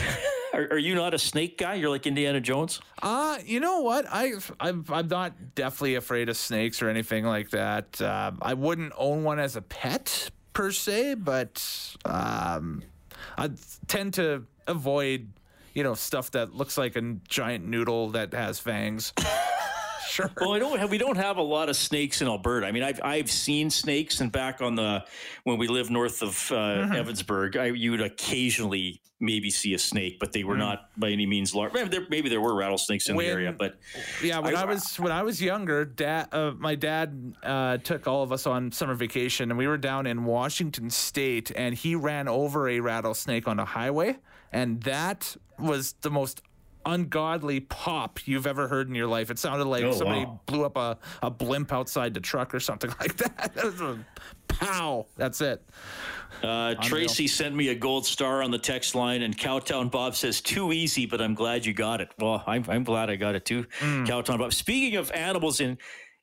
Are, 0.53 0.63
are 0.73 0.79
you 0.79 0.95
not 0.95 1.13
a 1.13 1.19
snake 1.19 1.59
guy? 1.59 1.75
You're 1.75 1.91
like 1.91 2.07
Indiana 2.07 2.41
Jones. 2.41 2.81
uh, 3.03 3.39
you 3.45 3.61
know 3.61 3.81
what? 3.81 4.07
I 4.11 4.33
I'm, 4.59 4.85
I'm 4.89 5.07
not 5.09 5.55
definitely 5.55 5.97
afraid 5.97 6.29
of 6.29 6.37
snakes 6.37 6.81
or 6.81 6.89
anything 6.89 7.25
like 7.27 7.51
that. 7.51 8.01
Um, 8.01 8.39
I 8.41 8.55
wouldn't 8.55 8.95
own 8.97 9.23
one 9.23 9.39
as 9.39 9.57
a 9.57 9.63
pet 9.63 10.31
per 10.55 10.71
se, 10.73 11.15
but 11.17 11.63
um, 12.07 12.83
I 13.37 13.51
tend 13.87 14.15
to 14.15 14.45
avoid 14.67 15.29
you 15.75 15.83
know 15.83 15.93
stuff 15.95 16.31
that 16.31 16.55
looks 16.55 16.79
like 16.79 16.97
a 16.97 17.03
giant 17.29 17.67
noodle 17.67 18.11
that 18.11 18.33
has 18.33 18.59
fangs. 18.59 19.13
sure. 20.09 20.31
Well, 20.41 20.53
I 20.55 20.59
don't 20.59 20.79
have, 20.79 20.91
we 20.91 20.99
don't 20.99 21.17
have 21.17 21.37
a 21.37 21.43
lot 21.43 21.69
of 21.69 21.77
snakes 21.77 22.23
in 22.23 22.29
Alberta. 22.29 22.67
I 22.67 22.73
mean, 22.73 22.83
I've 22.83 23.01
I've 23.03 23.31
seen 23.31 23.71
snakes, 23.71 24.21
and 24.21 24.31
back 24.33 24.61
on 24.63 24.75
the 24.75 25.05
when 25.45 25.59
we 25.59 25.69
lived 25.69 25.91
north 25.91 26.23
of 26.23 26.51
uh, 26.53 26.55
Mm-hmm. 26.57 26.93
Evansburg, 26.95 27.57
I, 27.57 27.67
you 27.67 27.91
would 27.93 28.01
occasionally 28.01 29.01
maybe 29.19 29.51
see 29.51 29.73
a 29.73 29.79
snake, 29.79 30.19
but 30.21 30.33
they 30.33 30.45
were 30.45 30.59
not 30.59 30.91
by 30.99 31.09
any 31.11 31.25
means 31.25 31.55
large. 31.55 31.73
Maybe 31.73 31.89
there, 31.89 32.07
maybe 32.11 32.29
there 32.29 32.41
were 32.41 32.55
rattlesnakes 32.55 33.09
in. 33.09 33.17
When- 33.17 33.25
the 33.27 33.33
area, 33.33 33.53
but 33.57 33.79
Yeah, 34.23 34.41
when 34.41 34.55
I- 34.55 34.63
I, 34.63 34.65
was 34.67 34.99
when 35.01 35.11
I 35.13 35.23
was 35.23 35.41
younger, 35.41 35.85
dad, 35.87 36.29
uh, 36.33 36.53
my 36.59 36.75
dad 36.75 37.35
uh, 37.43 37.79
took 37.79 38.07
all 38.07 38.23
of 38.23 38.31
us 38.31 38.47
on 38.47 38.71
summer 38.73 38.95
vacation, 38.95 39.51
and 39.51 39.57
we 39.59 39.67
were 39.67 39.79
down 39.79 40.07
in 40.07 40.25
Washington 40.25 40.91
State, 40.91 41.51
and 41.57 41.75
he 41.75 41.95
ran 41.95 42.29
over 42.29 42.69
a 42.69 42.81
rattlesnake 42.81 43.49
on 43.49 43.59
a 43.59 43.65
highway, 43.65 44.19
and 44.53 44.83
that 44.83 45.35
was 45.59 45.95
the 46.03 46.11
most 46.11 46.43
ungodly 46.87 47.61
pop 47.61 48.27
you've 48.27 48.47
ever 48.47 48.69
heard 48.69 48.89
in 48.89 48.95
your 48.95 49.07
life. 49.09 49.31
It 49.31 49.39
sounded 49.39 49.67
like 49.67 49.85
Oh, 49.85 49.93
somebody 49.93 50.25
wow. 50.25 50.41
blew 50.47 50.65
up 50.65 50.77
a, 50.77 50.97
a 51.23 51.31
blimp 51.31 51.73
outside 51.73 52.15
the 52.15 52.21
truck 52.21 52.55
or 52.55 52.61
something 52.61 52.91
like 53.01 53.17
that. 53.19 53.53
A 53.59 53.99
pow. 54.49 55.07
That's 55.17 55.41
it. 55.41 55.63
uh, 56.43 56.75
Tracy 56.83 57.27
sent 57.27 57.55
me 57.55 57.69
a 57.69 57.75
gold 57.75 58.07
star 58.07 58.43
on 58.43 58.51
the 58.51 58.59
text 58.59 58.95
line, 58.95 59.23
and 59.23 59.37
Cowtown 59.37 59.91
Bob 59.91 60.15
says 60.15 60.41
too 60.41 60.73
easy, 60.73 61.05
but 61.05 61.21
I'm 61.21 61.35
glad 61.35 61.67
you 61.67 61.73
got 61.75 62.01
it. 62.01 62.09
Well, 62.19 62.43
I'm 62.47 62.65
I'm 62.69 62.85
glad 62.85 63.11
I 63.11 63.17
got 63.17 63.35
it 63.35 63.45
too, 63.45 63.65
Mm. 63.81 64.07
Cowtown 64.07 64.39
Bob. 64.39 64.53
Speaking 64.53 64.97
of 64.97 65.11
animals 65.13 65.61
in 65.61 65.77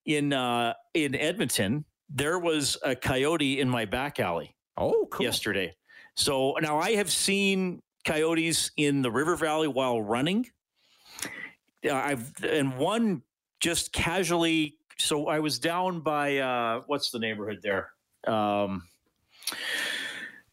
in 0.05 0.33
uh, 0.33 0.73
in 0.93 1.13
Edmonton, 1.15 1.85
there 2.09 2.39
was 2.39 2.77
a 2.83 2.95
coyote 2.95 3.59
in 3.59 3.69
my 3.69 3.85
back 3.85 4.19
alley. 4.19 4.55
Oh, 4.77 5.07
cool. 5.11 5.23
yesterday. 5.25 5.75
So 6.15 6.55
now 6.61 6.79
I 6.79 6.91
have 6.91 7.11
seen 7.11 7.81
coyotes 8.03 8.71
in 8.77 9.01
the 9.01 9.11
river 9.11 9.35
valley 9.35 9.67
while 9.67 10.01
running. 10.01 10.47
Uh, 11.85 11.93
I've 11.93 12.31
and 12.43 12.77
one 12.77 13.23
just 13.59 13.93
casually. 13.93 14.77
So 14.97 15.27
I 15.27 15.39
was 15.39 15.59
down 15.59 16.01
by 16.01 16.37
uh, 16.37 16.81
what's 16.87 17.11
the 17.11 17.19
neighborhood 17.19 17.59
there? 17.61 17.89
Um, 18.27 18.83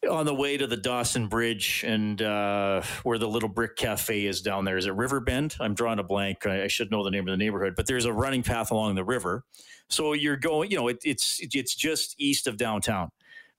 on 0.09 0.25
the 0.25 0.33
way 0.33 0.57
to 0.57 0.65
the 0.65 0.77
Dawson 0.77 1.27
Bridge 1.27 1.83
and 1.85 2.21
uh, 2.21 2.81
where 3.03 3.19
the 3.19 3.27
little 3.27 3.49
brick 3.49 3.75
cafe 3.75 4.25
is 4.25 4.41
down 4.41 4.65
there. 4.65 4.77
Is 4.77 4.87
it 4.87 4.95
Riverbend? 4.95 5.55
I'm 5.59 5.75
drawing 5.75 5.99
a 5.99 6.03
blank. 6.03 6.45
I, 6.47 6.63
I 6.63 6.67
should 6.67 6.89
know 6.89 7.03
the 7.03 7.11
name 7.11 7.27
of 7.27 7.31
the 7.31 7.37
neighborhood, 7.37 7.73
but 7.75 7.85
there's 7.85 8.05
a 8.05 8.13
running 8.13 8.41
path 8.41 8.71
along 8.71 8.95
the 8.95 9.03
river. 9.03 9.43
So 9.89 10.13
you're 10.13 10.37
going, 10.37 10.71
you 10.71 10.77
know, 10.77 10.87
it, 10.87 10.99
it's 11.03 11.39
it's 11.41 11.75
just 11.75 12.15
east 12.17 12.47
of 12.47 12.57
downtown, 12.57 13.11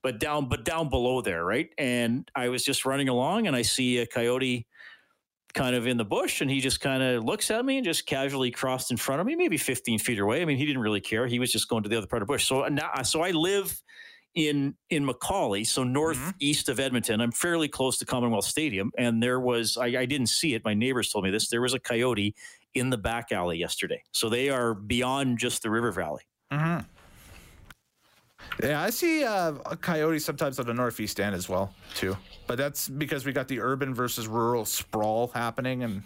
but 0.03 0.19
down 0.19 0.49
but 0.49 0.63
down 0.63 0.89
below 0.89 1.21
there, 1.21 1.43
right? 1.43 1.69
And 1.77 2.29
I 2.35 2.49
was 2.49 2.63
just 2.63 2.85
running 2.85 3.09
along, 3.09 3.47
and 3.47 3.55
I 3.55 3.63
see 3.63 3.97
a 3.99 4.05
coyote 4.05 4.67
kind 5.53 5.75
of 5.75 5.87
in 5.87 5.97
the 5.97 6.05
bush, 6.05 6.41
and 6.41 6.51
he 6.51 6.59
just 6.59 6.81
kind 6.81 7.01
of 7.01 7.23
looks 7.23 7.49
at 7.49 7.63
me 7.63 7.77
and 7.77 7.85
just 7.85 8.05
casually 8.05 8.51
crossed 8.51 8.91
in 8.91 8.97
front 8.97 9.21
of 9.21 9.27
me, 9.27 9.35
maybe 9.35 9.57
15 9.57 9.99
feet 9.99 10.19
away. 10.19 10.41
I 10.41 10.45
mean, 10.45 10.57
he 10.57 10.65
didn't 10.65 10.81
really 10.81 11.01
care. 11.01 11.25
He 11.27 11.39
was 11.39 11.51
just 11.51 11.69
going 11.69 11.83
to 11.83 11.89
the 11.89 11.97
other 11.97 12.07
part 12.07 12.21
of 12.21 12.27
the 12.27 12.33
bush. 12.33 12.45
So 12.45 12.67
now, 12.67 12.89
uh, 12.93 13.03
so 13.03 13.21
I 13.21 13.31
live 13.31 13.81
in 14.35 14.75
in 14.89 15.05
McCauley, 15.07 15.65
so 15.65 15.83
mm-hmm. 15.83 15.93
northeast 15.93 16.69
of 16.69 16.79
Edmonton. 16.79 17.21
I'm 17.21 17.31
fairly 17.31 17.67
close 17.67 17.97
to 17.99 18.05
Commonwealth 18.05 18.45
Stadium, 18.45 18.91
and 18.97 19.21
there 19.23 19.39
was 19.39 19.77
I, 19.77 19.85
I 19.85 20.05
didn't 20.05 20.27
see 20.27 20.53
it. 20.53 20.65
My 20.65 20.73
neighbors 20.73 21.11
told 21.11 21.23
me 21.23 21.31
this. 21.31 21.49
There 21.49 21.61
was 21.61 21.73
a 21.73 21.79
coyote 21.79 22.35
in 22.73 22.89
the 22.89 22.97
back 22.97 23.31
alley 23.31 23.57
yesterday. 23.57 24.03
So 24.11 24.29
they 24.29 24.49
are 24.49 24.73
beyond 24.73 25.37
just 25.37 25.61
the 25.61 25.69
river 25.69 25.91
valley. 25.91 26.23
Mm-hmm. 26.51 26.79
Yeah, 28.61 28.81
I 28.81 28.89
see 28.91 29.23
uh, 29.23 29.53
a 29.65 29.75
coyote 29.75 30.19
sometimes 30.19 30.59
on 30.59 30.67
the 30.67 30.73
northeast 30.73 31.19
end 31.19 31.35
as 31.35 31.49
well 31.49 31.73
too. 31.95 32.15
But 32.45 32.57
that's 32.57 32.87
because 32.87 33.25
we 33.25 33.31
got 33.31 33.47
the 33.47 33.59
urban 33.61 33.93
versus 33.93 34.27
rural 34.27 34.65
sprawl 34.65 35.31
happening, 35.33 35.83
and 35.83 36.03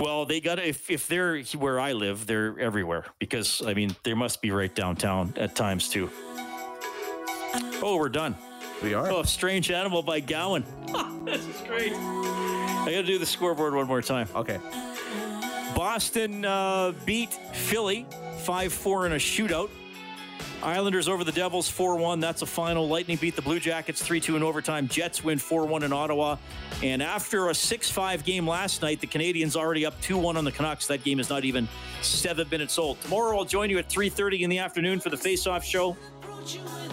Well, 0.00 0.24
they 0.24 0.40
got 0.40 0.58
if 0.58 0.90
if 0.90 1.06
they're 1.06 1.40
where 1.56 1.78
I 1.78 1.92
live, 1.92 2.26
they're 2.26 2.58
everywhere 2.58 3.04
because 3.18 3.62
I 3.64 3.74
mean 3.74 3.94
they 4.02 4.14
must 4.14 4.40
be 4.42 4.50
right 4.50 4.74
downtown 4.74 5.34
at 5.36 5.54
times 5.54 5.88
too. 5.88 6.10
Oh, 7.82 7.96
we're 7.96 8.08
done. 8.08 8.36
we 8.82 8.94
are. 8.94 9.10
Oh, 9.10 9.22
strange 9.22 9.70
animal 9.70 10.02
by 10.02 10.20
Gowan. 10.20 10.64
this 11.24 11.44
is 11.46 11.60
great. 11.66 11.92
I 11.92 12.84
got 12.86 13.00
to 13.00 13.02
do 13.02 13.18
the 13.18 13.26
scoreboard 13.26 13.74
one 13.74 13.86
more 13.86 14.02
time. 14.02 14.28
Okay. 14.34 14.58
Boston 15.74 16.44
uh, 16.44 16.92
beat 17.06 17.32
Philly 17.54 18.06
5 18.38 18.72
4 18.72 19.06
in 19.06 19.12
a 19.12 19.16
shootout. 19.16 19.70
Islanders 20.62 21.08
over 21.08 21.24
the 21.24 21.32
Devils 21.32 21.68
4 21.68 21.96
1. 21.96 22.20
That's 22.20 22.42
a 22.42 22.46
final. 22.46 22.88
Lightning 22.88 23.16
beat 23.16 23.36
the 23.36 23.42
Blue 23.42 23.58
Jackets 23.58 24.02
3 24.02 24.20
2 24.20 24.36
in 24.36 24.42
overtime. 24.42 24.88
Jets 24.88 25.24
win 25.24 25.38
4 25.38 25.66
1 25.66 25.82
in 25.82 25.92
Ottawa. 25.92 26.36
And 26.82 27.02
after 27.02 27.48
a 27.48 27.54
6 27.54 27.90
5 27.90 28.24
game 28.24 28.46
last 28.46 28.82
night, 28.82 29.00
the 29.00 29.06
Canadiens 29.06 29.56
already 29.56 29.86
up 29.86 30.00
2 30.02 30.18
1 30.18 30.36
on 30.36 30.44
the 30.44 30.52
Canucks. 30.52 30.86
That 30.86 31.02
game 31.02 31.20
is 31.20 31.30
not 31.30 31.44
even 31.44 31.68
seven 32.02 32.48
minutes 32.50 32.78
old. 32.78 33.00
Tomorrow 33.00 33.38
I'll 33.38 33.44
join 33.44 33.70
you 33.70 33.78
at 33.78 33.88
3.30 33.88 34.40
in 34.40 34.50
the 34.50 34.58
afternoon 34.58 35.00
for 35.00 35.10
the 35.10 35.16
face-off 35.16 35.64
show. 35.64 35.96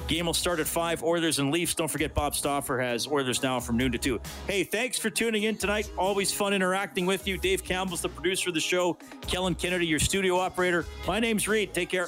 Game 0.07 0.25
will 0.25 0.33
start 0.33 0.59
at 0.59 0.67
5. 0.67 1.03
Oilers 1.03 1.39
and 1.39 1.51
Leafs. 1.51 1.75
Don't 1.75 1.89
forget 1.89 2.13
Bob 2.13 2.35
Stauffer 2.35 2.79
has 2.79 3.07
Oilers 3.07 3.43
now 3.43 3.59
from 3.59 3.77
noon 3.77 3.91
to 3.91 3.97
2. 3.97 4.19
Hey, 4.47 4.63
thanks 4.63 4.97
for 4.97 5.09
tuning 5.09 5.43
in 5.43 5.57
tonight. 5.57 5.89
Always 5.97 6.31
fun 6.33 6.53
interacting 6.53 7.05
with 7.05 7.27
you. 7.27 7.37
Dave 7.37 7.63
Campbell's 7.63 8.01
the 8.01 8.09
producer 8.09 8.49
of 8.49 8.55
the 8.55 8.61
show. 8.61 8.97
Kellen 9.21 9.55
Kennedy, 9.55 9.85
your 9.85 9.99
studio 9.99 10.37
operator. 10.37 10.85
My 11.05 11.19
name's 11.19 11.47
Reed. 11.47 11.73
Take 11.73 11.89
care. 11.89 12.07